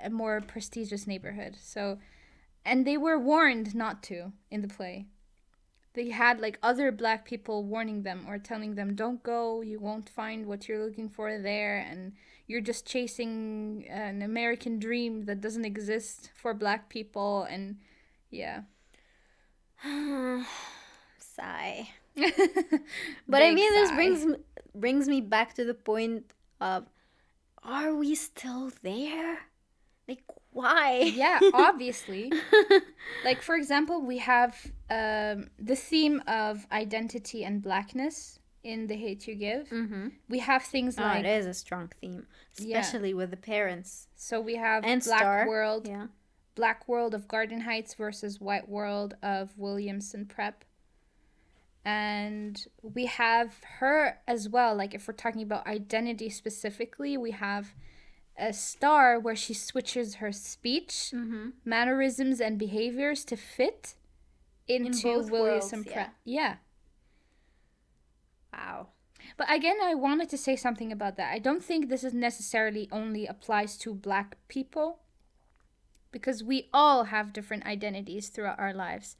a 0.04 0.10
more 0.10 0.40
prestigious 0.40 1.04
neighborhood. 1.08 1.56
So, 1.60 1.98
and 2.68 2.86
they 2.86 2.96
were 2.96 3.18
warned 3.18 3.74
not 3.74 4.02
to 4.04 4.32
in 4.50 4.60
the 4.62 4.68
play. 4.68 5.06
They 5.94 6.10
had 6.10 6.40
like 6.40 6.58
other 6.62 6.92
black 6.92 7.24
people 7.24 7.64
warning 7.64 8.02
them 8.02 8.24
or 8.28 8.38
telling 8.38 8.74
them, 8.74 8.94
"Don't 8.94 9.22
go. 9.22 9.62
You 9.62 9.80
won't 9.80 10.08
find 10.08 10.46
what 10.46 10.68
you're 10.68 10.84
looking 10.84 11.08
for 11.08 11.38
there, 11.38 11.78
and 11.78 12.12
you're 12.46 12.60
just 12.60 12.86
chasing 12.86 13.86
an 13.88 14.22
American 14.22 14.78
dream 14.78 15.24
that 15.24 15.40
doesn't 15.40 15.64
exist 15.64 16.30
for 16.34 16.54
black 16.54 16.88
people." 16.88 17.42
And 17.44 17.78
yeah, 18.30 18.62
Sigh. 21.18 21.88
But 23.28 23.42
I 23.42 23.54
mean, 23.54 23.72
this 23.72 23.92
brings 23.92 24.26
brings 24.74 25.08
me 25.08 25.20
back 25.20 25.54
to 25.54 25.64
the 25.64 25.74
point 25.74 26.32
of, 26.60 26.86
are 27.62 27.94
we 27.94 28.14
still 28.14 28.70
there? 28.82 29.38
Like, 30.08 30.22
why? 30.58 30.88
yeah, 31.24 31.38
obviously. 31.54 32.24
like 33.24 33.40
for 33.42 33.54
example, 33.56 33.96
we 34.12 34.18
have 34.18 34.52
um, 34.90 35.38
the 35.70 35.76
theme 35.76 36.22
of 36.26 36.66
identity 36.72 37.40
and 37.44 37.62
blackness 37.62 38.38
in 38.64 38.86
the 38.88 38.96
hate 38.96 39.26
you 39.28 39.34
give. 39.34 39.68
mm-hmm. 39.68 40.08
We 40.28 40.38
have 40.40 40.62
things 40.74 40.98
Oh, 40.98 41.02
like 41.02 41.24
it 41.24 41.28
is 41.38 41.46
a 41.46 41.54
strong 41.54 41.86
theme, 42.00 42.26
Yeah. 42.58 42.80
especially 42.80 43.14
with 43.14 43.30
the 43.30 43.36
parents. 43.54 44.08
so 44.16 44.40
we 44.40 44.56
have 44.56 44.84
And 44.84 45.02
Black 45.04 45.20
Star, 45.20 45.48
World, 45.48 45.86
Yeah. 45.88 46.06
Black 46.54 46.88
World 46.88 47.14
of 47.14 47.28
Garden 47.28 47.60
Heights 47.60 47.94
versus 47.94 48.40
White 48.40 48.68
World 48.68 49.14
of 49.22 49.56
Williamson 49.56 50.26
Prep. 50.26 50.64
And 51.84 52.66
we 52.82 53.06
have 53.06 53.54
her 53.78 54.18
as 54.26 54.48
well. 54.48 54.74
Like, 54.74 54.92
if 54.94 55.06
we're 55.06 55.14
talking 55.14 55.42
about 55.42 55.66
identity 55.66 56.28
specifically, 56.28 57.16
we 57.16 57.30
have 57.30 57.74
a 58.38 58.52
star 58.52 59.18
where 59.18 59.36
she 59.36 59.54
switches 59.54 60.16
her 60.16 60.32
speech, 60.32 61.12
Mm-hmm. 61.14 61.50
mannerisms, 61.64 62.40
and 62.40 62.58
behaviors 62.58 63.24
to 63.26 63.36
fit 63.36 63.94
into 64.66 65.08
worlds, 65.30 65.72
Prep. 65.92 66.14
Yeah. 66.24 66.56
Wow. 68.52 68.88
But 69.36 69.52
again, 69.52 69.76
I 69.82 69.94
wanted 69.94 70.28
to 70.30 70.38
say 70.38 70.56
something 70.56 70.90
about 70.92 71.16
that. 71.16 71.32
I 71.32 71.38
don't 71.38 71.62
think 71.64 71.88
this 71.88 72.04
is 72.04 72.14
necessarily 72.14 72.88
only 72.90 73.26
applies 73.26 73.76
to 73.78 73.94
black 73.94 74.36
people 74.48 75.00
because 76.12 76.42
we 76.42 76.68
all 76.72 77.04
have 77.04 77.32
different 77.32 77.66
identities 77.66 78.28
throughout 78.28 78.58
our 78.58 78.72
lives. 78.72 79.16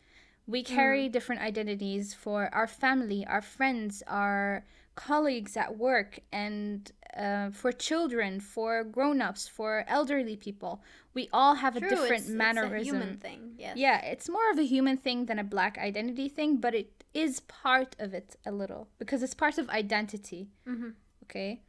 We 0.47 0.63
carry 0.63 1.09
different 1.11 1.43
identities 1.43 2.15
for 2.15 2.49
our 2.55 2.67
family, 2.67 3.27
our 3.27 3.43
friends, 3.43 4.03
our 4.07 4.65
colleagues 4.95 5.57
at 5.59 5.77
work, 5.77 6.21
and 6.33 6.91
uh, 7.17 7.51
for 7.51 7.73
children, 7.73 8.41
for 8.41 8.85
grown 8.85 9.21
ups, 9.21 9.49
for 9.49 9.85
elderly 9.89 10.37
people. 10.37 10.83
We 11.15 11.29
all 11.33 11.55
have 11.57 11.77
a 11.77 11.81
different 11.81 12.25
it's, 12.25 12.29
mannerism. 12.29 12.75
It's 12.77 12.83
a 12.89 12.93
human 12.93 13.17
thing. 13.17 13.55
Yes. 13.59 13.77
Yeah, 13.77 14.01
it's 14.05 14.29
more 14.29 14.51
of 14.53 14.59
a 14.59 14.63
human 14.65 14.97
thing 14.99 15.27
than 15.27 15.39
a 15.39 15.45
black 15.45 15.79
identity 15.79 16.29
thing, 16.29 16.57
but 16.59 16.75
it 16.75 17.05
is 17.15 17.41
part 17.41 17.97
of 17.99 18.15
it 18.15 18.37
a 18.47 18.53
little 18.53 18.89
because 18.99 19.23
it's 19.23 19.35
part 19.35 19.59
of 19.59 19.69
identity. 19.71 20.49
Mhm. 20.67 20.95
Okay. 21.25 21.63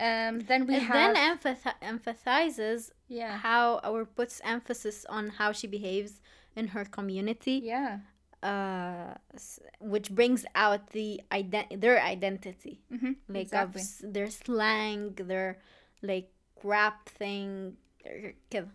Um. 0.00 0.40
Then 0.40 0.66
we 0.66 0.76
It 0.76 0.82
have. 0.82 1.14
then 1.14 1.14
emphathi- 1.16 1.74
emphasizes 1.82 2.92
yeah. 3.08 3.38
how 3.38 3.78
or 3.84 4.04
puts 4.04 4.40
emphasis 4.44 5.04
on 5.08 5.30
how 5.30 5.52
she 5.52 5.66
behaves 5.66 6.20
in 6.54 6.68
her 6.68 6.84
community, 6.84 7.60
Yeah 7.64 8.00
uh, 8.41 9.13
s- 9.33 9.59
which 9.79 10.11
brings 10.11 10.45
out 10.55 10.91
the 10.91 11.21
ident- 11.31 11.79
their 11.79 12.01
identity. 12.01 12.81
Mm-hmm. 12.91 13.11
like 13.29 13.41
exactly. 13.43 13.81
of 13.81 13.85
s- 13.87 14.01
their 14.05 14.29
slang, 14.29 15.13
their 15.15 15.59
like 16.01 16.29
rap 16.63 17.07
thing. 17.09 17.77
their- 18.03 18.33
كده. 18.51 18.69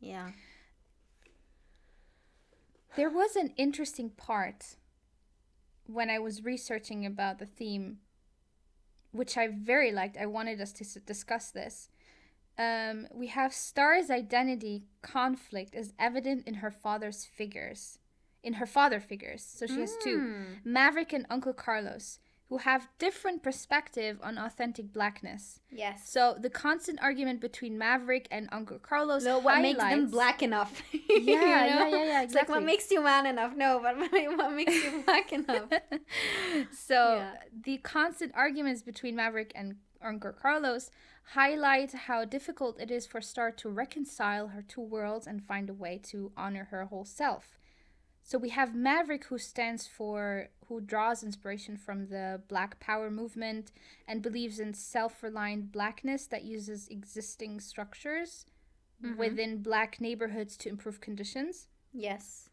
Yeah. 0.00 0.30
There 2.96 3.10
was 3.10 3.36
an 3.36 3.52
interesting 3.56 4.10
part 4.10 4.76
when 5.86 6.08
I 6.10 6.18
was 6.18 6.44
researching 6.44 7.04
about 7.04 7.38
the 7.38 7.46
theme, 7.46 7.98
which 9.12 9.36
I 9.36 9.48
very 9.48 9.92
liked. 9.92 10.16
I 10.16 10.26
wanted 10.26 10.60
us 10.60 10.72
to 10.72 10.84
s- 10.84 10.98
discuss 11.04 11.50
this. 11.50 11.88
Um, 12.65 13.07
we 13.21 13.27
have 13.37 13.51
Star's 13.53 14.09
identity 14.23 14.75
conflict 15.01 15.71
is 15.81 15.93
evident 16.07 16.39
in 16.49 16.55
her 16.63 16.71
father's 16.85 17.21
figures, 17.25 17.99
in 18.43 18.53
her 18.61 18.65
father 18.77 18.99
figures. 19.11 19.41
So 19.57 19.65
she 19.67 19.79
has 19.85 19.93
two 20.05 20.17
Hmm. 20.19 20.43
Maverick 20.77 21.11
and 21.17 21.25
Uncle 21.35 21.53
Carlos, 21.65 22.19
who 22.49 22.57
have 22.69 22.89
different 22.99 23.39
perspective 23.47 24.13
on 24.27 24.37
authentic 24.37 24.87
blackness. 24.97 25.43
Yes. 25.83 25.97
So 26.15 26.21
the 26.45 26.49
constant 26.65 26.97
argument 27.01 27.39
between 27.47 27.73
Maverick 27.77 28.25
and 28.29 28.43
Uncle 28.51 28.79
Carlos 28.89 29.23
No, 29.23 29.39
what 29.39 29.61
makes 29.61 29.79
them 29.93 30.09
black 30.17 30.43
enough? 30.43 30.71
Yeah, 30.93 31.17
You 31.19 31.33
yeah, 31.33 31.65
know? 31.71 31.89
yeah, 31.97 32.05
yeah, 32.11 32.21
It's 32.23 32.35
like 32.39 32.49
what 32.49 32.63
makes 32.63 32.87
you 32.91 33.01
man 33.03 33.25
enough? 33.33 33.53
No, 33.55 33.79
but 33.85 33.95
what 34.39 34.51
makes 34.59 34.75
you 34.83 35.03
black 35.05 35.27
enough? 35.33 35.69
So 36.87 36.99
Yeah. 37.19 37.33
the 37.67 37.77
constant 37.95 38.31
arguments 38.35 38.81
between 38.91 39.15
Maverick 39.15 39.51
and 39.55 39.75
Uncle 40.03 40.33
Carlos 40.33 40.89
highlight 41.33 41.91
how 41.91 42.25
difficult 42.25 42.79
it 42.79 42.91
is 42.91 43.05
for 43.05 43.21
Star 43.21 43.51
to 43.51 43.69
reconcile 43.69 44.49
her 44.49 44.61
two 44.61 44.81
worlds 44.81 45.27
and 45.27 45.43
find 45.43 45.69
a 45.69 45.73
way 45.73 45.99
to 46.03 46.31
honor 46.35 46.67
her 46.71 46.85
whole 46.85 47.05
self. 47.05 47.57
So 48.23 48.37
we 48.37 48.49
have 48.49 48.75
Maverick 48.75 49.25
who 49.25 49.37
stands 49.37 49.87
for 49.87 50.49
who 50.67 50.79
draws 50.79 51.23
inspiration 51.23 51.75
from 51.75 52.07
the 52.07 52.41
Black 52.47 52.79
Power 52.79 53.09
movement 53.09 53.71
and 54.07 54.21
believes 54.21 54.59
in 54.59 54.73
self-reliant 54.73 55.71
blackness 55.71 56.27
that 56.27 56.43
uses 56.43 56.87
existing 56.87 57.59
structures 57.59 58.45
mm-hmm. 59.03 59.17
within 59.17 59.61
black 59.61 59.99
neighborhoods 59.99 60.55
to 60.57 60.69
improve 60.69 61.01
conditions. 61.01 61.67
Yes. 61.91 62.49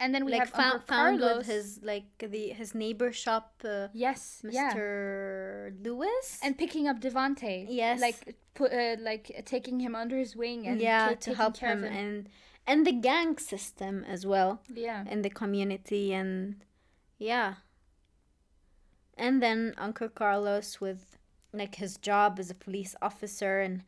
And 0.00 0.14
then 0.14 0.24
we 0.24 0.32
like 0.32 0.40
have 0.40 0.50
found, 0.50 0.72
Uncle 0.72 0.86
found 0.96 1.20
Carlos. 1.20 1.36
with 1.38 1.46
his 1.46 1.80
like 1.82 2.06
the 2.18 2.48
his 2.48 2.74
neighbor 2.74 3.12
shop, 3.12 3.52
uh, 3.64 3.88
yes, 3.92 4.42
yeah. 4.48 4.72
Mr. 4.72 5.84
Lewis. 5.84 6.40
and 6.42 6.56
picking 6.56 6.88
up 6.88 7.00
Devante. 7.00 7.66
Yes. 7.68 8.00
like 8.00 8.34
put 8.54 8.72
uh, 8.72 8.96
like 9.00 9.42
taking 9.44 9.78
him 9.78 9.94
under 9.94 10.16
his 10.16 10.34
wing 10.34 10.66
and 10.66 10.80
yeah, 10.80 11.14
to 11.20 11.34
help 11.34 11.54
of 11.54 11.60
him 11.60 11.84
and 11.84 12.30
and 12.66 12.86
the 12.86 12.92
gang 12.92 13.36
system 13.38 14.04
as 14.08 14.24
well 14.24 14.62
yeah, 14.72 15.04
in 15.08 15.20
the 15.20 15.30
community 15.30 16.14
and 16.14 16.64
yeah. 17.18 17.54
And 19.18 19.42
then 19.42 19.74
Uncle 19.76 20.08
Carlos 20.08 20.80
with 20.80 21.18
like 21.52 21.74
his 21.74 21.98
job 21.98 22.38
as 22.38 22.50
a 22.50 22.54
police 22.54 22.96
officer 23.02 23.60
and 23.60 23.82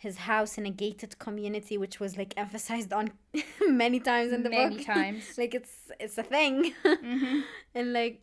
his 0.00 0.16
house 0.30 0.56
in 0.58 0.64
a 0.66 0.70
gated 0.70 1.12
community 1.18 1.76
which 1.78 2.00
was 2.00 2.16
like 2.16 2.32
emphasized 2.36 2.92
on 2.92 3.12
many 3.68 4.00
times 4.00 4.32
in 4.32 4.42
the 4.42 4.50
many 4.50 4.76
book. 4.76 4.84
times. 4.86 5.24
like 5.38 5.54
it's 5.54 5.74
it's 6.00 6.16
a 6.18 6.22
thing. 6.22 6.72
hmm 6.84 7.40
and 7.74 7.92
like 7.92 8.22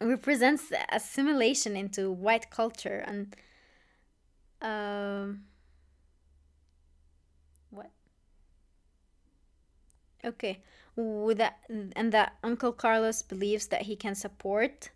represents 0.00 0.64
assimilation 0.92 1.76
into 1.76 2.02
white 2.26 2.50
culture 2.50 3.02
and 3.06 3.34
um 4.62 5.40
what 7.70 7.90
okay 10.24 10.60
with 10.96 11.38
that 11.38 11.58
and 11.96 12.12
that 12.12 12.34
uncle 12.44 12.72
carlos 12.72 13.22
believes 13.22 13.68
that 13.68 13.82
he 13.82 13.96
can 13.96 14.14
support 14.14 14.90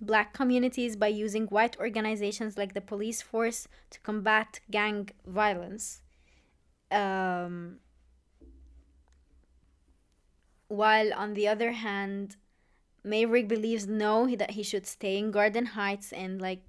black 0.00 0.32
communities 0.32 0.96
by 0.96 1.08
using 1.08 1.46
white 1.46 1.78
organizations 1.78 2.56
like 2.58 2.74
the 2.74 2.80
police 2.80 3.22
force 3.22 3.68
to 3.90 4.00
combat 4.00 4.60
gang 4.70 5.08
violence 5.26 6.02
um 6.90 7.78
while 10.68 11.12
on 11.14 11.34
the 11.34 11.48
other 11.48 11.72
hand 11.72 12.36
Maverick 13.04 13.48
believes 13.48 13.86
no 13.86 14.26
he, 14.26 14.36
that 14.36 14.52
he 14.52 14.62
should 14.62 14.86
stay 14.86 15.18
in 15.18 15.30
Garden 15.30 15.66
Heights 15.66 16.12
and 16.12 16.40
like 16.40 16.62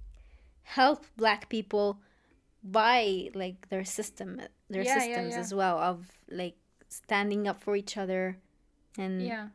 help 0.62 1.06
black 1.16 1.48
people 1.48 2.00
by 2.62 3.30
like 3.34 3.68
their 3.70 3.84
system 3.84 4.40
their 4.68 4.82
Yeah, 4.82 4.94
yeah, 4.94 5.00
systems 5.00 5.34
yeah. 5.34 5.40
as 5.40 5.54
well 5.54 5.78
of 5.78 6.10
like 6.30 6.56
standing 6.88 7.48
up 7.48 7.60
for 7.62 7.76
each 7.76 7.96
other 7.96 8.38
and 8.98 9.22
Yeah. 9.22 9.48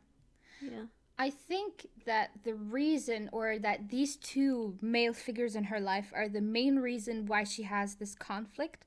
yeah 0.60 0.86
I 1.18 1.30
think 1.30 1.86
that 2.04 2.30
the 2.44 2.54
reason, 2.54 3.30
or 3.32 3.58
that 3.58 3.88
these 3.88 4.16
two 4.16 4.76
male 4.82 5.14
figures 5.14 5.56
in 5.56 5.64
her 5.64 5.80
life, 5.80 6.12
are 6.14 6.28
the 6.28 6.42
main 6.42 6.76
reason 6.76 7.26
why 7.26 7.44
she 7.44 7.62
has 7.62 7.94
this 7.94 8.14
conflict 8.14 8.84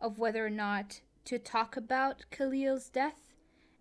of 0.00 0.18
whether 0.18 0.44
or 0.44 0.50
not 0.50 1.00
to 1.24 1.38
talk 1.38 1.76
about 1.76 2.24
Khalil's 2.30 2.88
death 2.88 3.34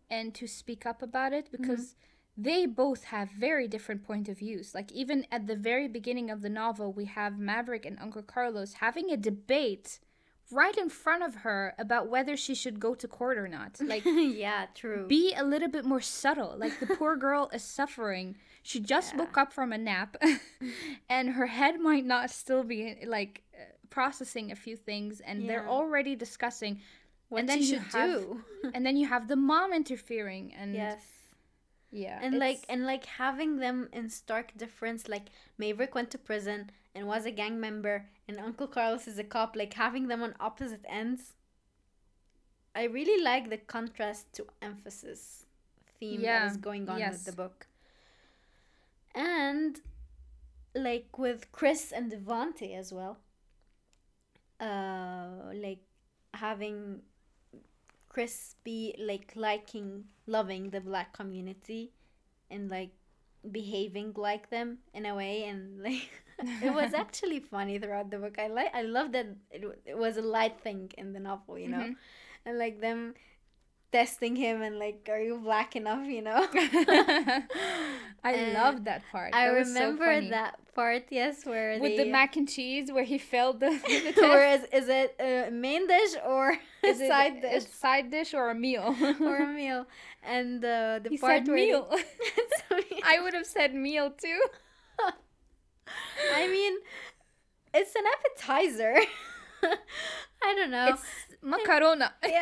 and 0.09 0.33
to 0.35 0.47
speak 0.47 0.85
up 0.85 1.01
about 1.01 1.33
it 1.33 1.45
mm-hmm. 1.45 1.61
because 1.61 1.95
they 2.37 2.65
both 2.65 3.05
have 3.05 3.29
very 3.31 3.67
different 3.67 4.03
point 4.03 4.29
of 4.29 4.39
views. 4.39 4.73
Like 4.73 4.91
even 4.93 5.25
at 5.29 5.47
the 5.47 5.57
very 5.57 5.89
beginning 5.89 6.29
of 6.29 6.41
the 6.41 6.49
novel, 6.49 6.93
we 6.93 7.05
have 7.05 7.37
Maverick 7.37 7.85
and 7.85 7.99
Uncle 7.99 8.23
Carlos 8.23 8.73
having 8.73 9.11
a 9.11 9.17
debate 9.17 9.99
right 10.51 10.77
in 10.77 10.89
front 10.89 11.23
of 11.23 11.35
her 11.35 11.73
about 11.77 12.07
whether 12.07 12.35
she 12.35 12.55
should 12.55 12.79
go 12.79 12.95
to 12.95 13.07
court 13.07 13.37
or 13.37 13.47
not. 13.47 13.79
Like 13.89 14.03
yeah 14.05 14.67
true 14.75 15.07
be 15.07 15.33
a 15.33 15.43
little 15.43 15.67
bit 15.69 15.85
more 15.85 16.01
subtle. 16.01 16.55
Like 16.57 16.79
the 16.79 16.87
poor 16.87 17.15
girl 17.27 17.49
is 17.53 17.63
suffering. 17.63 18.37
She 18.61 18.79
just 18.79 19.15
woke 19.15 19.37
up 19.37 19.51
from 19.53 19.73
a 19.73 19.77
nap 19.77 20.17
and 21.09 21.29
her 21.31 21.47
head 21.47 21.79
might 21.79 22.05
not 22.05 22.29
still 22.29 22.63
be 22.63 22.97
like 23.05 23.41
processing 23.89 24.51
a 24.51 24.55
few 24.55 24.75
things 24.75 25.21
and 25.21 25.49
they're 25.49 25.67
already 25.67 26.15
discussing 26.15 26.79
what 27.29 27.39
and 27.39 27.49
then 27.49 27.59
you 27.59 27.65
should 27.65 27.79
have 27.79 27.91
do 27.91 28.41
and 28.73 28.85
then 28.85 28.95
you 28.97 29.07
have 29.07 29.27
the 29.27 29.35
mom 29.35 29.73
interfering 29.73 30.53
and 30.53 30.75
yes 30.75 31.18
yeah. 31.91 32.19
and 32.21 32.37
like 32.37 32.63
and 32.69 32.85
like 32.85 33.05
having 33.05 33.57
them 33.57 33.89
in 33.93 34.09
stark 34.09 34.55
difference 34.57 35.07
like 35.07 35.27
maverick 35.57 35.95
went 35.95 36.11
to 36.11 36.17
prison 36.17 36.69
and 36.95 37.07
was 37.07 37.25
a 37.25 37.31
gang 37.31 37.59
member 37.59 38.05
and 38.27 38.39
uncle 38.39 38.67
carlos 38.67 39.07
is 39.07 39.17
a 39.17 39.23
cop 39.23 39.55
like 39.55 39.73
having 39.73 40.07
them 40.07 40.21
on 40.21 40.33
opposite 40.39 40.85
ends 40.87 41.33
i 42.75 42.83
really 42.83 43.21
like 43.23 43.49
the 43.49 43.57
contrast 43.57 44.31
to 44.33 44.45
emphasis 44.61 45.45
theme 45.99 46.21
Yeah, 46.21 46.39
that 46.45 46.51
is 46.51 46.57
going 46.57 46.87
on 46.89 46.99
yes. 46.99 47.13
with 47.13 47.25
the 47.25 47.31
book 47.31 47.67
and 49.15 49.81
like 50.75 51.17
with 51.17 51.51
chris 51.51 51.91
and 51.91 52.11
devante 52.11 52.77
as 52.77 52.93
well 52.93 53.17
uh 54.59 55.51
like 55.53 55.79
having 56.33 57.01
Chris 58.09 58.55
be 58.63 58.95
like 58.99 59.33
liking, 59.35 60.05
loving 60.27 60.71
the 60.71 60.81
black 60.81 61.13
community, 61.13 61.93
and 62.51 62.69
like 62.69 62.91
behaving 63.51 64.13
like 64.15 64.49
them 64.49 64.79
in 64.93 65.05
a 65.05 65.15
way, 65.15 65.43
and 65.45 65.81
like 65.83 66.09
it 66.61 66.73
was 66.73 66.93
actually 67.03 67.39
funny 67.39 67.79
throughout 67.79 68.09
the 68.11 68.17
book. 68.17 68.37
I 68.39 68.47
like, 68.47 68.73
I 68.75 68.81
love 68.83 69.11
that 69.13 69.27
it, 69.51 69.63
it 69.85 69.97
was 69.97 70.17
a 70.17 70.21
light 70.21 70.59
thing 70.61 70.91
in 70.97 71.13
the 71.13 71.19
novel, 71.19 71.57
you 71.57 71.69
know, 71.69 71.87
Mhm. 71.89 71.95
and 72.45 72.57
like 72.57 72.81
them 72.81 73.13
testing 73.91 74.35
him 74.35 74.61
and 74.61 74.77
like, 74.79 75.07
are 75.11 75.19
you 75.19 75.37
black 75.37 75.75
enough, 75.75 76.05
you 76.07 76.21
know? 76.21 76.47
I 78.23 78.33
And 78.33 78.53
love 78.53 78.83
that 78.85 79.03
part. 79.11 79.33
I 79.33 79.47
That 79.47 79.65
so 79.67 79.91
remember 79.91 80.05
funny. 80.05 80.29
that 80.29 80.59
part, 80.75 81.05
yes, 81.09 81.45
where 81.45 81.79
with 81.79 81.95
they, 81.97 81.97
the 81.97 82.05
mac 82.05 82.35
and 82.35 82.47
cheese 82.47 82.91
where 82.91 83.03
he 83.03 83.17
failed 83.17 83.59
the, 83.59 83.69
the 83.87 84.13
test. 84.15 84.17
Whereas 84.17 84.61
is 84.71 84.87
it 84.89 85.15
a 85.19 85.49
main 85.51 85.87
dish 85.87 86.15
or 86.25 86.57
Is 86.83 86.99
a 87.01 87.05
it 87.05 87.07
side 87.07 87.43
a 87.43 87.61
side 87.61 88.11
dish 88.11 88.33
or 88.33 88.49
a 88.49 88.55
meal? 88.55 88.95
or 89.21 89.37
a 89.37 89.47
meal? 89.47 89.87
And 90.23 90.63
uh, 90.63 90.99
the 91.03 91.09
he 91.09 91.17
part 91.17 91.47
where 91.47 91.55
meal. 91.55 91.87
Meal. 91.89 91.99
I 93.03 93.19
would 93.21 93.33
have 93.33 93.45
said 93.47 93.73
meal 93.73 94.11
too. 94.11 94.41
I 96.35 96.47
mean, 96.47 96.73
it's 97.73 97.95
an 97.95 98.03
appetizer. 98.13 98.95
I 100.41 100.55
don't 100.55 100.71
know. 100.71 100.87
It's 100.93 101.03
macarona. 101.43 102.11
yeah. 102.25 102.39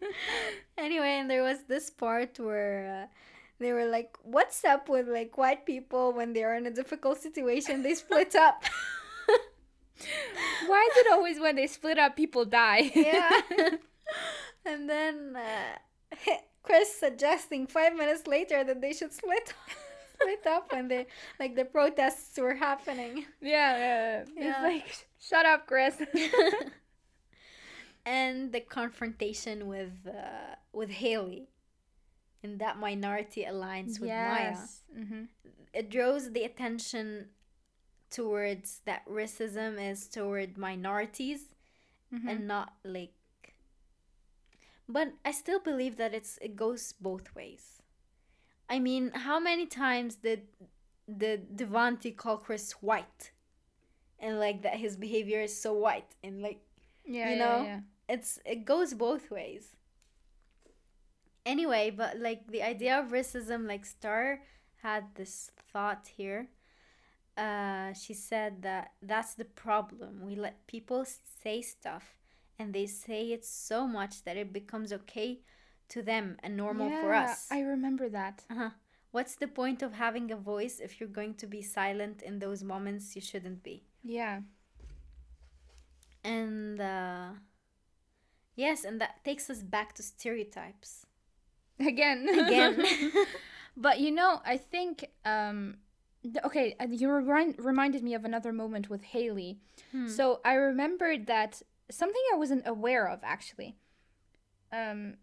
anyway, 0.78 1.18
and 1.18 1.30
there 1.30 1.42
was 1.42 1.58
this 1.68 1.90
part 1.90 2.38
where 2.38 3.04
uh, 3.04 3.16
they 3.58 3.72
were 3.72 3.86
like, 3.86 4.16
"What's 4.22 4.64
up 4.64 4.88
with 4.88 5.08
like 5.08 5.36
white 5.36 5.66
people 5.66 6.12
when 6.12 6.32
they 6.32 6.44
are 6.44 6.54
in 6.54 6.66
a 6.66 6.70
difficult 6.70 7.18
situation? 7.18 7.82
They 7.82 7.94
split 7.94 8.34
up." 8.34 8.64
Why 10.66 10.88
is 10.92 10.96
it 10.98 11.12
always 11.12 11.40
when 11.40 11.56
they 11.56 11.66
split 11.66 11.98
up, 11.98 12.14
people 12.16 12.44
die? 12.44 12.92
yeah. 12.94 13.40
and 14.64 14.88
then 14.88 15.36
uh, 15.36 16.30
Chris 16.62 16.94
suggesting 16.98 17.66
five 17.66 17.96
minutes 17.96 18.26
later 18.26 18.62
that 18.62 18.80
they 18.80 18.92
should 18.92 19.12
split 19.12 19.54
split 20.20 20.46
up 20.46 20.72
when 20.72 20.88
they 20.88 21.06
like 21.40 21.56
the 21.56 21.64
protests 21.64 22.38
were 22.38 22.54
happening. 22.54 23.26
yeah, 23.40 23.76
yeah. 23.76 24.24
Yeah. 24.36 24.50
It's 24.50 24.62
like, 24.62 25.06
shut 25.20 25.46
up, 25.46 25.66
Chris. 25.66 25.96
And 28.16 28.52
the 28.52 28.60
confrontation 28.60 29.66
with 29.74 30.06
uh, 30.06 30.54
with 30.72 30.90
Haley 31.04 31.48
in 32.42 32.58
that 32.58 32.78
minority 32.78 33.44
alliance 33.44 34.00
with 34.00 34.10
Maya. 34.16 34.56
hmm 34.94 35.24
It 35.72 35.90
draws 35.90 36.32
the 36.32 36.44
attention 36.50 37.06
towards 38.10 38.80
that 38.88 39.02
racism 39.06 39.72
is 39.92 40.08
toward 40.08 40.56
minorities 40.58 41.42
Mm-hmm. 42.14 42.28
and 42.30 42.48
not 42.48 42.68
like 42.84 43.12
but 44.88 45.12
I 45.24 45.32
still 45.32 45.60
believe 45.60 45.96
that 45.96 46.14
it's 46.14 46.38
it 46.40 46.56
goes 46.56 46.94
both 47.00 47.34
ways. 47.34 47.82
I 48.68 48.78
mean, 48.78 49.10
how 49.14 49.38
many 49.40 49.66
times 49.66 50.16
did 50.16 50.42
the 51.06 51.40
Devante 51.54 52.16
call 52.16 52.38
Chris 52.38 52.72
white? 52.82 53.32
And 54.18 54.38
like 54.40 54.62
that 54.62 54.76
his 54.76 54.96
behavior 54.96 55.40
is 55.42 55.54
so 55.60 55.72
white 55.74 56.14
and 56.24 56.42
like 56.42 56.60
Yeah, 57.04 57.30
You 57.30 57.36
yeah, 57.36 57.38
know? 57.38 57.62
yeah. 57.64 57.80
It's 58.08 58.38
it 58.44 58.64
goes 58.64 58.94
both 58.94 59.30
ways 59.30 59.76
anyway 61.46 61.90
but 61.90 62.18
like 62.18 62.46
the 62.48 62.62
idea 62.62 62.98
of 62.98 63.08
racism 63.10 63.66
like 63.66 63.84
star 63.84 64.40
had 64.82 65.04
this 65.14 65.50
thought 65.72 66.08
here 66.16 66.48
uh, 67.36 67.92
she 67.94 68.14
said 68.14 68.62
that 68.62 68.92
that's 69.02 69.34
the 69.34 69.44
problem. 69.44 70.20
We 70.22 70.36
let 70.36 70.66
people 70.66 71.06
say 71.42 71.62
stuff 71.62 72.18
and 72.58 72.74
they 72.74 72.86
say 72.86 73.32
it 73.32 73.44
so 73.44 73.86
much 73.86 74.24
that 74.24 74.36
it 74.36 74.52
becomes 74.52 74.92
okay 74.92 75.40
to 75.88 76.02
them 76.02 76.36
and 76.42 76.56
normal 76.56 76.90
for 76.90 77.12
Yeah, 77.12 77.24
us. 77.24 77.48
I 77.50 77.60
remember 77.60 78.08
that. 78.10 78.44
uh-huh. 78.50 78.70
What's 79.12 79.36
the 79.36 79.48
point 79.48 79.82
of 79.82 79.94
having 79.94 80.30
a 80.30 80.36
voice 80.36 80.80
if 80.80 81.00
you're 81.00 81.08
going 81.08 81.34
to 81.36 81.46
be 81.46 81.62
silent 81.62 82.22
in 82.22 82.38
those 82.40 82.64
moments 82.64 83.14
you 83.16 83.22
shouldn't 83.22 83.62
be? 83.62 83.84
Yeah. 84.02 84.40
And 86.24 86.80
uh, 86.80 87.30
yes, 88.58 88.84
and 88.84 89.00
that 89.00 89.24
takes 89.24 89.48
us 89.48 89.62
back 89.62 89.94
to 89.94 90.02
stereotypes. 90.02 91.06
Again. 91.80 92.28
Again. 92.28 92.84
but 93.76 94.00
you 94.00 94.10
know, 94.10 94.42
I 94.44 94.56
think 94.58 95.06
um 95.24 95.78
okay, 96.44 96.74
you 96.90 97.08
remind, 97.08 97.54
reminded 97.58 98.02
me 98.02 98.12
of 98.14 98.24
another 98.24 98.52
moment 98.52 98.90
with 98.90 99.02
Haley. 99.02 99.60
So 100.08 100.40
I 100.44 100.54
remembered 100.54 101.26
that 101.28 101.62
something 101.90 102.20
I 102.34 102.36
wasn't 102.36 102.66
aware 102.66 103.08
of 103.08 103.20
actually. 103.22 103.76
Um 104.72 105.14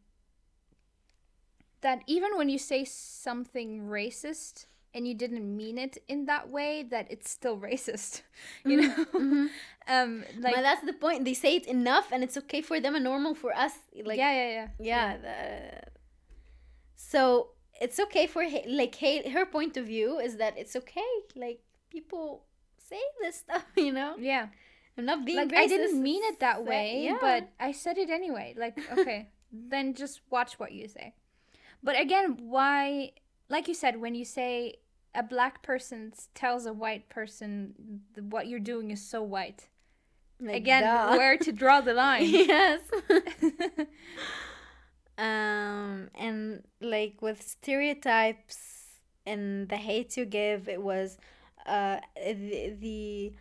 that 1.81 2.01
even 2.07 2.35
when 2.37 2.49
you 2.49 2.57
say 2.57 2.83
something 2.83 3.81
racist 3.81 4.65
and 4.95 5.07
you 5.07 5.13
didn't 5.13 5.45
mean 5.55 5.77
it 5.77 5.97
in 6.07 6.25
that 6.25 6.49
way 6.49 6.83
that 6.89 7.05
it's 7.11 7.29
still 7.29 7.57
racist. 7.69 8.21
You 8.63 8.81
know? 8.81 9.05
um 9.87 10.23
like 10.39 10.55
but 10.55 10.61
that's 10.61 10.85
the 10.85 10.93
point. 10.93 11.25
They 11.25 11.35
say 11.35 11.57
it 11.57 11.67
enough 11.67 12.07
and 12.11 12.23
it's 12.23 12.37
okay 12.37 12.61
for 12.61 12.79
them 12.79 12.95
and 12.95 13.03
normal 13.03 13.35
for 13.35 13.53
us. 13.53 13.73
Like 13.93 14.17
yeah, 14.17 14.33
yeah, 14.33 14.49
yeah. 14.49 14.67
yeah 14.79 15.17
the, 15.17 15.91
so 16.95 17.49
it's 17.79 17.99
okay 17.99 18.25
for 18.25 18.43
like 18.67 18.95
her 19.35 19.45
point 19.45 19.77
of 19.77 19.85
view 19.85 20.19
is 20.19 20.37
that 20.37 20.57
it's 20.57 20.75
okay 20.75 21.11
like 21.35 21.59
people 21.89 22.45
say 22.77 23.01
this 23.21 23.35
stuff 23.43 23.65
you 23.75 23.91
know 23.91 24.15
Yeah. 24.17 24.47
i'm 24.97 25.05
not 25.05 25.25
being 25.25 25.37
like 25.37 25.49
racist, 25.49 25.57
I 25.57 25.67
didn't 25.67 26.01
mean 26.01 26.23
it 26.23 26.39
that 26.39 26.63
way, 26.65 27.03
yeah. 27.03 27.17
but 27.19 27.49
I 27.59 27.71
said 27.73 27.97
it 27.97 28.09
anyway. 28.09 28.55
Like, 28.57 28.79
okay, 28.97 29.27
then 29.51 29.93
just 29.93 30.21
watch 30.29 30.57
what 30.57 30.71
you 30.71 30.87
say. 30.87 31.13
But 31.83 31.99
again, 31.99 32.37
why? 32.41 33.11
Like 33.49 33.67
you 33.67 33.73
said, 33.73 33.99
when 33.99 34.15
you 34.15 34.25
say 34.25 34.75
a 35.15 35.23
black 35.23 35.63
person 35.63 36.13
tells 36.33 36.65
a 36.65 36.73
white 36.73 37.09
person 37.09 38.01
what 38.29 38.47
you're 38.47 38.59
doing 38.59 38.91
is 38.91 39.01
so 39.01 39.23
white. 39.23 39.67
Like, 40.39 40.57
again, 40.57 40.83
duh. 40.83 41.09
where 41.17 41.37
to 41.37 41.51
draw 41.51 41.81
the 41.81 41.93
line? 42.05 42.23
yes 42.25 42.81
um 45.17 46.09
and 46.15 46.63
like 46.81 47.21
with 47.21 47.41
stereotypes 47.41 48.83
and 49.25 49.69
the 49.69 49.77
hate 49.77 50.17
you 50.17 50.25
give 50.25 50.67
it 50.67 50.81
was 50.81 51.17
uh 51.65 51.99
the 52.17 52.73
the, 52.79 53.33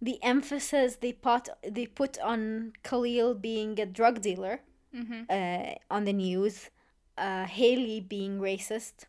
the 0.00 0.18
emphasis 0.22 0.96
they 0.96 1.12
put 1.12 1.48
they 1.68 1.86
put 1.86 2.18
on 2.20 2.72
Khalil 2.82 3.34
being 3.34 3.78
a 3.80 3.86
drug 3.86 4.20
dealer 4.22 4.60
hmm 4.94 5.22
uh, 5.28 5.72
on 5.90 6.04
the 6.04 6.12
news, 6.14 6.70
uh, 7.18 7.44
Haley 7.44 8.00
being 8.00 8.40
racist 8.40 9.04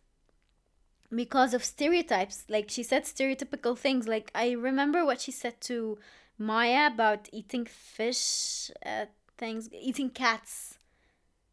because 1.13 1.53
of 1.53 1.63
stereotypes. 1.63 2.45
Like 2.49 2.69
she 2.69 2.83
said 2.83 3.03
stereotypical 3.03 3.77
things. 3.77 4.07
Like 4.07 4.31
I 4.35 4.51
remember 4.51 5.05
what 5.05 5.21
she 5.21 5.31
said 5.31 5.59
to 5.61 5.97
Maya 6.37 6.87
about 6.87 7.29
eating 7.31 7.65
fish 7.65 8.71
at 8.83 9.11
things, 9.37 9.69
eating 9.73 10.09
cats 10.09 10.77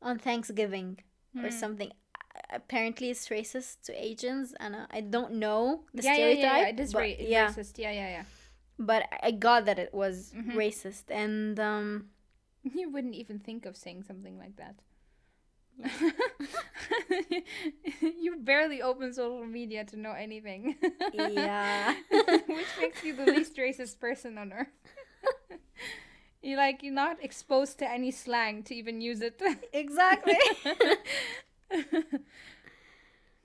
on 0.02 0.18
Thanksgiving 0.18 0.98
or 1.42 1.50
something. 1.50 1.92
Apparently, 2.50 3.10
it's 3.10 3.28
racist 3.28 3.82
to 3.84 3.92
Asians, 4.04 4.54
and 4.60 4.76
I 4.90 5.00
don't 5.00 5.34
know 5.34 5.82
the 5.92 6.02
Yeah, 6.02 6.12
yeah, 6.16 6.16
stereotype. 6.16 6.42
yeah, 6.42 6.58
yeah. 6.60 6.68
It 6.68 6.80
is 6.80 6.94
ra- 6.94 7.02
yeah, 7.18 7.48
racist. 7.48 7.78
Yeah, 7.78 7.90
yeah, 7.90 8.08
yeah. 8.08 8.24
but 8.78 9.02
I 9.22 9.30
got 9.32 9.64
that 9.66 9.78
it 9.78 9.92
was 9.92 10.32
Mm-hmm. 10.36 10.56
racist, 10.56 11.04
and 11.10 11.58
um, 11.58 12.06
You 12.74 12.90
wouldn't 12.90 13.14
even 13.14 13.38
think 13.38 13.66
of 13.66 13.76
saying 13.76 14.04
something 14.04 14.38
like 14.38 14.56
that. 14.56 14.76
you 18.00 18.36
barely 18.38 18.82
open 18.82 19.12
social 19.12 19.44
media 19.44 19.84
to 19.84 19.98
know 19.98 20.12
anything. 20.12 20.76
yeah. 21.14 21.94
Which 22.10 22.66
makes 22.80 23.04
you 23.04 23.14
the 23.14 23.26
least 23.26 23.56
racist 23.56 23.98
person 23.98 24.38
on 24.38 24.52
earth. 24.52 24.68
you're 26.42 26.56
like 26.56 26.82
you're 26.82 26.94
not 26.94 27.22
exposed 27.22 27.78
to 27.78 27.90
any 27.90 28.10
slang 28.10 28.62
to 28.64 28.74
even 28.74 29.00
use 29.00 29.20
it. 29.20 29.40
exactly. 29.72 30.38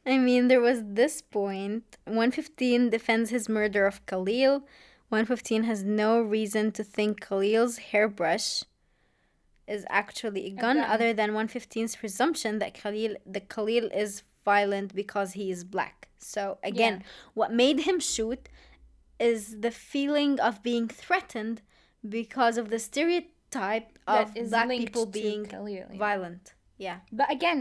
I 0.05 0.17
mean, 0.17 0.47
there 0.47 0.61
was 0.61 0.81
this 0.83 1.21
point. 1.21 1.97
115 2.05 2.89
defends 2.89 3.29
his 3.29 3.47
murder 3.47 3.85
of 3.85 4.05
Khalil. 4.05 4.63
115 5.09 5.63
has 5.63 5.83
no 5.83 6.21
reason 6.21 6.71
to 6.71 6.83
think 6.83 7.21
Khalil's 7.21 7.77
hairbrush 7.77 8.63
is 9.75 9.81
actually 10.01 10.43
a 10.51 10.53
gun, 10.65 10.77
other 10.95 11.11
than 11.19 11.29
115's 11.31 11.95
presumption 12.01 12.51
that 12.61 12.71
Khalil, 12.81 13.13
the 13.35 13.41
Khalil 13.53 13.85
is 14.03 14.11
violent 14.45 14.89
because 15.01 15.29
he 15.39 15.45
is 15.55 15.63
black. 15.75 15.97
So 16.33 16.41
again, 16.71 16.95
Yeah. 16.99 17.07
what 17.39 17.51
made 17.63 17.79
him 17.87 17.99
shoot 18.13 18.43
is 19.19 19.41
the 19.65 19.73
feeling 19.91 20.33
of 20.47 20.53
being 20.69 20.87
threatened 21.03 21.57
because 22.17 22.55
of 22.61 22.65
the 22.73 22.79
stereotype 22.89 23.89
of 24.07 24.25
black 24.49 24.69
people 24.83 25.05
being 25.21 25.45
Khalil, 25.45 25.69
yeah. 25.91 25.97
violent. 26.07 26.45
Yeah. 26.87 26.97
but 27.19 27.29
again, 27.37 27.59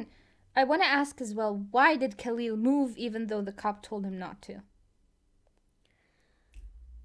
I 0.60 0.64
want 0.70 0.82
to 0.82 0.88
ask 1.00 1.20
as 1.20 1.32
well, 1.38 1.52
why 1.74 1.90
did 2.02 2.12
Khalil 2.22 2.56
move 2.56 2.90
even 3.06 3.26
though 3.28 3.42
the 3.48 3.52
cop 3.62 3.76
told 3.88 4.02
him 4.04 4.18
not 4.18 4.36
to? 4.46 4.54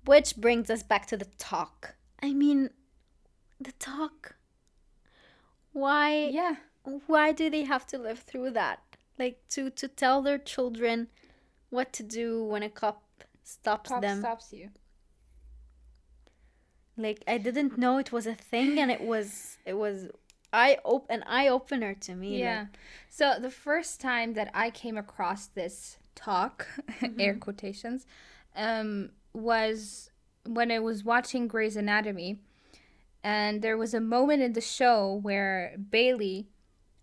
Which 0.06 0.36
brings 0.38 0.70
us 0.70 0.84
back 0.84 1.06
to 1.08 1.18
the 1.18 1.30
talk. 1.38 1.96
I 2.22 2.34
mean, 2.34 2.70
the 3.60 3.72
talk. 3.74 4.36
Why? 5.76 6.30
Yeah. 6.32 6.56
Why 7.08 7.34
do 7.34 7.50
they 7.50 7.66
have 7.66 7.86
to 7.88 7.98
live 7.98 8.20
through 8.20 8.52
that? 8.52 8.80
Like 9.20 9.40
to 9.50 9.70
to 9.72 9.88
tell 9.90 10.22
their 10.22 10.38
children 10.38 11.08
what 11.70 11.92
to 11.94 12.04
do 12.04 12.44
when 12.46 12.64
a 12.64 12.70
cop 12.70 13.04
stops 13.44 13.90
Cop 13.90 14.02
them. 14.02 14.20
stops 14.20 14.54
you. 14.54 14.70
Like 16.98 17.24
I 17.28 17.38
didn't 17.38 17.78
know 17.78 17.98
it 17.98 18.12
was 18.14 18.26
a 18.26 18.36
thing, 18.36 18.80
and 18.80 18.90
it 18.90 19.02
was 19.02 19.58
it 19.66 19.74
was 19.74 20.08
eye 20.54 20.78
op- 20.86 21.10
an 21.10 21.24
eye 21.28 21.50
opener 21.50 21.94
to 21.94 22.16
me. 22.16 22.40
Yeah. 22.40 22.68
So 23.10 23.34
the 23.38 23.52
first 23.52 24.00
time 24.00 24.34
that 24.36 24.50
I 24.54 24.70
came 24.70 24.98
across 24.98 25.48
this 25.48 25.98
talk, 26.16 26.68
air 27.20 27.36
quotations, 27.36 28.06
um, 28.56 29.10
was 29.34 30.10
when 30.46 30.72
I 30.72 30.80
was 30.80 31.04
watching 31.04 31.50
Grey's 31.50 31.76
Anatomy, 31.76 32.40
and 33.26 33.64
there 33.64 33.76
was 33.76 33.96
a 33.96 34.00
moment 34.00 34.44
in 34.44 34.54
the 34.54 34.62
show 34.62 35.20
where 35.24 35.76
Bailey 35.90 36.48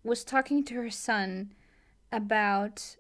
was 0.04 0.22
talking 0.22 0.64
to 0.66 0.74
her 0.74 0.88
son 0.88 1.52
about. 2.12 2.96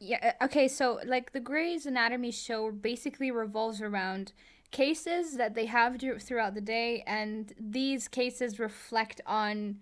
Yeah. 0.00 0.32
uh, 0.40 0.44
Okay. 0.46 0.68
So 0.68 1.00
like 1.04 1.32
the 1.32 1.40
Grey's 1.40 1.84
Anatomy 1.84 2.30
show 2.30 2.72
basically 2.72 3.30
revolves 3.30 3.82
around 3.82 4.32
cases 4.70 5.36
that 5.36 5.54
they 5.54 5.66
have 5.66 6.00
throughout 6.18 6.54
the 6.54 6.62
day, 6.62 7.04
and 7.06 7.52
these 7.60 8.08
cases 8.08 8.58
reflect 8.58 9.20
on 9.26 9.80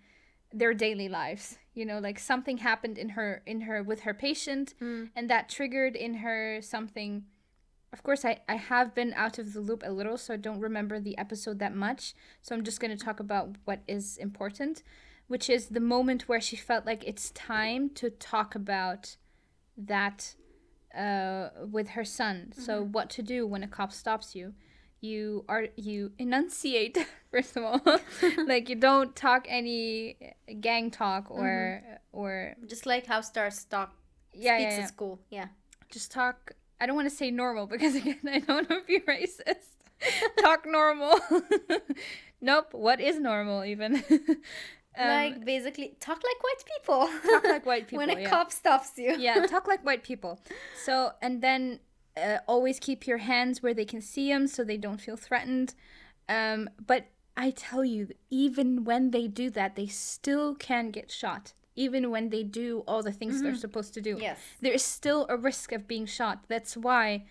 their 0.53 0.75
daily 0.75 1.09
lives 1.09 1.59
you 1.75 1.85
know 1.85 1.99
like 1.99 2.19
something 2.19 2.59
happened 2.59 2.97
in 2.97 3.11
her 3.11 3.43
in 3.47 3.63
her 3.63 3.83
with 3.83 4.01
her 4.03 4.15
patient 4.15 4.75
and 5.15 5.29
that 5.29 5.49
triggered 5.49 5.97
in 5.97 6.15
her 6.15 6.61
something 6.63 7.25
of 7.97 8.03
course 8.03 8.27
I, 8.27 8.41
I 8.47 8.57
have 8.57 8.95
been 8.95 9.15
out 9.15 9.39
of 9.39 9.55
the 9.55 9.61
loop 9.61 9.83
a 9.87 9.91
little 9.91 10.19
so 10.19 10.35
i 10.35 10.37
don't 10.37 10.61
remember 10.61 11.01
the 11.01 11.17
episode 11.17 11.59
that 11.61 11.75
much 11.75 12.15
so 12.43 12.55
i'm 12.55 12.63
just 12.63 12.79
going 12.79 12.95
to 12.97 13.03
talk 13.03 13.21
about 13.21 13.57
what 13.65 13.81
is 13.89 14.19
important 14.19 14.83
which 15.29 15.49
is 15.49 15.69
the 15.69 15.81
moment 15.81 16.29
where 16.29 16.41
she 16.41 16.57
felt 16.57 16.85
like 16.85 17.03
it's 17.07 17.31
time 17.31 17.89
to 17.91 18.11
talk 18.11 18.55
about 18.55 19.17
that 19.79 20.35
uh, 20.97 21.49
with 21.71 21.89
her 21.91 22.05
son 22.05 22.53
so 22.53 22.83
what 22.83 23.09
to 23.11 23.23
do 23.23 23.47
when 23.47 23.63
a 23.63 23.69
cop 23.69 23.93
stops 23.93 24.35
you 24.35 24.53
you 25.01 25.45
are 25.49 25.69
you 25.77 26.13
enunciate 26.19 26.99
first 27.31 27.57
of 27.57 27.65
all 27.65 27.81
like 28.47 28.69
you 28.69 28.77
don't 28.77 29.15
talk 29.17 29.47
any 29.49 30.17
gang 30.61 30.91
talk 30.91 31.31
or 31.31 31.83
or 32.13 32.55
Just 32.67 32.87
like 32.87 33.07
how 33.07 33.21
stars 33.21 33.65
talk 33.65 33.95
yeah, 34.33 34.57
speaks 34.57 34.71
yeah, 34.71 34.77
yeah. 34.77 34.83
at 34.83 34.89
school. 34.89 35.21
Yeah. 35.31 35.47
just 35.91 36.11
talk 36.11 36.53
i 36.81 36.87
don't 36.87 36.97
want 36.97 37.09
to 37.09 37.15
say 37.15 37.31
normal 37.31 37.67
because 37.67 37.95
again 38.01 38.19
i 38.29 38.39
don't 38.39 38.49
want 38.49 38.69
to 38.69 38.81
be 38.87 39.01
racist 39.01 39.77
talk 40.39 40.67
normal 40.67 41.19
nope 42.41 42.69
what 42.73 43.01
is 43.01 43.19
normal 43.19 43.65
even 43.65 44.03
Um, 44.99 45.09
like 45.09 45.45
basically 45.45 45.95
talk 46.01 46.17
like 46.17 46.43
white 46.43 46.65
people. 46.75 47.09
talk 47.31 47.45
like 47.45 47.67
white 47.67 47.87
people 47.87 47.99
when 47.99 48.17
a 48.17 48.21
yeah. 48.23 48.31
cop 48.31 48.51
stops 48.51 48.93
you. 48.97 49.15
yeah, 49.19 49.45
talk 49.47 49.69
like 49.69 49.85
white 49.85 50.03
people. 50.03 50.41
So, 50.85 51.13
and 51.21 51.43
then 51.43 51.81
uh, 52.17 52.39
always 52.47 52.79
keep 52.79 53.07
your 53.07 53.19
hands 53.19 53.63
where 53.63 53.75
they 53.75 53.85
can 53.85 54.01
see 54.01 54.31
them 54.31 54.47
so 54.47 54.65
they 54.65 54.79
don't 54.79 55.01
feel 55.01 55.17
threatened. 55.17 55.75
Um, 56.29 56.71
but 56.87 57.09
I 57.37 57.51
tell 57.51 57.85
you, 57.85 58.09
even 58.31 58.85
when 58.85 59.11
they 59.11 59.29
do 59.29 59.51
that, 59.51 59.77
they 59.77 59.87
still 59.87 60.55
can 60.55 60.91
get 60.91 61.11
shot. 61.11 61.53
Even 61.77 62.11
when 62.11 62.31
they 62.31 62.43
do 62.43 62.83
all 62.89 63.03
the 63.03 63.13
things 63.13 63.43
they're 63.43 63.55
supposed 63.55 63.95
to 63.95 64.01
do. 64.01 64.17
Yes. 64.21 64.39
There 64.61 64.73
is 64.73 64.83
still 64.83 65.27
a 65.29 65.37
risk 65.37 65.73
of 65.73 65.87
being 65.87 66.07
shot. 66.07 66.45
That's 66.49 66.77
why 66.77 67.27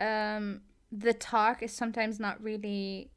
um, 0.00 0.60
the 0.92 1.12
talk 1.12 1.62
is 1.62 1.72
sometimes 1.72 2.18
not 2.20 2.42
really 2.42 3.10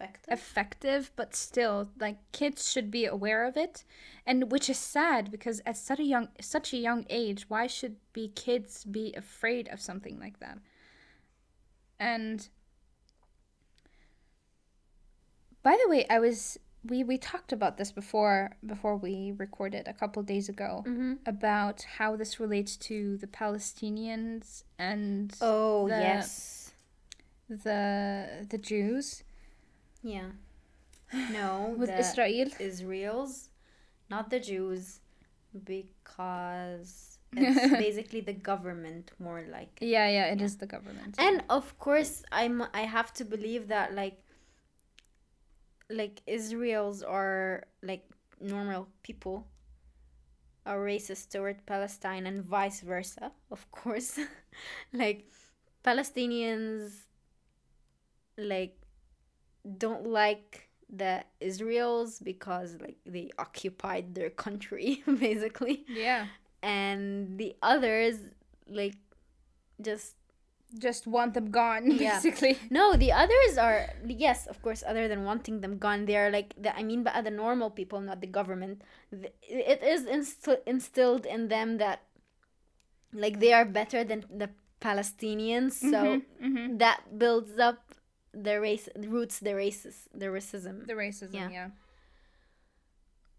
Effective. 0.00 0.32
effective, 0.32 1.10
but 1.14 1.34
still, 1.34 1.90
like 2.00 2.18
kids 2.32 2.70
should 2.70 2.90
be 2.90 3.06
aware 3.06 3.44
of 3.46 3.56
it, 3.56 3.84
and 4.26 4.50
which 4.50 4.68
is 4.68 4.76
sad 4.78 5.30
because 5.30 5.62
at 5.64 5.76
such 5.76 6.00
a 6.00 6.04
young 6.04 6.28
such 6.40 6.72
a 6.72 6.76
young 6.76 7.06
age, 7.08 7.48
why 7.48 7.68
should 7.68 7.96
be 8.12 8.26
kids 8.26 8.84
be 8.84 9.14
afraid 9.16 9.68
of 9.68 9.80
something 9.80 10.18
like 10.18 10.40
that? 10.40 10.58
And 12.00 12.48
by 15.62 15.78
the 15.80 15.88
way, 15.88 16.04
I 16.10 16.18
was 16.18 16.58
we 16.84 17.04
we 17.04 17.16
talked 17.18 17.52
about 17.52 17.76
this 17.78 17.92
before 17.92 18.50
before 18.66 18.96
we 18.96 19.32
recorded 19.44 19.86
a 19.86 19.92
couple 19.92 20.22
days 20.22 20.48
ago 20.48 20.82
Mm-hmm. 20.86 21.14
about 21.26 21.82
how 21.98 22.16
this 22.16 22.40
relates 22.40 22.76
to 22.88 23.16
the 23.18 23.26
Palestinians 23.28 24.64
and 24.78 25.32
Oh 25.40 25.88
the- 25.88 26.00
yes. 26.10 26.72
the 27.48 28.46
the 28.52 28.58
Jews 28.58 29.22
Yeah. 30.02 30.30
No. 31.38 31.74
with 31.78 31.90
the 31.90 32.00
Israel. 32.00 32.48
Israel's, 32.58 33.50
not 34.10 34.30
the 34.30 34.40
Jews, 34.40 35.00
because 35.64 37.18
it's 37.36 37.70
basically 37.86 38.20
the 38.20 38.32
government 38.32 39.12
more 39.18 39.42
like. 39.56 39.72
Yeah, 39.80 40.08
yeah, 40.08 40.26
it 40.34 40.40
is 40.40 40.54
Yeah. 40.54 40.60
the 40.60 40.66
government. 40.66 41.14
And 41.18 41.36
of 41.58 41.78
course, 41.78 42.22
I'm. 42.32 42.56
I 42.74 42.82
have 42.96 43.12
to 43.18 43.24
believe 43.24 43.68
that 43.68 43.94
like. 43.94 44.16
Like 45.92 46.22
Israel's 46.26 47.02
are 47.02 47.64
like 47.82 48.04
normal 48.40 48.88
people. 49.02 49.46
Are 50.64 50.78
racist 50.78 51.30
toward 51.30 51.66
Palestine 51.66 52.24
and 52.26 52.44
vice 52.44 52.80
versa, 52.82 53.32
of 53.50 53.68
course. 53.72 54.18
like 54.92 55.26
Palestinians 55.84 56.92
like 58.38 58.76
don't 59.78 60.06
like 60.06 60.68
the 60.88 61.24
Israels 61.40 62.20
because 62.20 62.76
like 62.80 62.96
they 63.06 63.30
occupied 63.38 64.14
their 64.14 64.30
country 64.30 65.02
basically 65.18 65.84
yeah, 65.88 66.26
and 66.62 67.38
the 67.38 67.56
others 67.62 68.16
like 68.68 68.94
just 69.80 70.16
just 70.78 71.06
want 71.06 71.34
them 71.34 71.50
gone, 71.50 71.90
Yeah. 72.00 72.14
basically. 72.16 72.58
no 72.70 72.96
the 72.96 73.12
others 73.12 73.58
are 73.58 73.90
yes 74.06 74.46
of 74.46 74.60
course 74.62 74.82
other 74.86 75.08
than 75.08 75.24
wanting 75.24 75.60
them 75.60 75.78
gone 75.78 76.06
they 76.06 76.16
are 76.16 76.30
like 76.30 76.54
the 76.60 76.74
i 76.76 76.82
mean 76.82 77.02
by 77.02 77.20
the 77.22 77.30
normal 77.30 77.70
people 77.70 78.00
not 78.00 78.20
the 78.20 78.26
government 78.26 78.82
it 79.42 79.82
is 79.82 80.06
inst- 80.06 80.48
instilled 80.66 81.26
in 81.26 81.48
them 81.48 81.78
that 81.78 82.00
like 83.12 83.40
they 83.40 83.52
are 83.52 83.64
better 83.64 84.02
than 84.04 84.24
the 84.30 84.48
palestinians 84.80 85.72
so 85.72 86.20
hmm 86.40 86.76
that 86.78 87.18
builds 87.18 87.58
up 87.58 87.94
the 88.32 88.58
race 88.60 88.88
roots 88.96 89.38
the 89.40 89.54
races 89.54 90.08
the 90.14 90.26
racism 90.26 90.86
the 90.86 90.94
racism. 90.94 91.34
Yeah. 91.34 91.50
Yeah. 91.50 91.68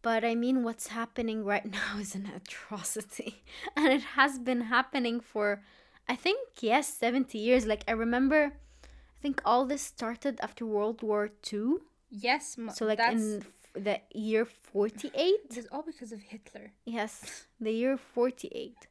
but 0.01 0.23
i 0.23 0.35
mean 0.35 0.63
what's 0.63 0.87
happening 0.87 1.43
right 1.43 1.65
now 1.79 1.97
is 1.99 2.15
an 2.15 2.29
atrocity 2.35 3.43
and 3.75 3.87
it 3.87 4.01
has 4.19 4.39
been 4.39 4.61
happening 4.61 5.19
for 5.19 5.63
i 6.07 6.15
think 6.15 6.39
yes 6.61 6.87
70 6.93 7.37
years 7.37 7.65
like 7.65 7.83
i 7.87 7.91
remember 7.91 8.53
i 8.83 9.21
think 9.21 9.41
all 9.45 9.65
this 9.65 9.81
started 9.81 10.39
after 10.41 10.65
world 10.65 11.01
war 11.01 11.29
ii 11.51 11.75
yes. 12.09 12.57
so 12.73 12.85
like 12.85 12.99
in 12.99 13.43
the 13.73 13.99
year 14.13 14.45
48 14.45 15.13
it 15.49 15.57
is 15.57 15.67
all 15.71 15.83
because 15.83 16.11
of 16.11 16.21
Hitler. 16.21 16.71
yes 16.85 17.45
the 17.59 17.71
year 17.71 17.97
48 17.97 18.87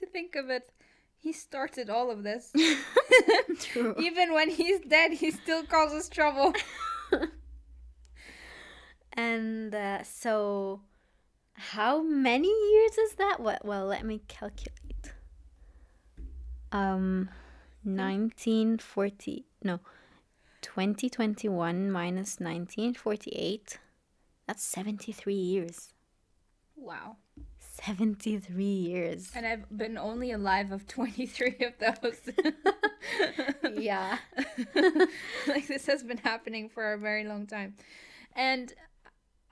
To 0.00 0.06
think 0.06 0.36
of 0.36 0.48
it, 0.48 0.70
he 1.16 1.32
started 1.32 1.90
all 1.90 2.10
of 2.10 2.22
this. 2.22 2.52
True. 3.60 3.94
Even 4.08 4.32
when 4.32 4.48
he's 4.48 4.80
dead, 4.80 5.12
he 5.12 5.32
still 5.32 5.64
causes 5.64 6.08
trouble. 6.08 6.54
and 9.12 9.74
uh, 9.74 10.04
so 10.04 10.82
how 11.54 12.00
many 12.02 12.48
years 12.48 12.96
is 12.98 13.14
that 13.14 13.40
what 13.40 13.64
well 13.64 13.86
let 13.86 14.04
me 14.04 14.22
calculate 14.28 14.87
um 16.72 17.28
1940 17.84 19.44
no 19.62 19.80
2021 20.60 21.90
minus 21.90 22.38
1948 22.40 23.78
that's 24.46 24.62
73 24.64 25.34
years 25.34 25.92
wow. 26.76 27.16
73 27.60 28.64
years 28.64 29.30
And 29.34 29.46
I've 29.46 29.68
been 29.76 29.96
only 29.98 30.32
alive 30.32 30.72
of 30.72 30.86
23 30.86 31.56
of 31.66 31.74
those. 31.78 32.20
yeah 33.74 34.18
like 35.46 35.66
this 35.68 35.86
has 35.86 36.02
been 36.02 36.18
happening 36.18 36.68
for 36.68 36.92
a 36.92 36.98
very 36.98 37.24
long 37.24 37.46
time 37.46 37.74
and 38.34 38.72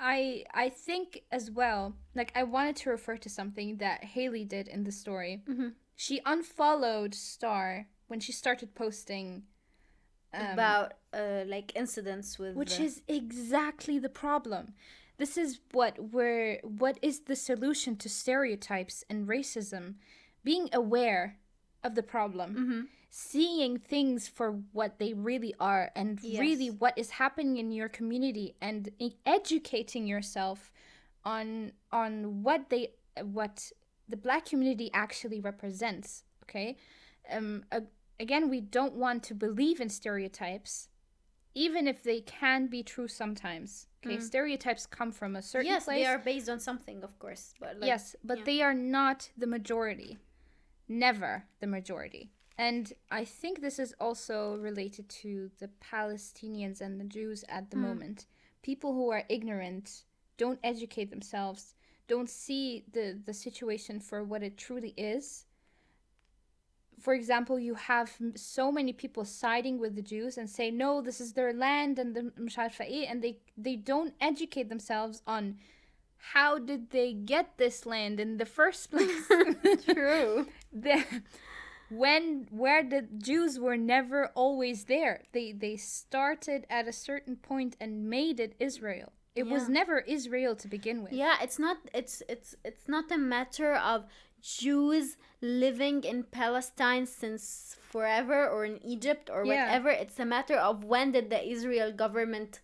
i 0.01 0.45
i 0.53 0.69
think 0.69 1.23
as 1.33 1.51
well 1.51 1.95
like 2.15 2.33
i 2.35 2.43
wanted 2.43 2.77
to 2.77 2.91
refer 2.91 3.17
to 3.17 3.29
something 3.29 3.77
that 3.79 4.05
haley 4.05 4.45
did 4.45 4.69
in 4.69 4.85
the 4.85 4.93
story 4.93 5.43
Mhm. 5.49 5.73
She 5.97 6.21
unfollowed 6.25 7.15
star 7.15 7.87
when 8.07 8.21
she 8.21 8.31
started 8.33 8.75
posting 8.75 9.43
um, 10.35 10.47
about 10.53 10.93
uh 11.13 11.43
like 11.47 11.73
incidents 11.75 12.39
with 12.39 12.55
which 12.55 12.77
the- 12.77 12.85
is 12.85 13.03
exactly 13.09 13.99
the 13.99 14.09
problem. 14.11 14.75
This 15.19 15.39
is 15.39 15.61
what 15.73 15.99
we're 16.13 16.61
what 16.63 16.99
is 17.01 17.21
the 17.21 17.37
solution 17.37 17.97
to 17.97 18.09
stereotypes 18.09 19.03
and 19.09 19.27
racism? 19.27 19.95
Being 20.45 20.69
aware 20.73 21.39
of 21.83 21.95
the 21.95 22.03
problem. 22.03 22.55
Mhm. 22.55 22.89
seeing 23.09 23.79
things 23.79 24.29
for 24.29 24.51
what 24.73 24.99
they 24.99 25.15
really 25.15 25.55
are 25.59 25.91
and 25.97 26.21
really 26.23 26.69
what 26.69 26.93
is 26.99 27.11
happening 27.13 27.57
in 27.57 27.71
your 27.73 27.89
community 27.89 28.55
and 28.61 28.91
educating 29.25 30.07
yourself 30.07 30.71
on 31.25 31.73
on 31.91 32.43
what 32.43 32.69
they 32.69 32.93
what 33.23 33.73
the 34.09 34.17
black 34.17 34.45
community 34.45 34.91
actually 34.93 35.41
represents 35.41 36.25
okay 36.45 36.77
um 37.31 37.65
a- 37.73 37.83
again 38.21 38.49
we 38.49 38.61
don't 38.61 38.95
want 38.95 39.23
to 39.23 39.35
believe 39.35 39.81
in 39.81 39.89
stereotypes 39.89 40.89
even 41.55 41.89
if 41.89 42.03
they 42.03 42.21
can 42.21 42.67
be 42.67 42.83
true 42.83 43.09
sometimes 43.09 43.87
okay 44.05 44.21
stereotypes 44.21 44.87
come 44.87 45.11
from 45.11 45.37
a 45.37 45.43
certain 45.43 45.67
yes 45.67 45.85
place 45.85 45.99
they 45.99 46.07
are 46.07 46.19
based 46.19 46.49
on 46.49 46.61
something 46.61 47.03
of 47.03 47.19
course 47.19 47.55
but 47.61 47.81
like, 47.81 47.87
yes, 47.87 48.17
but 48.25 48.39
yeah. 48.39 48.45
they 48.45 48.63
are 48.63 48.75
not 48.75 49.31
the 49.37 49.47
majority. 49.47 50.19
Never 50.89 51.45
the 51.61 51.67
majority. 51.67 52.31
And 52.59 52.93
I 53.11 53.25
think 53.25 53.61
this 53.61 53.79
is 53.79 53.95
also 54.01 54.57
related 54.57 55.09
to 55.11 55.51
the 55.59 55.69
Palestinians 55.93 56.81
and 56.81 57.01
the 57.01 57.05
Jews 57.05 57.45
at 57.49 57.71
the 57.71 57.77
moment. 57.77 58.27
People 58.63 58.95
who 58.95 59.11
are 59.11 59.25
ignorant, 59.29 60.05
don't 60.39 60.59
educate 60.65 61.11
themselves, 61.11 61.75
don't 62.09 62.31
see 62.31 62.85
the 62.93 63.19
the 63.25 63.35
situation 63.35 64.01
for 64.01 64.23
what 64.25 64.43
it 64.43 64.57
truly 64.57 64.95
is. 64.97 65.47
For 67.01 67.13
example 67.15 67.59
you 67.59 67.75
have 67.75 68.17
so 68.35 68.73
many 68.73 68.93
people 68.93 69.25
siding 69.25 69.79
with 69.79 69.95
the 69.97 70.03
jews 70.03 70.39
and 70.39 70.49
say 70.49 70.71
no 70.71 71.03
this 71.03 71.21
is 71.21 71.35
their 71.35 71.53
land 71.53 71.99
and 71.99 72.15
the 72.15 72.33
and 73.09 73.23
they 73.23 73.39
they 73.57 73.77
don't 73.77 74.15
educate 74.21 74.69
themselves 74.69 75.23
on 75.27 75.57
how 76.33 76.59
did 76.59 76.91
they 76.91 77.13
get 77.13 77.57
this 77.57 77.87
land 77.87 78.19
in 78.19 78.39
the 78.39 78.47
first 78.47 78.91
place. 78.93 79.27
True. 79.85 80.47
The, 80.73 81.05
when 81.89 82.49
where 82.51 82.83
the 82.83 83.03
jews 83.17 83.59
were 83.59 83.77
never 83.77 84.27
always 84.35 84.85
there. 84.85 85.23
They 85.33 85.53
they 85.53 85.77
started 85.77 86.67
at 86.69 86.89
a 86.89 86.93
certain 86.93 87.37
point 87.37 87.77
and 87.81 88.11
made 88.11 88.41
it 88.41 88.55
israel. 88.59 89.13
It 89.37 89.47
was 89.47 89.69
never 89.69 89.99
Israel 90.01 90.55
to 90.57 90.67
begin 90.77 91.03
with. 91.03 91.13
Yeah, 91.13 91.37
it's 91.45 91.59
not 91.59 91.77
it's 91.95 92.23
it's 92.29 92.55
it's 92.65 92.89
not 92.89 93.11
a 93.13 93.19
matter 93.19 93.75
of 93.93 94.07
Jews 94.43 95.17
living 95.41 96.05
in 96.05 96.19
Palestine 96.25 97.07
since 97.07 97.77
forever 97.93 98.49
or 98.49 98.65
in 98.65 98.77
Egypt 98.95 99.29
or 99.35 99.45
Yeah. 99.45 99.51
whatever. 99.65 99.91
It's 99.91 100.19
a 100.19 100.25
matter 100.37 100.57
of 100.57 100.85
when 100.85 101.13
did 101.13 101.31
the 101.31 101.43
Israel 101.55 101.91
government 102.05 102.61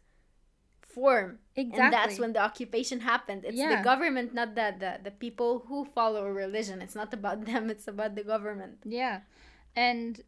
form. 0.81 1.39
Exactly. 1.57 1.83
And 1.85 1.93
that's 1.93 2.19
when 2.19 2.33
the 2.33 2.41
occupation 2.41 3.01
happened. 3.01 3.45
It's 3.45 3.57
Yeah. 3.57 3.77
the 3.77 3.83
government, 3.85 4.35
not 4.35 4.55
the, 4.55 4.75
the 4.83 4.93
the 5.07 5.11
people 5.25 5.51
who 5.69 5.85
follow 5.99 6.23
a 6.27 6.33
religion. 6.33 6.77
It's 6.83 6.95
not 7.03 7.13
about 7.19 7.39
them, 7.51 7.71
it's 7.75 7.89
about 7.89 8.15
the 8.15 8.25
government. 8.35 8.77
Yeah. 8.85 9.21
And 9.77 10.21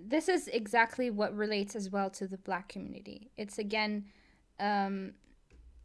this 0.00 0.28
is 0.28 0.48
exactly 0.48 1.08
what 1.10 1.30
relates 1.36 1.76
as 1.76 1.90
well 1.90 2.10
to 2.18 2.26
the 2.26 2.38
black 2.48 2.68
community. 2.68 3.30
It's 3.36 3.58
again 3.58 3.92
um, 4.58 5.14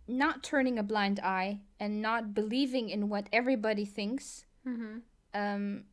not 0.07 0.43
turning 0.43 0.79
a 0.79 0.83
blind 0.83 1.19
eye 1.19 1.59
and 1.79 2.01
not 2.01 2.33
believing 2.33 2.89
in 2.89 3.09
what 3.09 3.27
everybody 3.33 3.85
thinks. 3.85 4.45
Mm-hmm. 4.67 4.97
Um, 5.33 5.83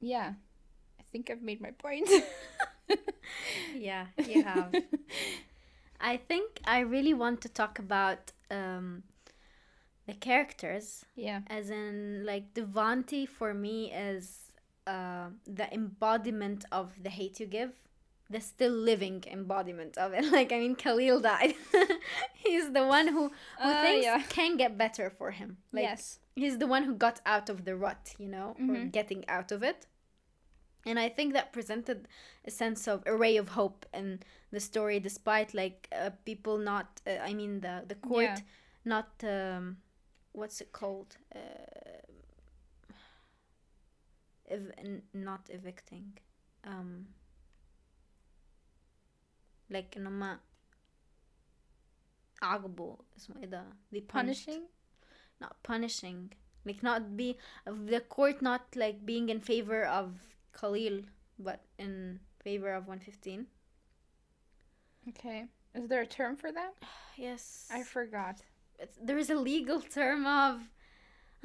yeah, 0.00 0.32
I 0.98 1.02
think 1.12 1.30
I've 1.30 1.42
made 1.42 1.60
my 1.60 1.70
point. 1.72 2.08
Yeah, 3.76 4.06
you 4.26 4.42
have. 4.42 4.74
I 6.00 6.16
think 6.16 6.60
I 6.64 6.80
really 6.80 7.12
want 7.12 7.40
to 7.42 7.48
talk 7.48 7.78
about 7.78 8.32
um, 8.50 9.02
the 10.06 10.14
characters 10.14 11.04
Yeah. 11.14 11.40
as 11.48 11.68
in 11.70 12.24
like 12.24 12.54
Devante 12.54 13.28
for 13.28 13.52
me 13.52 13.92
is 13.92 14.52
uh, 14.86 15.26
the 15.46 15.72
embodiment 15.72 16.64
of 16.72 16.92
the 17.02 17.10
hate 17.10 17.40
you 17.40 17.46
give 17.46 17.72
the 18.30 18.40
still 18.40 18.72
living 18.72 19.24
embodiment 19.26 19.96
of 19.98 20.12
it 20.12 20.24
like 20.36 20.52
i 20.52 20.58
mean 20.58 20.74
khalil 20.74 21.18
died 21.20 21.54
he's 22.34 22.72
the 22.72 22.84
one 22.86 23.08
who 23.08 23.22
who 23.62 23.70
Uh, 23.70 23.82
things 23.82 24.04
yeah. 24.04 24.22
can 24.28 24.56
get 24.56 24.76
better 24.76 25.08
for 25.10 25.30
him 25.30 25.56
like 25.72 25.84
yes. 25.84 26.20
he's 26.36 26.58
the 26.58 26.66
one 26.66 26.82
who 26.84 26.94
got 26.94 27.20
out 27.24 27.48
of 27.48 27.64
the 27.64 27.74
rut 27.74 28.14
you 28.18 28.28
know 28.28 28.48
or 28.68 28.76
Mhm. 28.76 28.92
getting 28.92 29.24
out 29.28 29.50
of 29.52 29.62
it 29.62 29.86
and 30.86 30.98
i 30.98 31.08
think 31.16 31.32
that 31.32 31.52
presented 31.52 32.06
a 32.44 32.50
sense 32.50 32.86
of 32.92 33.02
a 33.06 33.14
ray 33.24 33.36
of 33.38 33.48
hope 33.60 33.86
in 33.94 34.20
the 34.50 34.60
story 34.60 35.00
despite 35.00 35.54
like 35.54 35.88
uh, 35.92 36.10
people 36.24 36.56
not 36.58 37.00
uh, 37.06 37.10
i 37.28 37.32
mean 37.34 37.60
the 37.60 37.74
the 37.88 37.94
court 38.08 38.24
Yeah. 38.24 38.38
not 38.84 39.10
um 39.24 39.76
what's 40.32 40.60
it 40.60 40.70
called 40.72 41.16
uh, 41.34 41.38
ev- 44.50 44.72
n- 44.78 45.02
not 45.12 45.48
evicting 45.50 46.18
um 46.64 47.06
like 49.69 49.97
انه 49.97 50.09
ما 50.09 50.39
عاقبوا 52.41 52.95
اسمه 53.17 53.39
ايه 53.39 53.45
ده 53.45 53.65
they 53.93 54.01
punished 54.01 54.45
Punishing. 54.45 54.61
not 55.43 55.53
punishing 55.71 56.19
like 56.67 56.81
not 56.83 57.01
be 57.17 57.29
of 57.69 57.75
the 57.93 58.01
court 58.15 58.41
not 58.41 58.61
like 58.75 58.97
being 59.05 59.29
in 59.29 59.39
favor 59.51 59.81
of 59.99 60.07
Khalil 60.59 60.95
but 61.39 61.59
in 61.79 62.19
favor 62.43 62.71
of 62.73 62.87
115 62.87 63.47
Okay. 65.09 65.45
Is 65.75 65.87
there 65.89 66.01
a 66.01 66.05
term 66.07 66.35
for 66.37 66.51
that? 66.59 66.73
yes 67.17 67.67
I 67.71 67.83
forgot. 67.83 68.35
it's, 68.79 68.97
there 69.07 69.17
is 69.23 69.29
a 69.29 69.35
legal 69.51 69.79
term 69.99 70.21
of 70.25 70.53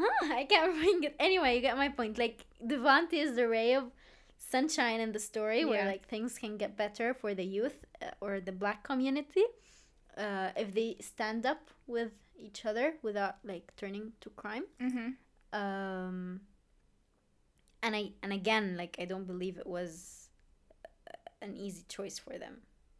huh, 0.01 0.27
I 0.41 0.45
can't 0.53 0.73
bring 0.81 0.99
it 1.09 1.15
anyway 1.27 1.51
you 1.57 1.61
get 1.69 1.77
my 1.85 1.89
point 1.99 2.15
like 2.25 2.39
Devante 2.71 3.15
is 3.27 3.33
the 3.41 3.47
ray 3.57 3.71
of 3.81 3.85
sunshine 4.52 5.00
in 5.00 5.12
the 5.12 5.20
story 5.20 5.64
where 5.66 5.86
like 5.94 6.06
things 6.08 6.38
can 6.38 6.58
get 6.58 6.76
better 6.78 7.14
for 7.14 7.34
the 7.34 7.44
youth 7.44 7.86
uh, 8.02 8.06
or 8.22 8.40
the 8.40 8.52
black 8.52 8.84
community 8.84 9.46
uh, 10.18 10.50
if 10.56 10.74
they 10.74 10.96
stand 11.02 11.46
up 11.46 11.70
with 11.88 12.12
each 12.38 12.66
other 12.66 12.94
without 13.02 13.36
like 13.44 13.72
turning 13.78 14.12
to 14.22 14.30
crime 14.42 14.66
Mm-hmm. 14.82 15.10
um 15.62 16.42
and 17.82 17.96
i 17.96 18.12
and 18.24 18.32
again 18.34 18.76
like 18.78 18.96
i 19.00 19.06
don't 19.06 19.26
believe 19.28 19.58
it 19.58 19.68
was 19.68 20.30
uh, 21.08 21.46
an 21.46 21.56
easy 21.56 21.84
choice 21.88 22.18
for 22.20 22.38
them 22.38 22.56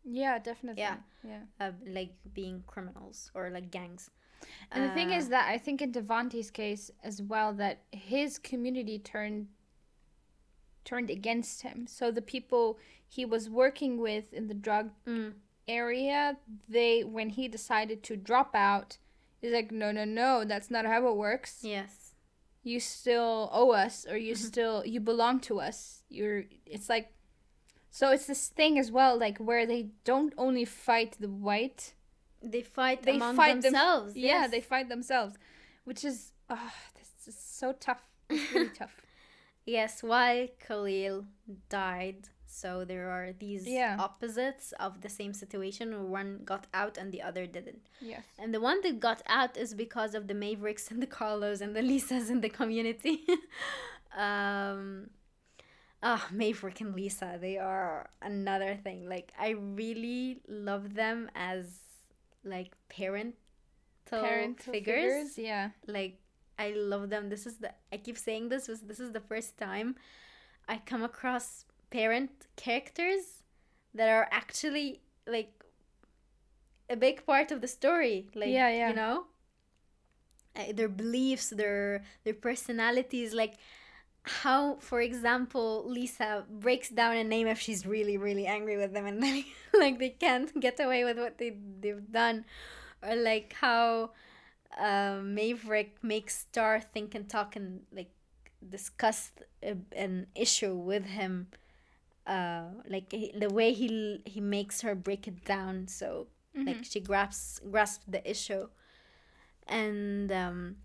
Yeah, 0.06 0.36
definitely. 0.40 0.84
Yeah. 0.84 0.98
Yeah. 1.24 1.44
uh, 1.64 1.72
like 1.88 2.12
being 2.34 2.64
criminals 2.68 3.32
or 3.34 3.50
like 3.50 3.72
gangs 3.72 4.10
And 4.72 4.84
the 4.84 4.94
thing 4.98 5.10
Uh, 5.12 5.20
is 5.20 5.30
that 5.30 5.46
I 5.56 5.58
think 5.66 5.82
in 5.82 5.92
Devante's 5.94 6.52
case 6.52 6.92
as 7.10 7.22
well 7.32 7.54
that 7.64 7.76
his 7.92 8.38
community 8.50 8.98
turned 9.00 9.48
turned 10.86 11.10
against 11.10 11.62
him. 11.62 11.88
So 11.88 12.12
the 12.12 12.22
people 12.22 12.78
he 13.08 13.26
was 13.26 13.50
working 13.50 14.00
with 14.00 14.34
in 14.34 14.48
the 14.48 14.54
drug 14.54 14.92
mm, 15.08 15.34
area, 15.68 16.38
they 16.68 17.04
when 17.04 17.30
he 17.30 17.48
decided 17.48 18.04
to 18.04 18.18
drop 18.18 18.56
out, 18.56 18.98
he's 19.42 19.54
like, 19.54 19.72
no, 19.72 19.92
no, 19.92 20.06
no, 20.06 20.44
that's 20.46 20.70
not 20.72 20.86
how 20.86 21.08
it 21.08 21.16
works. 21.16 21.60
yes 21.62 22.16
You 22.64 22.80
still 22.80 23.50
owe 23.52 23.72
us, 23.72 24.06
or 24.10 24.18
you 24.18 24.36
still 24.36 24.84
you 24.86 25.00
belong 25.00 25.40
to 25.42 25.60
us. 25.60 26.04
You're. 26.10 26.46
It's 26.66 26.90
like, 26.90 27.14
so 27.92 28.12
it's 28.12 28.26
this 28.28 28.48
thing 28.48 28.80
as 28.80 28.90
well, 28.92 29.18
like 29.20 29.38
where 29.38 29.66
they 29.66 29.90
don't 30.04 30.34
only 30.38 30.66
fight 30.66 31.18
the 31.20 31.30
white 31.30 31.94
they 32.42 32.62
fight 32.62 33.04
they 33.04 33.16
among 33.16 33.36
fight 33.36 33.62
them- 33.62 33.72
themselves 33.74 34.16
Yeah, 34.18 34.48
they 34.48 34.60
fight 34.62 34.90
themselves, 34.90 35.36
which 35.86 36.04
is 36.04 36.32
oh, 36.50 36.74
this 36.98 37.28
is 37.28 37.40
so 37.40 37.72
tough. 37.74 38.02
It's 38.30 38.52
really 38.54 38.70
tough. 38.82 38.96
Yes 39.66 40.04
while 40.04 40.48
khalil 40.66 41.26
died 41.70 42.30
so 42.46 42.86
there 42.86 43.10
are 43.10 43.34
these 43.34 43.68
Yeah. 43.68 43.98
opposites 44.00 44.74
of 44.80 45.02
the 45.02 45.10
same 45.10 45.34
situation 45.34 45.90
where 45.92 46.04
one 46.22 46.42
got 46.46 46.68
out 46.74 46.98
and 47.00 47.12
the 47.12 47.22
other 47.22 47.48
didn't 47.48 47.88
Yes. 48.00 48.24
And 48.38 48.54
the 48.54 48.60
one 48.62 48.80
that 48.82 49.00
got 49.00 49.22
out 49.26 49.58
is 49.58 49.74
because 49.74 50.14
of 50.14 50.28
the 50.28 50.36
Mavericks 50.36 50.86
and 50.92 51.02
the 51.02 51.08
Carlos 51.08 51.62
and 51.62 51.76
the 51.76 51.82
Lisas 51.82 52.30
in 52.30 52.42
the 52.42 52.50
community. 52.50 53.26
um, 54.16 55.10
ah, 56.02 56.28
Maverick 56.32 56.82
and 56.82 56.94
Lisa, 56.96 57.38
they 57.40 57.58
are 57.58 58.10
another 58.22 58.76
thing. 58.84 59.08
Like 59.10 59.32
I 59.40 59.50
really 59.52 60.42
love 60.48 60.94
them 60.96 61.30
as 61.36 61.66
like 62.44 62.74
parental, 62.90 63.34
Parental 64.06 64.74
figures. 64.74 65.38
Yeah. 65.38 65.70
Like 65.88 66.20
I 66.58 66.72
love 66.72 67.10
them. 67.10 67.30
This 67.30 67.46
is 67.46 67.58
the 67.58 67.72
I 67.92 67.98
keep 67.98 68.18
saying 68.18 68.50
this 68.50 68.68
was 68.68 68.82
this 68.82 69.00
is 69.00 69.12
the 69.12 69.20
first 69.20 69.58
time 69.58 69.96
I 70.68 70.78
come 70.78 71.04
across 71.04 71.66
parent 71.90 72.48
characters 72.56 73.44
that 73.94 74.10
are 74.10 74.28
actually 74.32 75.02
like 75.28 75.64
a 76.90 76.96
big 76.96 77.26
part 77.26 77.52
of 77.52 77.62
the 77.62 77.68
story. 77.68 78.30
Like 78.36 78.50
Yeah, 78.50 78.70
yeah. 78.70 78.90
you 78.90 78.96
know, 78.96 79.26
their 80.74 80.90
beliefs, 80.90 81.50
their 81.50 82.04
their 82.24 82.34
personalities, 82.34 83.34
like 83.34 83.56
how, 84.24 84.76
for 84.80 85.02
example, 85.02 85.84
Lisa 85.86 86.46
breaks 86.50 86.90
down 86.90 87.18
a 87.18 87.24
name 87.24 87.48
if 87.48 87.60
she's 87.60 87.86
really 87.86 88.18
really 88.18 88.48
angry 88.48 88.78
with 88.78 88.94
them, 88.94 89.06
and 89.06 89.22
then 89.22 89.44
like 89.74 90.00
they 90.00 90.10
can't 90.10 90.60
get 90.60 90.80
away 90.80 91.04
with 91.04 91.18
what 91.18 91.38
they 91.38 91.58
they've 91.80 92.12
done, 92.12 92.46
or 93.02 93.16
like 93.16 93.54
how 93.60 94.12
uh, 94.80 95.20
Maverick 95.24 95.98
makes 96.04 96.38
Star 96.40 96.80
think 96.82 97.16
and 97.16 97.30
talk 97.30 97.56
and 97.56 97.82
like 97.92 98.10
discuss 98.68 99.32
a, 99.64 99.76
an 99.96 100.28
issue 100.36 100.76
with 100.76 101.06
him 101.06 101.48
uh 102.28 102.64
like 102.90 103.12
he, 103.12 103.34
the 103.38 103.50
way 103.50 103.74
he 103.74 104.22
he 104.26 104.40
makes 104.40 104.82
her 104.82 104.96
break 104.96 105.28
it 105.28 105.44
down 105.46 105.88
so 105.88 106.28
like 106.66 106.84
she 106.84 107.00
grasps 107.00 107.60
grasps 107.70 108.06
the 108.08 108.28
issue. 108.30 108.68
And 109.68 110.32
um 110.32 110.78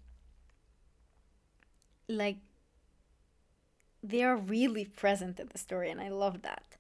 like 2.09 2.39
they 4.03 4.23
are 4.23 4.37
really 4.37 4.85
present 4.85 5.39
in 5.41 5.49
the 5.49 5.59
story 5.59 5.91
and 5.91 6.01
i 6.01 6.09
love 6.09 6.43
that. 6.43 6.77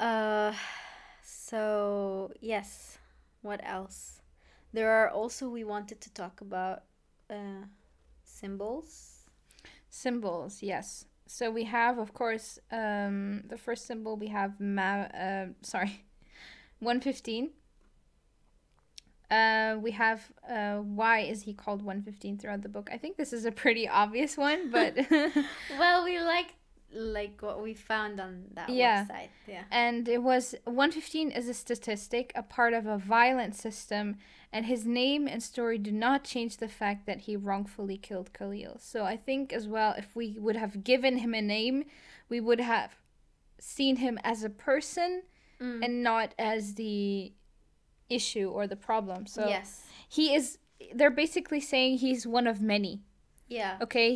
Uh 0.00 0.52
so 1.22 2.32
yes. 2.40 2.98
What 3.42 3.60
else 3.64 4.17
there 4.72 4.90
are 4.90 5.10
also 5.10 5.48
we 5.48 5.64
wanted 5.64 6.00
to 6.00 6.12
talk 6.12 6.40
about 6.40 6.82
uh 7.30 7.64
symbols 8.24 9.14
Symbols, 9.90 10.62
yes. 10.62 11.06
So 11.26 11.50
we 11.50 11.64
have, 11.64 11.98
of 11.98 12.12
course, 12.12 12.58
um, 12.70 13.42
the 13.48 13.56
first 13.56 13.86
symbol 13.86 14.16
we 14.16 14.28
have 14.28 14.60
ma- 14.60 15.08
uh, 15.14 15.46
sorry, 15.62 16.04
115. 16.80 17.50
Uh, 19.30 19.76
we 19.82 19.90
have 19.90 20.30
uh, 20.48 20.76
why 20.78 21.20
is 21.20 21.42
he 21.42 21.52
called 21.52 21.82
115 21.82 22.38
throughout 22.38 22.62
the 22.62 22.68
book? 22.68 22.88
I 22.90 22.96
think 22.96 23.16
this 23.18 23.32
is 23.32 23.44
a 23.44 23.52
pretty 23.52 23.86
obvious 23.86 24.38
one, 24.38 24.70
but 24.70 24.96
well 25.78 26.04
we 26.04 26.18
like 26.20 26.54
like 26.94 27.42
what 27.42 27.62
we 27.62 27.74
found 27.74 28.20
on 28.20 28.44
that 28.54 28.70
Yeah. 28.70 29.04
website 29.04 29.28
yeah 29.46 29.64
and 29.70 30.08
it 30.08 30.22
was 30.22 30.54
115 30.64 31.30
is 31.30 31.46
a 31.46 31.52
statistic, 31.54 32.32
a 32.34 32.42
part 32.42 32.72
of 32.72 32.86
a 32.86 32.96
violent 32.96 33.54
system, 33.54 34.16
and 34.52 34.66
his 34.66 34.86
name 34.86 35.28
and 35.28 35.42
story 35.42 35.78
do 35.78 35.92
not 35.92 36.24
change 36.24 36.56
the 36.56 36.68
fact 36.68 37.06
that 37.06 37.20
he 37.22 37.36
wrongfully 37.36 37.98
killed 37.98 38.32
Khalil. 38.32 38.78
So 38.80 39.04
I 39.04 39.16
think 39.16 39.52
as 39.52 39.66
well, 39.68 39.94
if 39.98 40.14
we 40.16 40.36
would 40.38 40.56
have 40.56 40.84
given 40.84 41.18
him 41.18 41.34
a 41.34 41.42
name, 41.42 41.84
we 42.28 42.40
would 42.40 42.60
have 42.60 42.96
seen 43.60 43.96
him 43.96 44.18
as 44.24 44.42
a 44.44 44.50
person 44.50 45.22
Mm. 45.60 45.84
and 45.84 46.02
not 46.04 46.34
as 46.38 46.74
the 46.74 47.32
issue 48.08 48.48
or 48.48 48.66
the 48.68 48.76
problem. 48.76 49.26
So 49.26 49.48
yes 49.48 49.82
he 50.08 50.32
is. 50.34 50.58
They're 50.94 51.10
basically 51.24 51.60
saying 51.60 51.98
he's 51.98 52.24
one 52.26 52.46
of 52.46 52.62
many. 52.62 53.02
yeah 53.48 53.76
Okay, 53.82 54.10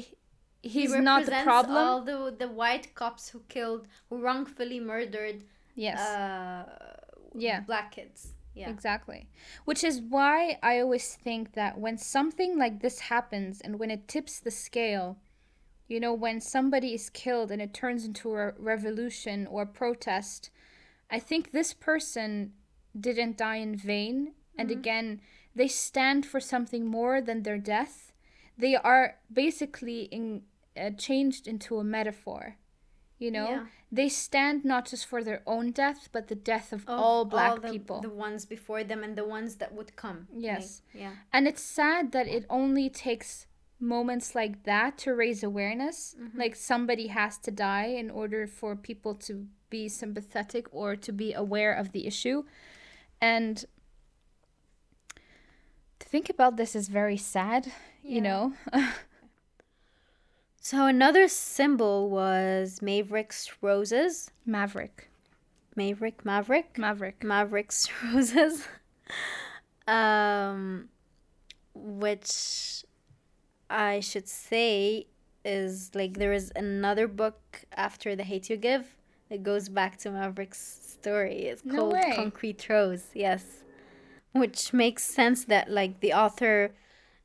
He 0.62 0.68
he's 0.68 0.95
not 0.95 1.26
the 1.26 1.41
problem. 1.43 1.76
all 1.76 2.01
the 2.11 2.18
the 2.43 2.49
white 2.49 2.95
cops 2.95 3.30
who 3.30 3.41
killed 3.49 3.89
who 4.09 4.14
wrongfully 4.26 4.78
murdered 4.78 5.39
yes. 5.74 5.99
uh 5.99 6.64
Yeah. 7.35 7.61
black 7.66 7.91
kids 7.97 8.35
yeah 8.55 8.71
Exactly. 8.71 9.29
Which 9.65 9.83
is 9.83 10.01
why 10.01 10.59
I 10.63 10.81
always 10.81 11.15
think 11.15 11.55
that 11.55 11.79
when 11.79 11.99
something 11.99 12.59
like 12.59 12.81
this 12.81 13.01
happens 13.01 13.61
and 13.61 13.79
when 13.79 13.91
it 13.91 14.09
tips 14.09 14.41
the 14.41 14.51
scale, 14.51 15.19
you 15.89 16.01
know, 16.01 16.13
when 16.15 16.41
somebody 16.41 16.95
is 16.95 17.11
killed 17.11 17.51
and 17.51 17.61
it 17.61 17.75
turns 17.75 18.05
into 18.05 18.35
a 18.37 18.53
revolution 18.59 19.47
or 19.47 19.63
a 19.63 19.67
protest, 19.67 20.51
I 21.11 21.19
think 21.19 21.51
this 21.51 21.73
person 21.73 22.53
didn't 22.99 23.37
die 23.37 23.57
in 23.57 23.77
vain. 23.77 24.33
And 24.57 24.71
again, 24.71 25.21
they 25.55 25.69
stand 25.69 26.27
for 26.27 26.41
something 26.41 26.87
more 26.87 27.21
than 27.21 27.43
their 27.43 27.59
death. 27.59 28.13
They 28.57 28.77
are 28.77 29.17
basically 29.33 30.03
in, 30.03 30.43
uh, 30.77 30.91
changed 30.91 31.47
into 31.47 31.79
a 31.79 31.85
metaphor. 31.85 32.57
You 33.23 33.31
know, 33.31 33.49
Yeah. 33.51 33.66
they 33.93 34.09
stand 34.09 34.64
not 34.64 34.83
just 34.91 35.07
for 35.07 35.23
their 35.23 35.43
own 35.47 35.70
death, 35.70 36.09
but 36.11 36.27
the 36.27 36.35
death 36.35 36.73
of, 36.73 36.85
all 36.89 37.25
black 37.25 37.62
the, 37.62 37.70
people. 37.70 38.01
The 38.01 38.16
ones 38.29 38.45
before 38.45 38.83
them 38.83 39.05
and 39.05 39.14
the 39.16 39.25
ones 39.25 39.57
that 39.61 39.73
would 39.73 39.95
come. 39.95 40.27
Yes. 40.35 40.83
Like, 40.93 41.03
yeah. 41.03 41.14
And 41.33 41.47
it's 41.47 41.62
sad 41.62 42.11
that 42.11 42.27
it 42.27 42.45
only 42.51 42.91
takes 42.91 43.47
moments 43.79 44.35
like 44.35 44.64
that 44.64 44.99
to 44.99 45.14
raise 45.14 45.45
awareness. 45.45 46.16
Mm-hmm. 46.20 46.37
Like 46.43 46.57
somebody 46.57 47.07
has 47.09 47.39
to 47.47 47.53
die 47.53 47.91
in 48.03 48.11
order 48.11 48.49
for 48.49 48.75
people 48.75 49.14
to 49.27 49.47
be 49.70 49.89
sympathetic 49.89 50.66
or 50.73 50.97
to 50.97 51.12
be 51.12 51.33
aware 51.33 51.73
of 51.73 51.93
the 51.93 52.09
issue. 52.09 52.43
And 53.20 53.64
to 56.01 56.09
think 56.09 56.29
about 56.29 56.57
this 56.57 56.75
is 56.75 56.89
very 56.89 57.16
sad, 57.16 57.73
you 58.03 58.20
know? 58.20 58.55
So 60.65 60.87
another 60.87 61.27
symbol 61.27 62.09
was 62.09 62.81
Maverick's 62.81 63.51
roses. 63.61 64.31
Maverick. 64.47 65.11
Maverick, 65.75 66.25
Maverick, 66.25 66.79
Maverick. 66.79 67.25
Maverick's 67.25 67.89
roses. 68.05 68.69
um, 69.89 70.89
which 71.75 72.85
I 73.69 73.99
should 73.99 74.29
say 74.29 75.09
is 75.45 75.91
like 75.97 76.19
there 76.19 76.33
is 76.33 76.53
another 76.55 77.09
book 77.09 77.65
after 77.73 78.15
The 78.15 78.23
Hate 78.23 78.49
You 78.49 78.57
Give 78.57 78.87
that 79.31 79.43
goes 79.43 79.69
back 79.69 79.99
to 79.99 80.13
Maverick's 80.13 80.61
story. 80.61 81.47
It's 81.47 81.65
No 81.65 81.75
called 81.75 81.95
way. 81.95 82.13
Concrete 82.15 82.69
Rose. 82.69 83.07
Yes, 83.15 83.65
which 84.31 84.73
makes 84.73 85.03
sense 85.03 85.45
that 85.47 85.69
like 85.69 85.99
the 85.99 86.13
author 86.13 86.77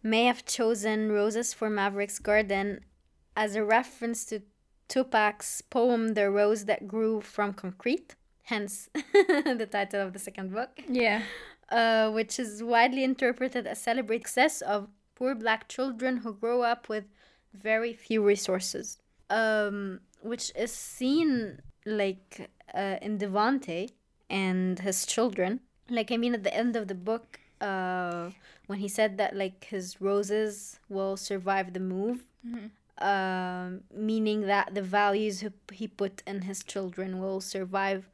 may 0.02 0.26
have 0.26 0.44
chosen 0.44 1.12
roses 1.12 1.54
for 1.54 1.70
Maverick's 1.70 2.18
garden 2.18 2.80
as 3.44 3.56
a 3.56 3.64
reference 3.64 4.26
to 4.26 4.42
Tupac's 4.90 5.62
poem 5.62 6.14
The 6.16 6.30
Rose 6.30 6.66
That 6.66 6.88
Grew 6.88 7.22
from 7.22 7.54
Concrete, 7.54 8.16
hence 8.44 8.90
the 8.94 9.68
title 9.72 10.02
of 10.06 10.14
the 10.14 10.20
second 10.20 10.52
book, 10.54 10.72
Yeah. 10.90 11.22
uh, 11.70 12.10
which 12.12 12.40
is 12.40 12.64
widely 12.64 13.04
interpreted 13.04 13.68
as 13.68 13.80
celebrating 13.80 14.26
success 14.26 14.62
of 14.62 14.88
poor 15.16 15.36
black 15.36 15.68
children 15.68 16.18
who 16.18 16.34
grow 16.34 16.62
up 16.64 16.90
with 16.90 17.06
very 17.54 17.94
few 17.94 18.24
resources. 18.24 18.98
Um, 19.30 20.00
which 20.22 20.52
is 20.56 20.72
seen 20.72 21.62
like 21.86 22.50
uh, 22.74 22.96
in 23.02 23.18
Devante 23.18 23.90
and 24.30 24.80
his 24.80 25.06
children. 25.06 25.60
Like, 25.90 26.12
I 26.12 26.18
mean, 26.18 26.34
at 26.34 26.44
the 26.44 26.54
end 26.64 26.76
of 26.76 26.88
the 26.88 26.96
book, 26.96 27.40
uh, 27.62 28.30
when 28.68 28.80
he 28.80 28.88
said 28.88 29.18
that 29.18 29.36
like 29.36 29.66
his 29.66 30.00
roses 30.02 30.80
will 30.90 31.18
survive 31.18 31.74
the 31.74 31.80
move, 31.96 32.20
um, 33.00 33.82
meaning 33.94 34.42
that 34.42 34.74
the 34.74 34.82
values 34.82 35.42
he, 35.42 35.50
he 35.72 35.88
put 35.88 36.24
in 36.26 36.44
his 36.44 36.64
children 36.64 37.20
will 37.20 37.42
survive 37.42 38.10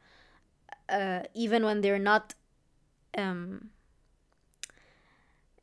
uh, 0.90 1.22
even 1.34 1.64
when 1.64 1.82
they're 1.82 2.00
not 2.00 2.36
um, 3.18 3.70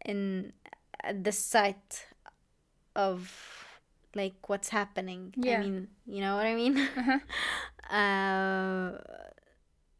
in 0.04 0.52
the 1.12 1.32
sight 1.32 2.06
of 2.96 3.66
like 4.14 4.48
what's 4.48 4.70
happening. 4.70 5.34
Yeah. 5.36 5.58
I 5.58 5.62
mean, 5.62 5.88
you 6.06 6.20
know 6.20 6.36
what 6.36 6.46
I 6.46 6.54
mean? 6.54 6.76
uh, 7.90 8.98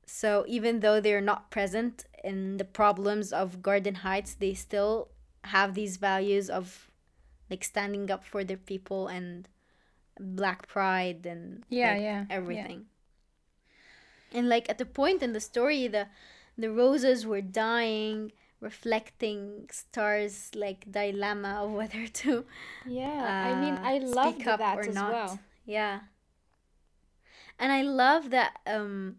so 0.07 0.45
even 0.49 0.81
though 0.81 1.01
they're 1.01 1.21
not 1.21 1.51
present 1.51 2.05
in 2.25 2.57
the 2.57 2.65
problems 2.65 3.33
of 3.33 3.63
Garden 3.63 3.97
Heights, 3.97 4.35
they 4.35 4.55
still 4.55 5.09
have 5.45 5.75
these 5.75 5.97
values 5.97 6.51
of 6.51 6.90
like 7.51 7.65
standing 7.65 8.11
up 8.11 8.25
for 8.25 8.45
their 8.45 8.57
people 8.57 9.09
and 9.09 9.49
black 10.19 10.69
pride 10.69 11.27
and 11.27 11.65
Yeah, 11.69 11.93
like, 11.93 12.03
yeah, 12.03 12.21
yeah. 12.21 12.25
everything. 12.31 12.87
And 14.33 14.49
like 14.49 14.69
at 14.71 14.79
the 14.79 14.87
point 14.87 15.23
in 15.23 15.33
the 15.33 15.41
story, 15.41 15.89
the 15.89 16.07
the 16.57 16.71
roses 16.71 17.27
were 17.27 17.41
dying, 17.41 18.33
reflecting 18.61 19.69
stars 19.73 20.51
like 20.55 20.91
dilemma 20.91 21.65
of 21.65 21.73
whether 21.73 22.07
to 22.07 22.45
Yeah. 22.87 23.49
I 23.49 23.61
mean, 23.61 23.75
uh, 23.75 23.83
I 23.83 23.99
love 23.99 24.39
that 24.45 24.79
or 24.79 24.81
as 24.89 24.95
not. 24.95 25.13
well. 25.13 25.39
Yeah. 25.65 26.01
And 27.59 27.73
I 27.73 27.83
love 27.83 28.31
that 28.31 28.59
um 28.67 29.17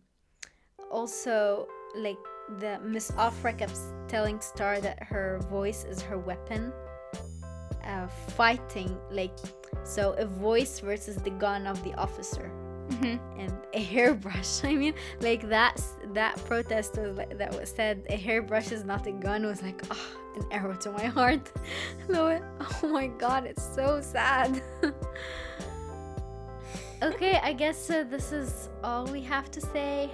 also 0.89 1.67
like 1.95 2.17
the 2.59 2.79
Miss 2.83 3.11
kept 3.57 3.77
telling 4.07 4.39
Star 4.41 4.79
that 4.81 5.03
her 5.03 5.39
voice 5.49 5.83
is 5.83 6.01
her 6.01 6.17
weapon. 6.17 6.73
Uh, 7.85 8.07
fighting 8.37 8.95
like 9.09 9.35
so 9.83 10.13
a 10.13 10.25
voice 10.25 10.79
versus 10.79 11.15
the 11.17 11.31
gun 11.31 11.65
of 11.65 11.83
the 11.83 11.93
officer 11.95 12.51
Mhm. 12.89 13.19
and 13.39 13.53
a 13.73 13.81
hairbrush. 13.81 14.63
I 14.71 14.75
mean, 14.75 14.93
like 15.21 15.47
that 15.49 15.81
that 16.13 16.35
protest 16.45 16.97
was 16.97 17.17
like, 17.17 17.37
that 17.37 17.51
was 17.59 17.69
said. 17.69 18.03
A 18.09 18.15
hairbrush 18.17 18.71
is 18.71 18.83
not 18.83 19.07
a 19.07 19.11
gun. 19.11 19.45
Was 19.45 19.61
like 19.63 19.81
ah, 19.89 20.07
an 20.35 20.45
arrow 20.51 20.75
to 20.75 20.91
my 20.91 21.05
heart. 21.05 21.51
Oh 22.13 22.87
my 22.87 23.07
god, 23.07 23.45
it's 23.45 23.63
so 23.75 24.01
sad. 24.01 24.61
okay, 27.01 27.39
I 27.41 27.53
guess 27.53 27.89
uh, 27.89 28.03
this 28.09 28.31
is 28.31 28.69
all 28.83 29.05
we 29.05 29.21
have 29.21 29.49
to 29.51 29.61
say. 29.61 30.11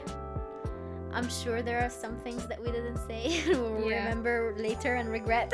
I'm 1.12 1.30
sure 1.30 1.62
there 1.64 1.80
are 1.84 1.90
some 1.90 2.16
things 2.18 2.46
that 2.48 2.62
we 2.62 2.70
didn't 2.72 3.00
say 3.08 3.42
and 3.50 3.58
we'll 3.60 3.90
Yeah. 3.90 4.04
remember 4.04 4.54
later 4.58 4.96
and 4.96 5.10
regret. 5.10 5.52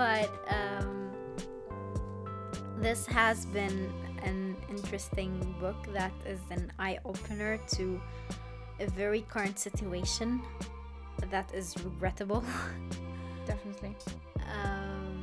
But 0.00 0.32
um, 0.48 1.10
this 2.78 3.04
has 3.04 3.44
been 3.44 3.92
an 4.22 4.56
interesting 4.70 5.54
book 5.60 5.76
that 5.92 6.12
is 6.26 6.40
an 6.50 6.72
eye 6.78 6.98
opener 7.04 7.58
to 7.74 8.00
a 8.78 8.86
very 8.92 9.20
current 9.28 9.58
situation 9.58 10.40
that 11.30 11.52
is 11.52 11.74
regrettable. 11.84 12.42
Definitely. 13.46 13.94
um, 14.50 15.20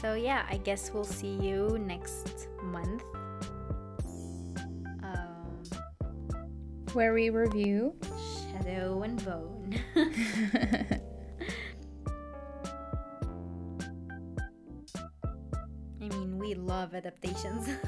so, 0.00 0.14
yeah, 0.14 0.44
I 0.50 0.56
guess 0.56 0.90
we'll 0.92 1.04
see 1.04 1.36
you 1.36 1.78
next 1.86 2.48
month. 2.60 3.04
Um, 5.04 5.62
Where 6.92 7.14
we 7.14 7.30
review. 7.30 7.94
Shadow 8.50 9.02
and 9.04 9.24
Bone. 9.24 9.78
we 16.42 16.54
love 16.54 16.94
adaptations. 16.94 17.68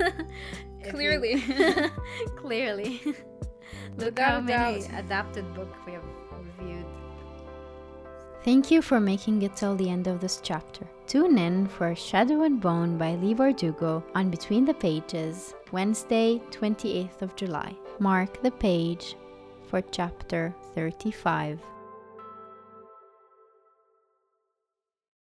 If 0.80 0.86
you- 0.86 0.92
Clearly. 0.92 1.42
Clearly. 2.36 3.00
Look 3.98 4.14
Without 4.16 4.32
how 4.32 4.40
many 4.40 4.80
doubt. 4.82 4.98
adapted 5.04 5.54
books 5.54 5.78
we 5.86 5.92
have 5.92 6.04
reviewed. 6.58 6.86
Thank 8.44 8.70
you 8.70 8.82
for 8.82 9.00
making 9.00 9.40
it 9.42 9.56
till 9.56 9.74
the 9.76 9.88
end 9.88 10.06
of 10.06 10.20
this 10.20 10.38
chapter. 10.42 10.86
Tune 11.06 11.38
in 11.38 11.66
for 11.66 11.94
Shadow 11.94 12.42
and 12.42 12.60
Bone 12.60 12.98
by 12.98 13.14
Leigh 13.14 13.34
Bardugo 13.34 14.02
on 14.14 14.28
Between 14.30 14.64
the 14.66 14.74
Pages, 14.74 15.54
Wednesday, 15.72 16.40
28th 16.50 17.22
of 17.22 17.34
July. 17.36 17.74
Mark 17.98 18.42
the 18.42 18.50
page 18.50 19.16
for 19.68 19.80
chapter 19.80 20.54
35. 20.74 21.58